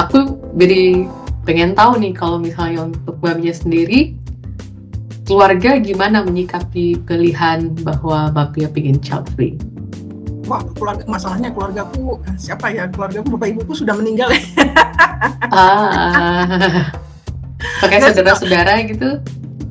aku 0.00 0.40
jadi 0.56 1.04
pengen 1.44 1.76
tahu 1.76 2.00
nih 2.00 2.16
kalau 2.16 2.40
misalnya 2.40 2.88
untuk 2.88 3.20
Mbak 3.20 3.52
sendiri, 3.52 4.16
keluarga 5.28 5.76
gimana 5.76 6.24
menyikapi 6.24 7.04
pilihan 7.04 7.76
bahwa 7.84 8.32
Mia 8.56 8.68
pengen 8.72 8.96
child 9.04 9.28
free? 9.36 9.60
Wah, 10.48 10.60
keluarga 10.76 11.04
masalahnya 11.08 11.52
keluargaku 11.52 12.20
siapa 12.40 12.72
ya? 12.72 12.88
Keluargaku 12.88 13.36
bapak 13.36 13.48
ibuku 13.56 13.72
sudah 13.76 13.96
meninggal 13.96 14.32
ya. 14.32 14.40
ah, 15.56 16.92
pakai 17.80 18.00
saudara-saudara 18.08 18.84
gitu? 18.88 19.20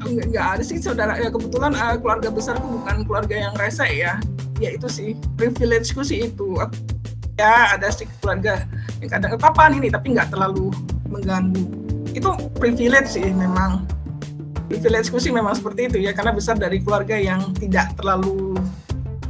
Enggak, 0.03 0.57
ada 0.57 0.63
sih 0.65 0.81
saudara. 0.81 1.17
Ya 1.17 1.29
kebetulan 1.29 1.77
uh, 1.77 1.97
keluarga 2.01 2.33
besarku 2.33 2.65
bukan 2.65 3.05
keluarga 3.05 3.49
yang 3.49 3.53
rese 3.57 3.85
ya 3.85 4.17
ya 4.59 4.73
itu 4.73 4.87
sih 4.89 5.09
privilegeku 5.39 6.01
sih 6.05 6.29
itu. 6.29 6.57
Ya 7.39 7.73
ada 7.73 7.89
sih 7.89 8.05
keluarga 8.21 8.65
yang 9.01 9.09
kadang 9.09 9.33
apa 9.41 9.63
ini 9.73 9.89
tapi 9.89 10.13
nggak 10.13 10.29
terlalu 10.33 10.69
mengganggu. 11.09 11.65
Itu 12.13 12.37
privilege 12.57 13.17
sih 13.17 13.25
memang. 13.33 13.89
Privilegeku 14.69 15.17
sih 15.17 15.33
memang 15.33 15.57
seperti 15.57 15.89
itu 15.91 15.97
ya 16.01 16.13
karena 16.13 16.33
besar 16.33 16.57
dari 16.57 16.81
keluarga 16.81 17.17
yang 17.17 17.53
tidak 17.57 17.93
terlalu 17.97 18.57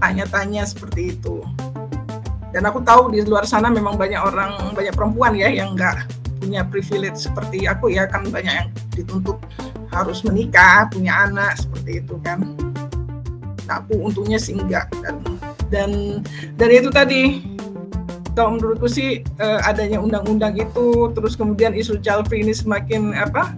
tanya-tanya 0.04 0.68
seperti 0.68 1.16
itu. 1.16 1.44
Dan 2.54 2.70
aku 2.70 2.86
tahu 2.86 3.10
di 3.10 3.26
luar 3.26 3.50
sana 3.50 3.72
memang 3.74 3.98
banyak 3.98 4.20
orang 4.20 4.78
banyak 4.78 4.94
perempuan 4.94 5.34
ya 5.34 5.50
yang 5.50 5.74
nggak 5.74 6.06
punya 6.44 6.62
privilege 6.68 7.18
seperti 7.18 7.66
aku 7.66 7.90
ya 7.90 8.06
kan 8.06 8.28
banyak 8.28 8.52
yang 8.52 8.70
dituntut 8.94 9.40
harus 9.96 10.22
menikah 10.28 10.92
punya 10.92 11.32
anak 11.32 11.56
seperti 11.56 12.04
itu 12.04 12.20
kan 12.20 12.44
aku 13.82 14.12
untungnya 14.12 14.38
sih 14.38 14.54
enggak. 14.54 14.92
Dan 15.02 15.18
dan 15.74 15.90
dan 16.62 16.70
itu 16.70 16.94
tadi 16.94 17.42
kalau 18.38 18.58
menurutku 18.58 18.90
sih 18.90 19.22
uh, 19.42 19.62
adanya 19.66 20.02
undang-undang 20.02 20.58
itu 20.58 21.10
terus 21.14 21.38
kemudian 21.38 21.74
isu 21.74 22.02
child 22.02 22.30
free 22.30 22.42
ini 22.42 22.54
semakin 22.54 23.14
apa 23.14 23.54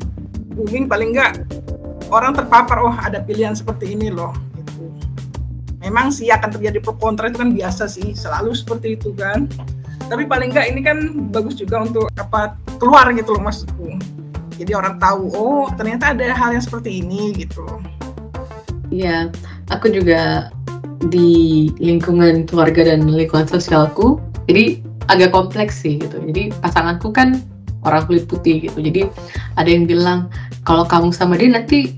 booming 0.55 0.88
paling 0.88 1.16
enggak 1.16 1.43
orang 2.11 2.36
terpapar 2.36 2.80
oh 2.84 2.95
ada 3.01 3.24
pilihan 3.24 3.55
seperti 3.55 3.95
ini 3.95 4.11
loh 4.11 4.36
gitu. 4.55 4.88
memang 5.84 6.11
sih 6.11 6.30
akan 6.32 6.53
terjadi 6.53 6.84
pro 6.84 6.95
kontra 6.99 7.32
itu 7.32 7.39
kan 7.39 7.51
biasa 7.55 7.88
sih 7.89 8.13
selalu 8.13 8.55
seperti 8.55 8.99
itu 8.99 9.11
kan. 9.16 9.47
Tapi 10.05 10.22
paling 10.30 10.53
enggak 10.53 10.70
ini 10.70 10.86
kan 10.86 10.97
bagus 11.34 11.57
juga 11.57 11.82
untuk 11.82 12.13
apa 12.22 12.53
keluar 12.78 13.09
gitu 13.18 13.34
loh 13.34 13.49
maksudku. 13.49 13.97
Jadi 14.55 14.72
orang 14.78 15.01
tahu 15.01 15.34
oh 15.34 15.66
ternyata 15.74 16.13
ada 16.13 16.30
hal 16.30 16.53
yang 16.53 16.61
seperti 16.61 17.01
ini 17.01 17.34
gitu. 17.34 17.66
Iya, 18.93 19.34
aku 19.74 19.89
juga 19.89 20.49
di 21.11 21.70
lingkungan 21.82 22.45
keluarga 22.49 22.88
dan 22.93 23.05
lingkungan 23.05 23.45
sosialku 23.45 24.22
jadi 24.45 24.80
agak 25.09 25.34
kompleks 25.34 25.86
sih 25.86 26.01
gitu. 26.01 26.18
Jadi 26.18 26.53
pasanganku 26.61 27.13
kan 27.13 27.38
orang 27.86 28.05
kulit 28.09 28.26
putih 28.26 28.66
gitu. 28.66 28.82
Jadi 28.82 29.05
ada 29.57 29.70
yang 29.70 29.86
bilang 29.86 30.30
kalau 30.66 30.86
kamu 30.86 31.13
sama 31.13 31.38
dia 31.38 31.53
nanti 31.53 31.93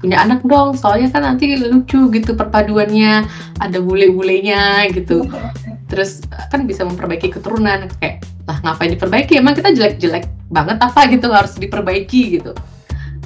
punya 0.00 0.16
anak 0.20 0.40
dong 0.48 0.72
soalnya 0.76 1.12
kan 1.12 1.22
nanti 1.24 1.60
lucu 1.60 2.08
gitu 2.08 2.32
perpaduannya 2.32 3.24
ada 3.60 3.78
bule-bulenya 3.80 4.88
gitu. 4.92 5.24
Terus 5.88 6.24
kan 6.52 6.64
bisa 6.64 6.84
memperbaiki 6.84 7.32
keturunan 7.32 7.88
kayak 8.00 8.24
lah 8.48 8.60
ngapain 8.64 8.92
diperbaiki? 8.96 9.36
Emang 9.36 9.56
kita 9.56 9.72
jelek-jelek 9.72 10.24
banget 10.50 10.80
apa 10.82 11.06
gitu 11.08 11.28
harus 11.30 11.54
diperbaiki 11.56 12.40
gitu 12.40 12.52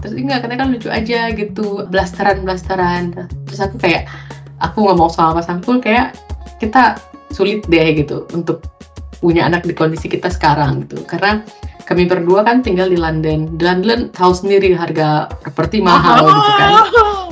terus 0.05 0.21
enggak 0.21 0.45
katanya 0.45 0.61
kan 0.61 0.69
lucu 0.69 0.89
aja 0.93 1.33
gitu 1.33 1.89
blasteran 1.89 2.45
blasteran 2.45 3.17
terus 3.49 3.61
aku 3.65 3.81
kayak 3.81 4.05
aku 4.61 4.85
ngomong 4.85 5.09
soal 5.09 5.33
Mas 5.33 5.49
Angkul 5.49 5.81
kayak 5.81 6.13
kita 6.61 7.01
sulit 7.33 7.65
deh 7.73 7.97
gitu 7.97 8.29
untuk 8.37 8.61
punya 9.25 9.49
anak 9.49 9.65
di 9.65 9.73
kondisi 9.73 10.13
kita 10.13 10.29
sekarang 10.29 10.85
gitu 10.85 11.01
karena 11.09 11.41
kami 11.85 12.09
berdua 12.09 12.41
kan 12.49 12.65
tinggal 12.65 12.89
di 12.89 12.97
London. 12.97 13.61
Di 13.61 13.63
London 13.65 14.09
tahu 14.09 14.33
sendiri 14.33 14.73
harga 14.73 15.29
properti 15.45 15.85
mahal, 15.85 16.25
gitu 16.25 16.53
kan. 16.57 16.73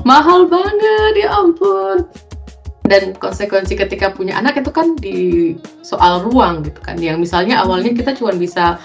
Mahal 0.04 0.44
banget, 0.44 1.12
ya 1.24 1.28
ampun. 1.40 2.04
Dan 2.93 3.16
konsekuensi 3.16 3.72
ketika 3.72 4.12
punya 4.12 4.36
anak 4.36 4.61
itu 4.61 4.68
kan 4.68 4.93
di 5.01 5.57
soal 5.80 6.28
ruang 6.28 6.61
gitu 6.61 6.76
kan. 6.84 7.01
Yang 7.01 7.24
misalnya 7.24 7.64
awalnya 7.64 7.97
kita 7.97 8.12
cuma 8.12 8.36
bisa 8.36 8.76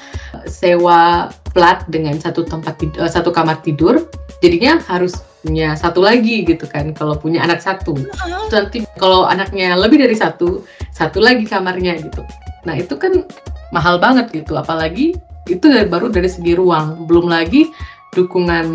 sewa 0.47 1.27
flat 1.51 1.83
dengan 1.91 2.15
satu 2.15 2.47
tempat 2.47 2.79
tidur, 2.79 3.03
eh, 3.03 3.11
satu 3.11 3.35
kamar 3.35 3.59
tidur, 3.67 4.07
jadinya 4.39 4.79
harus 4.87 5.19
punya 5.43 5.75
satu 5.75 5.99
lagi 5.99 6.47
gitu 6.47 6.63
kan. 6.71 6.95
Kalau 6.95 7.19
punya 7.19 7.43
anak 7.43 7.59
satu, 7.59 7.99
nanti 8.47 8.87
kalau 8.95 9.27
anaknya 9.27 9.75
lebih 9.75 9.99
dari 9.99 10.15
satu, 10.15 10.63
satu 10.95 11.19
lagi 11.19 11.43
kamarnya 11.43 11.99
gitu. 11.99 12.23
Nah 12.63 12.79
itu 12.79 12.95
kan 12.95 13.27
mahal 13.75 13.99
banget 13.99 14.31
gitu, 14.31 14.55
apalagi 14.55 15.19
itu 15.51 15.65
dari, 15.67 15.87
baru 15.87 16.07
dari 16.07 16.31
segi 16.31 16.55
ruang 16.55 17.07
belum 17.07 17.27
lagi 17.27 17.71
dukungan 18.15 18.67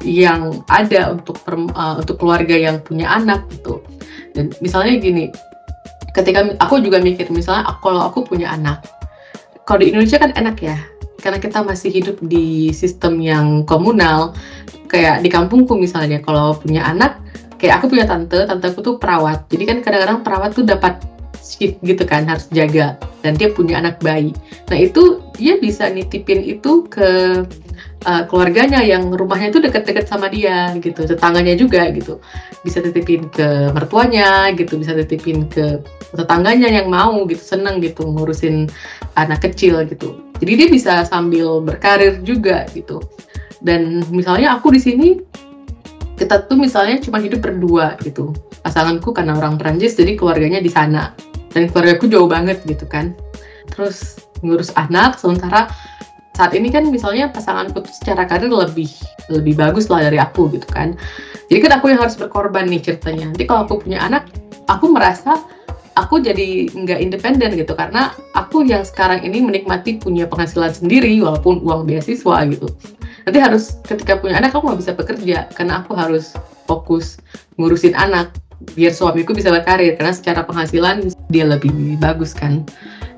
yang 0.00 0.64
ada 0.72 1.12
untuk 1.12 1.36
per, 1.44 1.60
uh, 1.60 2.00
untuk 2.00 2.16
keluarga 2.16 2.56
yang 2.56 2.80
punya 2.80 3.12
anak 3.12 3.44
gitu. 3.52 3.84
Dan 4.32 4.48
misalnya 4.64 4.96
gini 4.96 5.28
ketika 6.16 6.44
aku 6.60 6.80
juga 6.80 7.00
mikir 7.00 7.28
misalnya 7.32 7.68
kalau 7.80 8.08
aku 8.08 8.24
punya 8.24 8.52
anak 8.52 8.84
kalau 9.64 9.80
di 9.80 9.92
Indonesia 9.92 10.20
kan 10.20 10.32
enak 10.36 10.56
ya 10.60 10.76
karena 11.22 11.38
kita 11.38 11.62
masih 11.62 11.94
hidup 11.94 12.18
di 12.26 12.74
sistem 12.74 13.22
yang 13.22 13.62
komunal. 13.62 14.34
Kayak 14.90 15.24
di 15.24 15.32
kampungku 15.32 15.78
misalnya 15.78 16.20
kalau 16.20 16.52
punya 16.58 16.84
anak 16.84 17.16
kayak 17.56 17.78
aku 17.80 17.94
punya 17.94 18.04
tante 18.04 18.44
tanteku 18.44 18.82
tuh 18.82 18.96
perawat. 18.98 19.46
Jadi 19.48 19.64
kan 19.64 19.78
kadang-kadang 19.80 20.20
perawat 20.26 20.50
tuh 20.52 20.66
dapat 20.66 20.98
shift 21.40 21.78
gitu 21.86 22.02
kan 22.04 22.26
harus 22.26 22.50
jaga. 22.50 22.98
Dan 23.22 23.38
dia 23.38 23.54
punya 23.54 23.78
anak 23.78 24.02
bayi. 24.02 24.34
Nah 24.68 24.76
itu 24.76 25.22
dia 25.38 25.56
bisa 25.62 25.88
nitipin 25.88 26.42
itu 26.42 26.84
ke 26.90 27.40
uh, 28.04 28.24
keluarganya 28.26 28.82
yang 28.82 29.10
rumahnya 29.10 29.54
itu 29.54 29.60
deket-deket 29.62 30.06
sama 30.06 30.28
dia 30.28 30.74
gitu. 30.78 31.06
Tetangganya 31.06 31.54
juga 31.54 31.88
gitu. 31.90 32.18
Bisa 32.62 32.82
titipin 32.82 33.30
ke 33.30 33.70
mertuanya 33.74 34.50
gitu. 34.54 34.78
Bisa 34.78 34.94
titipin 34.94 35.46
ke 35.48 35.82
tetangganya 36.14 36.68
yang 36.68 36.90
mau 36.90 37.24
gitu. 37.26 37.40
Seneng 37.40 37.82
gitu 37.82 38.06
ngurusin 38.06 38.70
anak 39.18 39.46
kecil 39.50 39.82
gitu. 39.86 40.18
Jadi 40.42 40.52
dia 40.58 40.68
bisa 40.68 40.92
sambil 41.06 41.62
berkarir 41.62 42.20
juga 42.26 42.66
gitu. 42.74 43.02
Dan 43.62 44.02
misalnya 44.10 44.58
aku 44.58 44.74
di 44.74 44.80
sini 44.82 45.08
kita 46.18 46.46
tuh 46.46 46.58
misalnya 46.58 46.98
cuma 47.02 47.22
hidup 47.22 47.42
berdua 47.42 47.98
gitu. 48.02 48.34
Pasanganku 48.62 49.10
karena 49.10 49.34
orang 49.38 49.58
Prancis 49.58 49.98
jadi 49.98 50.14
keluarganya 50.18 50.62
di 50.62 50.70
sana. 50.70 51.14
Dan 51.52 51.68
keluargaku 51.68 52.08
jauh 52.08 52.30
banget 52.30 52.62
gitu 52.66 52.86
kan. 52.86 53.14
Terus 53.70 54.22
ngurus 54.42 54.74
anak 54.74 55.16
sementara 55.22 55.70
saat 56.32 56.56
ini 56.56 56.72
kan 56.72 56.88
misalnya 56.88 57.28
pasanganku 57.28 57.84
tuh 57.84 57.92
secara 57.92 58.24
karir 58.24 58.48
lebih 58.48 58.88
lebih 59.28 59.52
bagus 59.52 59.92
lah 59.92 60.00
dari 60.08 60.16
aku 60.16 60.48
gitu 60.48 60.64
kan. 60.72 60.96
Jadi 61.52 61.58
kan 61.68 61.72
aku 61.76 61.92
yang 61.92 62.00
harus 62.00 62.16
berkorban 62.16 62.64
nih 62.72 62.80
ceritanya. 62.80 63.28
Nanti 63.28 63.44
kalau 63.44 63.68
aku 63.68 63.84
punya 63.84 64.00
anak 64.00 64.32
aku 64.64 64.88
merasa 64.88 65.36
aku 65.92 66.24
jadi 66.24 66.72
nggak 66.72 67.00
independen 67.04 67.52
gitu. 67.52 67.76
Karena 67.76 68.16
aku 68.32 68.64
yang 68.64 68.80
sekarang 68.80 69.20
ini 69.20 69.44
menikmati 69.44 70.00
punya 70.00 70.24
penghasilan 70.24 70.72
sendiri 70.72 71.20
walaupun 71.20 71.60
uang 71.60 71.84
beasiswa 71.84 72.48
gitu. 72.48 72.72
Nanti 73.28 73.38
harus 73.38 73.76
ketika 73.84 74.16
punya 74.16 74.40
anak 74.40 74.56
aku 74.56 74.72
nggak 74.72 74.80
bisa 74.80 74.92
bekerja. 74.96 75.38
Karena 75.52 75.84
aku 75.84 75.92
harus 75.92 76.32
fokus 76.64 77.20
ngurusin 77.60 77.92
anak 77.92 78.32
biar 78.72 78.96
suamiku 78.96 79.36
bisa 79.36 79.52
berkarir. 79.52 80.00
Karena 80.00 80.16
secara 80.16 80.48
penghasilan 80.48 81.12
dia 81.28 81.44
lebih 81.44 82.00
bagus 82.00 82.32
kan 82.32 82.64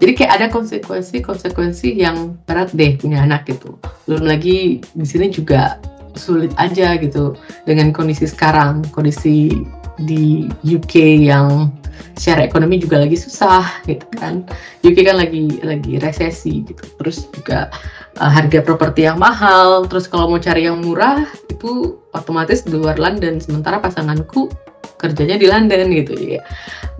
jadi 0.02 0.12
kayak 0.14 0.32
ada 0.40 0.46
konsekuensi-konsekuensi 0.50 1.98
yang 1.98 2.38
berat 2.44 2.74
deh 2.74 2.98
punya 2.98 3.22
anak 3.22 3.46
gitu. 3.46 3.78
Belum 4.08 4.26
lagi 4.26 4.82
di 4.82 5.06
sini 5.06 5.30
juga 5.30 5.78
sulit 6.14 6.54
aja 6.58 6.98
gitu 6.98 7.34
dengan 7.66 7.94
kondisi 7.94 8.26
sekarang. 8.26 8.82
Kondisi 8.90 9.54
di 10.02 10.50
UK 10.66 11.22
yang 11.30 11.70
secara 12.18 12.46
ekonomi 12.46 12.82
juga 12.82 13.02
lagi 13.02 13.14
susah 13.14 13.62
gitu 13.86 14.06
kan. 14.18 14.42
UK 14.82 15.06
kan 15.06 15.16
lagi 15.18 15.62
lagi 15.62 16.02
resesi 16.02 16.66
gitu. 16.66 16.82
Terus 16.98 17.30
juga 17.30 17.70
uh, 18.18 18.30
harga 18.30 18.62
properti 18.62 19.06
yang 19.06 19.18
mahal. 19.18 19.86
Terus 19.86 20.10
kalau 20.10 20.30
mau 20.30 20.40
cari 20.42 20.66
yang 20.66 20.82
murah 20.82 21.26
itu 21.50 21.98
otomatis 22.14 22.66
di 22.66 22.74
luar 22.74 22.98
London. 22.98 23.38
Sementara 23.38 23.78
pasanganku 23.78 24.50
kerjanya 24.98 25.38
di 25.38 25.46
London 25.46 25.90
gitu. 25.94 26.14
Ya 26.18 26.42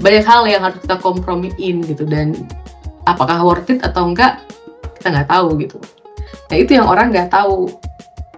banyak 0.02 0.24
hal 0.26 0.42
yang 0.46 0.62
harus 0.62 0.78
kita 0.82 0.98
kompromiin 1.02 1.82
gitu. 1.86 2.06
Dan 2.06 2.34
apakah 3.04 3.44
worth 3.44 3.70
it 3.70 3.80
atau 3.84 4.08
enggak 4.10 4.40
kita 4.98 5.12
nggak 5.12 5.30
tahu 5.30 5.48
gitu. 5.60 5.78
Nah 6.48 6.56
itu 6.56 6.70
yang 6.76 6.88
orang 6.88 7.12
nggak 7.12 7.30
tahu. 7.32 7.68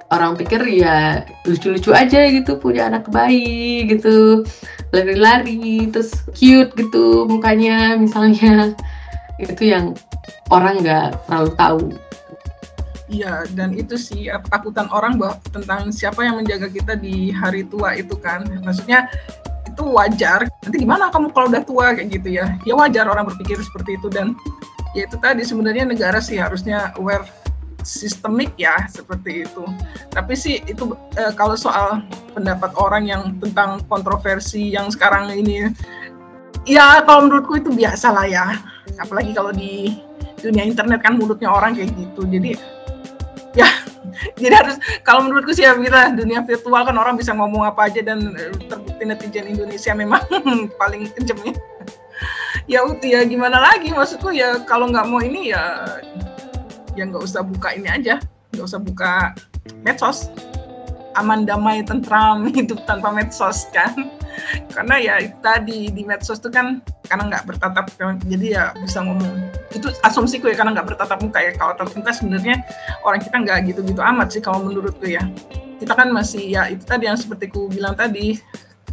Orang 0.06 0.38
pikir 0.38 0.62
ya 0.70 1.26
lucu-lucu 1.42 1.90
aja 1.90 2.30
gitu 2.30 2.62
punya 2.62 2.86
anak 2.86 3.10
bayi 3.10 3.90
gitu 3.90 4.46
lari-lari 4.94 5.90
terus 5.90 6.22
cute 6.30 6.70
gitu 6.78 7.26
mukanya 7.26 7.98
misalnya. 7.98 8.70
Itu 9.42 9.68
yang 9.68 9.92
orang 10.48 10.80
nggak 10.80 11.26
terlalu 11.26 11.50
tahu. 11.58 11.82
Iya, 13.06 13.46
dan 13.54 13.70
itu 13.78 13.94
sih 13.94 14.26
takutan 14.50 14.90
orang 14.90 15.14
bahwa 15.14 15.38
tentang 15.54 15.94
siapa 15.94 16.26
yang 16.26 16.42
menjaga 16.42 16.66
kita 16.66 16.98
di 16.98 17.30
hari 17.30 17.62
tua 17.62 17.94
itu 17.94 18.18
kan. 18.18 18.42
Maksudnya 18.64 19.06
itu 19.76 19.84
wajar. 19.92 20.48
Nanti 20.64 20.76
gimana 20.80 21.12
kamu 21.12 21.28
kalau 21.36 21.52
udah 21.52 21.62
tua 21.68 21.92
kayak 21.92 22.08
gitu 22.08 22.28
ya? 22.32 22.56
Ya 22.64 22.72
wajar 22.72 23.04
orang 23.04 23.28
berpikir 23.28 23.60
seperti 23.60 24.00
itu 24.00 24.08
dan 24.08 24.32
ya 24.96 25.04
itu 25.04 25.20
tadi 25.20 25.44
sebenarnya 25.44 25.84
negara 25.84 26.16
sih 26.24 26.40
harusnya 26.40 26.96
aware 26.96 27.28
sistemik 27.84 28.56
ya 28.56 28.88
seperti 28.88 29.44
itu. 29.44 29.62
Tapi 30.10 30.32
sih 30.32 30.64
itu 30.64 30.96
e, 31.14 31.22
kalau 31.36 31.54
soal 31.54 32.00
pendapat 32.32 32.72
orang 32.80 33.04
yang 33.04 33.22
tentang 33.38 33.84
kontroversi 33.86 34.72
yang 34.72 34.88
sekarang 34.88 35.28
ini, 35.30 35.70
ya 36.64 37.04
kalau 37.04 37.28
menurutku 37.28 37.60
itu 37.60 37.70
biasa 37.70 38.10
lah 38.16 38.26
ya. 38.26 38.46
Apalagi 38.96 39.36
kalau 39.36 39.52
di 39.52 39.92
dunia 40.40 40.64
internet 40.64 41.04
kan 41.04 41.20
mulutnya 41.20 41.52
orang 41.52 41.76
kayak 41.76 41.92
gitu. 41.94 42.24
Jadi 42.26 42.56
ya 43.54 43.68
jadi 44.40 44.54
harus 44.54 44.76
kalau 45.02 45.26
menurutku 45.26 45.52
sih 45.52 45.64
ya 45.66 45.76
Wira 45.76 46.12
dunia 46.12 46.42
virtual 46.44 46.82
kan 46.86 46.96
orang 46.96 47.16
bisa 47.16 47.32
ngomong 47.36 47.66
apa 47.66 47.90
aja 47.90 48.00
dan 48.02 48.34
eh, 48.36 48.52
terbukti 48.66 49.04
netizen 49.04 49.46
Indonesia 49.50 49.92
memang 49.92 50.22
paling 50.80 51.10
kejamnya 51.16 51.54
ya. 52.70 52.84
Uti 52.90 53.14
ya 53.14 53.22
gimana 53.24 53.60
lagi? 53.60 53.92
Maksudku 53.92 54.32
ya 54.32 54.62
kalau 54.64 54.90
nggak 54.90 55.06
mau 55.08 55.20
ini 55.20 55.52
ya 55.52 55.84
ya 56.96 57.04
nggak 57.04 57.22
usah 57.24 57.44
buka 57.44 57.76
ini 57.76 57.88
aja. 57.88 58.20
Nggak 58.56 58.66
usah 58.66 58.80
buka 58.80 59.12
medsos. 59.84 60.32
Aman 61.16 61.48
damai 61.48 61.80
tentram 61.80 62.44
hidup 62.52 62.84
tanpa 62.84 63.08
medsos 63.08 63.68
kan 63.72 64.15
karena 64.72 64.94
ya 65.00 65.14
tadi 65.40 65.90
di 65.92 66.02
medsos 66.04 66.38
itu 66.40 66.50
kan 66.52 66.80
karena 67.08 67.24
nggak 67.32 67.44
bertatap 67.48 67.86
jadi 68.26 68.46
ya 68.46 68.64
bisa 68.78 69.02
ngomong. 69.02 69.50
Itu 69.72 69.92
asumsiku 70.02 70.50
ya 70.50 70.56
karena 70.58 70.76
nggak 70.76 70.94
bertatap 70.94 71.18
muka 71.22 71.38
ya. 71.40 71.52
Kalau 71.54 71.72
tatap 71.78 71.94
muka 71.94 72.12
sebenarnya 72.12 72.62
orang 73.06 73.20
kita 73.22 73.36
nggak 73.42 73.58
gitu-gitu 73.72 74.02
amat 74.02 74.28
sih 74.34 74.42
kalau 74.42 74.62
menurutku 74.64 75.06
ya. 75.06 75.22
Kita 75.76 75.92
kan 75.92 76.08
masih 76.12 76.56
ya 76.56 76.68
itu 76.72 76.84
tadi 76.84 77.08
yang 77.08 77.18
seperti 77.20 77.52
ku 77.52 77.68
bilang 77.68 77.92
tadi 77.94 78.40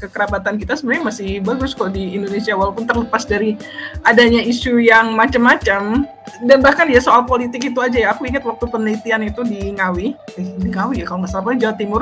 kekerabatan 0.03 0.59
kita 0.59 0.75
sebenarnya 0.75 1.03
masih 1.07 1.29
bagus 1.39 1.71
kok 1.71 1.95
di 1.95 2.17
Indonesia 2.17 2.51
walaupun 2.51 2.83
terlepas 2.83 3.23
dari 3.23 3.55
adanya 4.03 4.43
isu 4.43 4.83
yang 4.83 5.15
macam-macam. 5.15 6.03
Dan 6.43 6.59
bahkan 6.59 6.89
ya 6.91 6.99
soal 6.99 7.23
politik 7.23 7.63
itu 7.63 7.79
aja 7.79 7.95
ya 7.95 8.09
aku 8.11 8.27
ingat 8.27 8.43
waktu 8.43 8.67
penelitian 8.67 9.23
itu 9.23 9.45
di 9.47 9.71
Ngawi 9.79 10.17
eh, 10.35 10.47
di 10.59 10.69
Ngawi 10.73 11.03
ya 11.03 11.05
kalau 11.07 11.23
nggak 11.23 11.31
salah 11.31 11.55
Jawa 11.55 11.75
Timur 11.77 12.01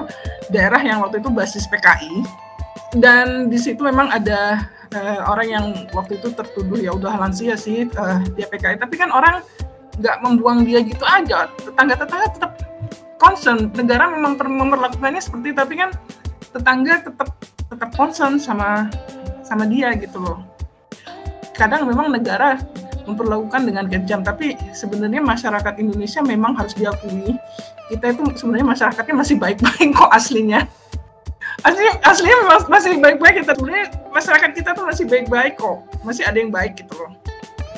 daerah 0.49 0.81
yang 0.81 1.03
waktu 1.03 1.19
itu 1.21 1.29
basis 1.29 1.67
PKI 1.69 2.25
dan 2.97 3.47
di 3.47 3.55
situ 3.55 3.79
memang 3.87 4.11
ada 4.11 4.67
uh, 4.91 5.19
orang 5.31 5.47
yang 5.47 5.65
waktu 5.95 6.19
itu 6.19 6.35
tertuduh 6.35 6.79
ya 6.79 6.91
udah 6.91 7.15
lansia 7.15 7.55
sih 7.55 7.87
uh, 7.95 8.19
dia 8.35 8.47
PKI 8.51 8.79
tapi 8.83 8.99
kan 8.99 9.11
orang 9.15 9.39
nggak 9.99 10.17
membuang 10.23 10.63
dia 10.63 10.79
gitu 10.81 11.03
aja. 11.03 11.51
Tetangga-tetangga 11.61 12.27
tetap 12.33 12.51
concern. 13.21 13.69
Negara 13.75 14.09
memang 14.09 14.35
memperlakukannya 14.39 15.21
seperti 15.21 15.53
tapi 15.53 15.77
kan 15.77 15.93
tetangga 16.51 17.05
tetap 17.05 17.29
tetap 17.69 17.89
concern 17.95 18.41
sama 18.41 18.89
sama 19.45 19.67
dia 19.69 19.93
gitu 19.95 20.19
loh. 20.19 20.39
Kadang 21.55 21.85
memang 21.85 22.09
negara 22.09 22.57
memperlakukan 23.05 23.67
dengan 23.67 23.85
kejam. 23.87 24.25
Tapi 24.25 24.55
sebenarnya 24.73 25.21
masyarakat 25.21 25.73
Indonesia 25.77 26.19
memang 26.23 26.57
harus 26.57 26.73
diakui 26.73 27.35
kita 27.91 28.15
itu 28.15 28.23
sebenarnya 28.39 28.67
masyarakatnya 28.71 29.15
masih 29.19 29.35
baik-baik 29.35 29.91
kok 29.99 30.11
aslinya 30.15 30.63
asli 31.61 31.85
aslinya 32.01 32.37
masih 32.69 32.97
baik-baik 32.97 33.45
kita 33.45 33.53
sebenarnya 33.53 33.87
masyarakat 34.09 34.49
kita 34.57 34.69
tuh 34.73 34.85
masih 34.87 35.05
baik-baik 35.05 35.53
kok 35.59 35.77
masih 36.01 36.25
ada 36.25 36.37
yang 36.41 36.49
baik 36.49 36.79
gitu 36.79 36.93
loh 36.97 37.11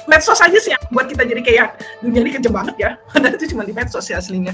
medsos 0.07 0.39
aja 0.43 0.57
sih 0.59 0.71
yang 0.75 0.83
buat 0.91 1.07
kita 1.07 1.23
jadi 1.23 1.41
kayak 1.43 1.67
dunia 2.03 2.21
ini 2.27 2.31
kejam 2.35 2.53
banget 2.55 2.75
ya. 2.79 2.89
Padahal 3.11 3.35
itu 3.35 3.55
cuma 3.55 3.63
di 3.63 3.73
medsos 3.75 4.07
ya 4.11 4.19
aslinya. 4.19 4.53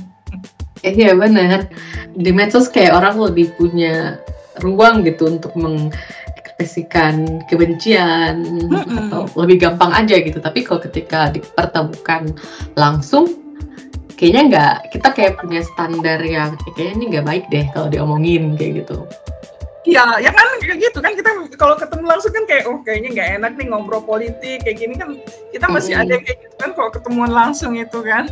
Iya 0.86 1.18
benar. 1.18 1.68
Di 2.16 2.32
medsos 2.32 2.72
kayak 2.72 2.96
orang 2.96 3.20
lebih 3.20 3.52
punya 3.60 4.22
ruang 4.64 5.04
gitu 5.04 5.28
untuk 5.28 5.56
mengekspresikan 5.56 7.44
kebencian 7.48 8.44
Mm-mm. 8.68 9.08
atau 9.08 9.28
lebih 9.36 9.68
gampang 9.68 9.92
aja 9.92 10.16
gitu. 10.22 10.40
Tapi 10.40 10.64
kalau 10.64 10.80
ketika 10.84 11.32
dipertemukan 11.34 12.32
langsung, 12.80 13.28
kayaknya 14.20 14.42
nggak 14.52 14.76
kita 14.92 15.10
kayak 15.16 15.34
punya 15.40 15.64
standar 15.64 16.20
yang 16.20 16.60
"Eh, 16.68 16.72
kayaknya 16.76 16.94
ini 17.00 17.06
nggak 17.16 17.26
baik 17.26 17.46
deh 17.48 17.66
kalau 17.72 17.88
diomongin 17.88 18.60
kayak 18.60 18.84
gitu. 18.84 19.08
Iya, 19.88 20.20
ya 20.20 20.30
kan 20.36 20.48
kayak 20.60 20.78
gitu 20.84 21.00
kan 21.00 21.16
kita 21.16 21.30
kalau 21.56 21.80
ketemu 21.80 22.04
langsung 22.04 22.36
kan 22.36 22.44
kayak 22.44 22.64
oh 22.68 22.78
kayaknya 22.84 23.10
nggak 23.16 23.30
enak 23.40 23.52
nih 23.56 23.66
ngobrol 23.72 24.04
politik 24.04 24.60
kayak 24.68 24.76
gini 24.76 24.94
kan 25.00 25.16
kita 25.56 25.66
masih 25.72 25.96
Mm-mm. 25.96 26.04
ada 26.04 26.12
yang 26.20 26.24
kayak 26.28 26.40
gitu 26.44 26.56
kan 26.60 26.70
kalau 26.76 26.90
ketemuan 26.92 27.32
langsung 27.32 27.72
itu 27.80 28.00
kan. 28.04 28.28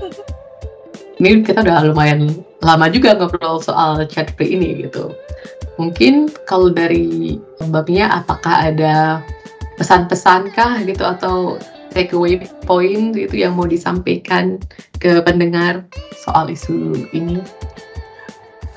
Ini 1.18 1.42
kita 1.42 1.66
udah 1.66 1.88
lumayan 1.88 2.46
lama 2.62 2.86
juga 2.92 3.16
ngobrol 3.18 3.64
soal 3.64 4.04
chat 4.12 4.30
free 4.38 4.54
ini 4.54 4.86
gitu. 4.86 5.16
Mungkin 5.82 6.30
kalau 6.46 6.70
dari 6.70 7.40
Mbak 7.64 7.90
Mia, 7.90 8.22
apakah 8.22 8.70
ada 8.70 9.26
pesan-pesan 9.78 10.54
kah 10.54 10.82
gitu 10.86 11.06
atau 11.06 11.62
takeaway 11.98 12.38
point 12.70 13.18
gitu 13.18 13.34
yang 13.34 13.58
mau 13.58 13.66
disampaikan 13.66 14.62
ke 15.02 15.18
pendengar 15.26 15.82
soal 16.22 16.46
isu 16.46 17.10
ini? 17.10 17.42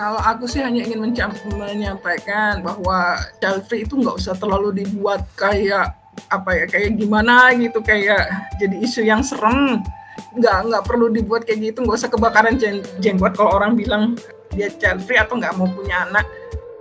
Kalau 0.01 0.17
aku 0.17 0.49
sih 0.49 0.65
hanya 0.65 0.81
ingin 0.81 1.13
menyampaikan 1.53 2.65
bahwa 2.65 3.21
free 3.69 3.85
itu 3.85 4.01
nggak 4.01 4.17
usah 4.17 4.33
terlalu 4.41 4.81
dibuat 4.81 5.29
kayak 5.37 5.93
apa 6.33 6.51
ya 6.57 6.65
kayak 6.65 6.97
gimana 6.97 7.53
gitu 7.53 7.85
kayak 7.85 8.33
jadi 8.57 8.77
isu 8.81 9.05
yang 9.05 9.21
serem. 9.21 9.85
Nggak 10.33 10.73
nggak 10.73 10.83
perlu 10.89 11.13
dibuat 11.13 11.45
kayak 11.45 11.61
gitu 11.61 11.85
nggak 11.85 12.01
usah 12.01 12.09
kebakaran 12.09 12.57
jen- 12.57 12.87
jenggot 13.05 13.37
kalau 13.37 13.61
orang 13.61 13.77
bilang 13.77 14.17
dia 14.57 14.73
child 14.73 15.05
free 15.05 15.21
atau 15.21 15.37
nggak 15.37 15.53
mau 15.61 15.69
punya 15.69 16.09
anak. 16.09 16.25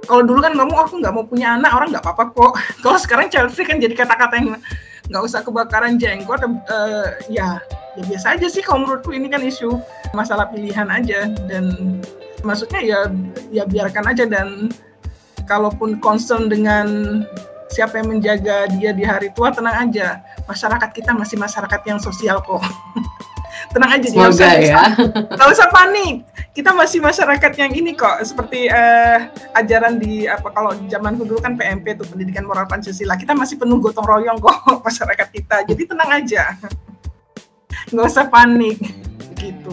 Kalau 0.07 0.23
dulu 0.23 0.39
kan 0.39 0.55
kamu 0.55 0.73
aku 0.79 1.03
nggak 1.03 1.13
mau 1.13 1.25
punya 1.27 1.59
anak 1.59 1.75
orang 1.75 1.91
nggak 1.91 2.05
apa-apa 2.07 2.23
kok. 2.31 2.53
Kalau 2.87 2.97
sekarang 3.03 3.27
child 3.27 3.51
free 3.51 3.67
kan 3.67 3.83
jadi 3.83 3.99
kata-kata 3.99 4.39
yang 4.39 4.55
nggak 5.09 5.23
usah 5.25 5.41
kebakaran 5.41 5.97
jenggot 5.97 6.45
eh, 6.45 7.09
ya 7.33 7.57
ya 7.97 8.03
biasa 8.05 8.37
aja 8.37 8.47
sih 8.47 8.61
kalau 8.61 8.85
menurutku 8.85 9.09
ini 9.11 9.27
kan 9.27 9.41
isu 9.41 9.81
masalah 10.13 10.47
pilihan 10.53 10.87
aja. 10.87 11.27
Dan 11.49 11.99
maksudnya 12.45 12.79
ya 12.79 12.99
ya 13.49 13.63
biarkan 13.65 14.05
aja 14.05 14.23
dan 14.29 14.69
kalaupun 15.49 15.97
concern 15.97 16.47
dengan 16.47 16.87
siapa 17.73 18.01
yang 18.01 18.17
menjaga 18.17 18.69
dia 18.77 18.93
di 18.93 19.01
hari 19.01 19.33
tua 19.33 19.49
tenang 19.49 19.89
aja. 19.89 20.21
Masyarakat 20.45 20.89
kita 20.93 21.11
masih 21.17 21.37
masyarakat 21.41 21.81
yang 21.89 21.99
sosial 22.01 22.41
kok 22.41 22.61
tenang 23.69 23.91
aja 23.91 24.05
nggak 24.05 24.29
Semoga 24.29 24.33
usah- 24.35 24.59
ya. 24.59 24.81
nggak 25.29 25.49
usah 25.49 25.67
panik. 25.69 26.15
Kita 26.49 26.73
masih 26.73 26.99
masyarakat 26.99 27.51
yang 27.55 27.71
ini 27.71 27.93
kok 27.93 28.19
seperti 28.21 28.67
eh, 28.67 29.17
ajaran 29.53 29.95
di 29.95 30.25
apa 30.25 30.49
kalau 30.49 30.73
zaman 30.87 31.15
dulu 31.15 31.37
kan 31.37 31.55
PMP 31.55 31.95
tuh 31.95 32.05
pendidikan 32.05 32.43
moral 32.43 32.65
Pancasila. 32.65 33.15
Kita 33.15 33.31
masih 33.31 33.55
penuh 33.55 33.79
gotong 33.79 34.03
royong 34.03 34.37
kok 34.37 34.57
masyarakat 34.87 35.27
kita. 35.29 35.63
Jadi 35.63 35.81
tenang 35.85 36.09
aja. 36.11 36.57
Nggak 37.89 38.05
usah 38.05 38.25
panik. 38.27 38.77
Gitu. 39.33 39.71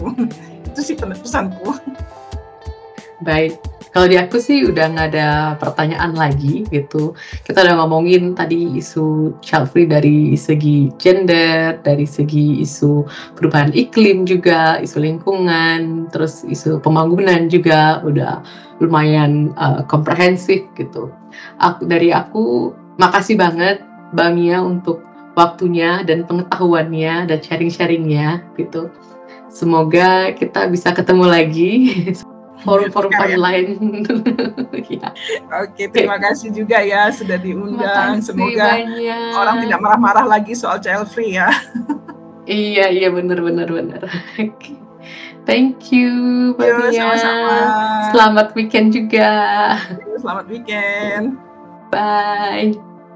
Itu 0.63 0.79
sih 0.79 0.95
pesanku 0.95 1.73
Baik. 3.19 3.57
Kalau 3.97 4.13
di 4.13 4.21
aku 4.21 4.37
sih 4.37 4.61
udah 4.61 4.93
nggak 4.93 5.09
ada 5.09 5.57
pertanyaan 5.57 6.13
lagi 6.13 6.69
gitu. 6.69 7.17
Kita 7.41 7.65
udah 7.65 7.81
ngomongin 7.81 8.37
tadi 8.37 8.77
isu 8.77 9.33
child 9.41 9.73
free 9.73 9.89
dari 9.89 10.37
segi 10.37 10.93
gender, 11.01 11.81
dari 11.81 12.05
segi 12.05 12.61
isu 12.61 13.01
perubahan 13.33 13.73
iklim 13.73 14.29
juga, 14.29 14.77
isu 14.77 15.01
lingkungan, 15.01 16.13
terus 16.13 16.45
isu 16.45 16.77
pembangunan 16.77 17.49
juga 17.49 18.05
udah 18.05 18.45
lumayan 18.85 19.49
uh, 19.57 19.81
komprehensif 19.89 20.61
gitu. 20.77 21.09
Aku, 21.57 21.89
dari 21.89 22.13
aku 22.13 22.77
makasih 23.01 23.33
banget 23.33 23.81
Mbak 24.13 24.29
Mia 24.37 24.61
untuk 24.61 25.01
waktunya 25.33 26.05
dan 26.05 26.21
pengetahuannya 26.29 27.33
dan 27.33 27.39
sharing-sharingnya 27.41 28.45
gitu. 28.61 28.93
Semoga 29.49 30.37
kita 30.37 30.69
bisa 30.69 30.93
ketemu 30.93 31.25
lagi 31.25 31.73
forum-forum 32.65 33.11
ya. 33.13 33.37
lain. 33.37 33.67
ya. 34.97 35.09
Oke, 35.61 35.89
terima 35.93 36.17
kasih 36.17 36.49
juga 36.53 36.81
ya 36.81 37.09
sudah 37.13 37.37
diundang. 37.37 38.21
Semoga 38.23 38.81
banyak. 38.81 39.33
orang 39.37 39.55
tidak 39.65 39.79
marah-marah 39.81 40.25
lagi 40.25 40.53
soal 40.57 40.81
child 40.81 41.09
free 41.11 41.37
ya. 41.37 41.49
Iya, 42.47 42.87
iya 42.95 43.11
benar 43.11 43.43
benar 43.43 43.67
benar. 43.67 44.07
Oke. 44.39 44.79
Thank 45.43 45.91
you, 45.91 46.55
Mbak 46.55 46.95
sama-sama. 46.95 47.55
Selamat 48.15 48.47
weekend 48.55 48.95
juga. 48.95 49.31
Selamat 50.15 50.47
weekend. 50.47 51.35
Bye. 51.91 52.96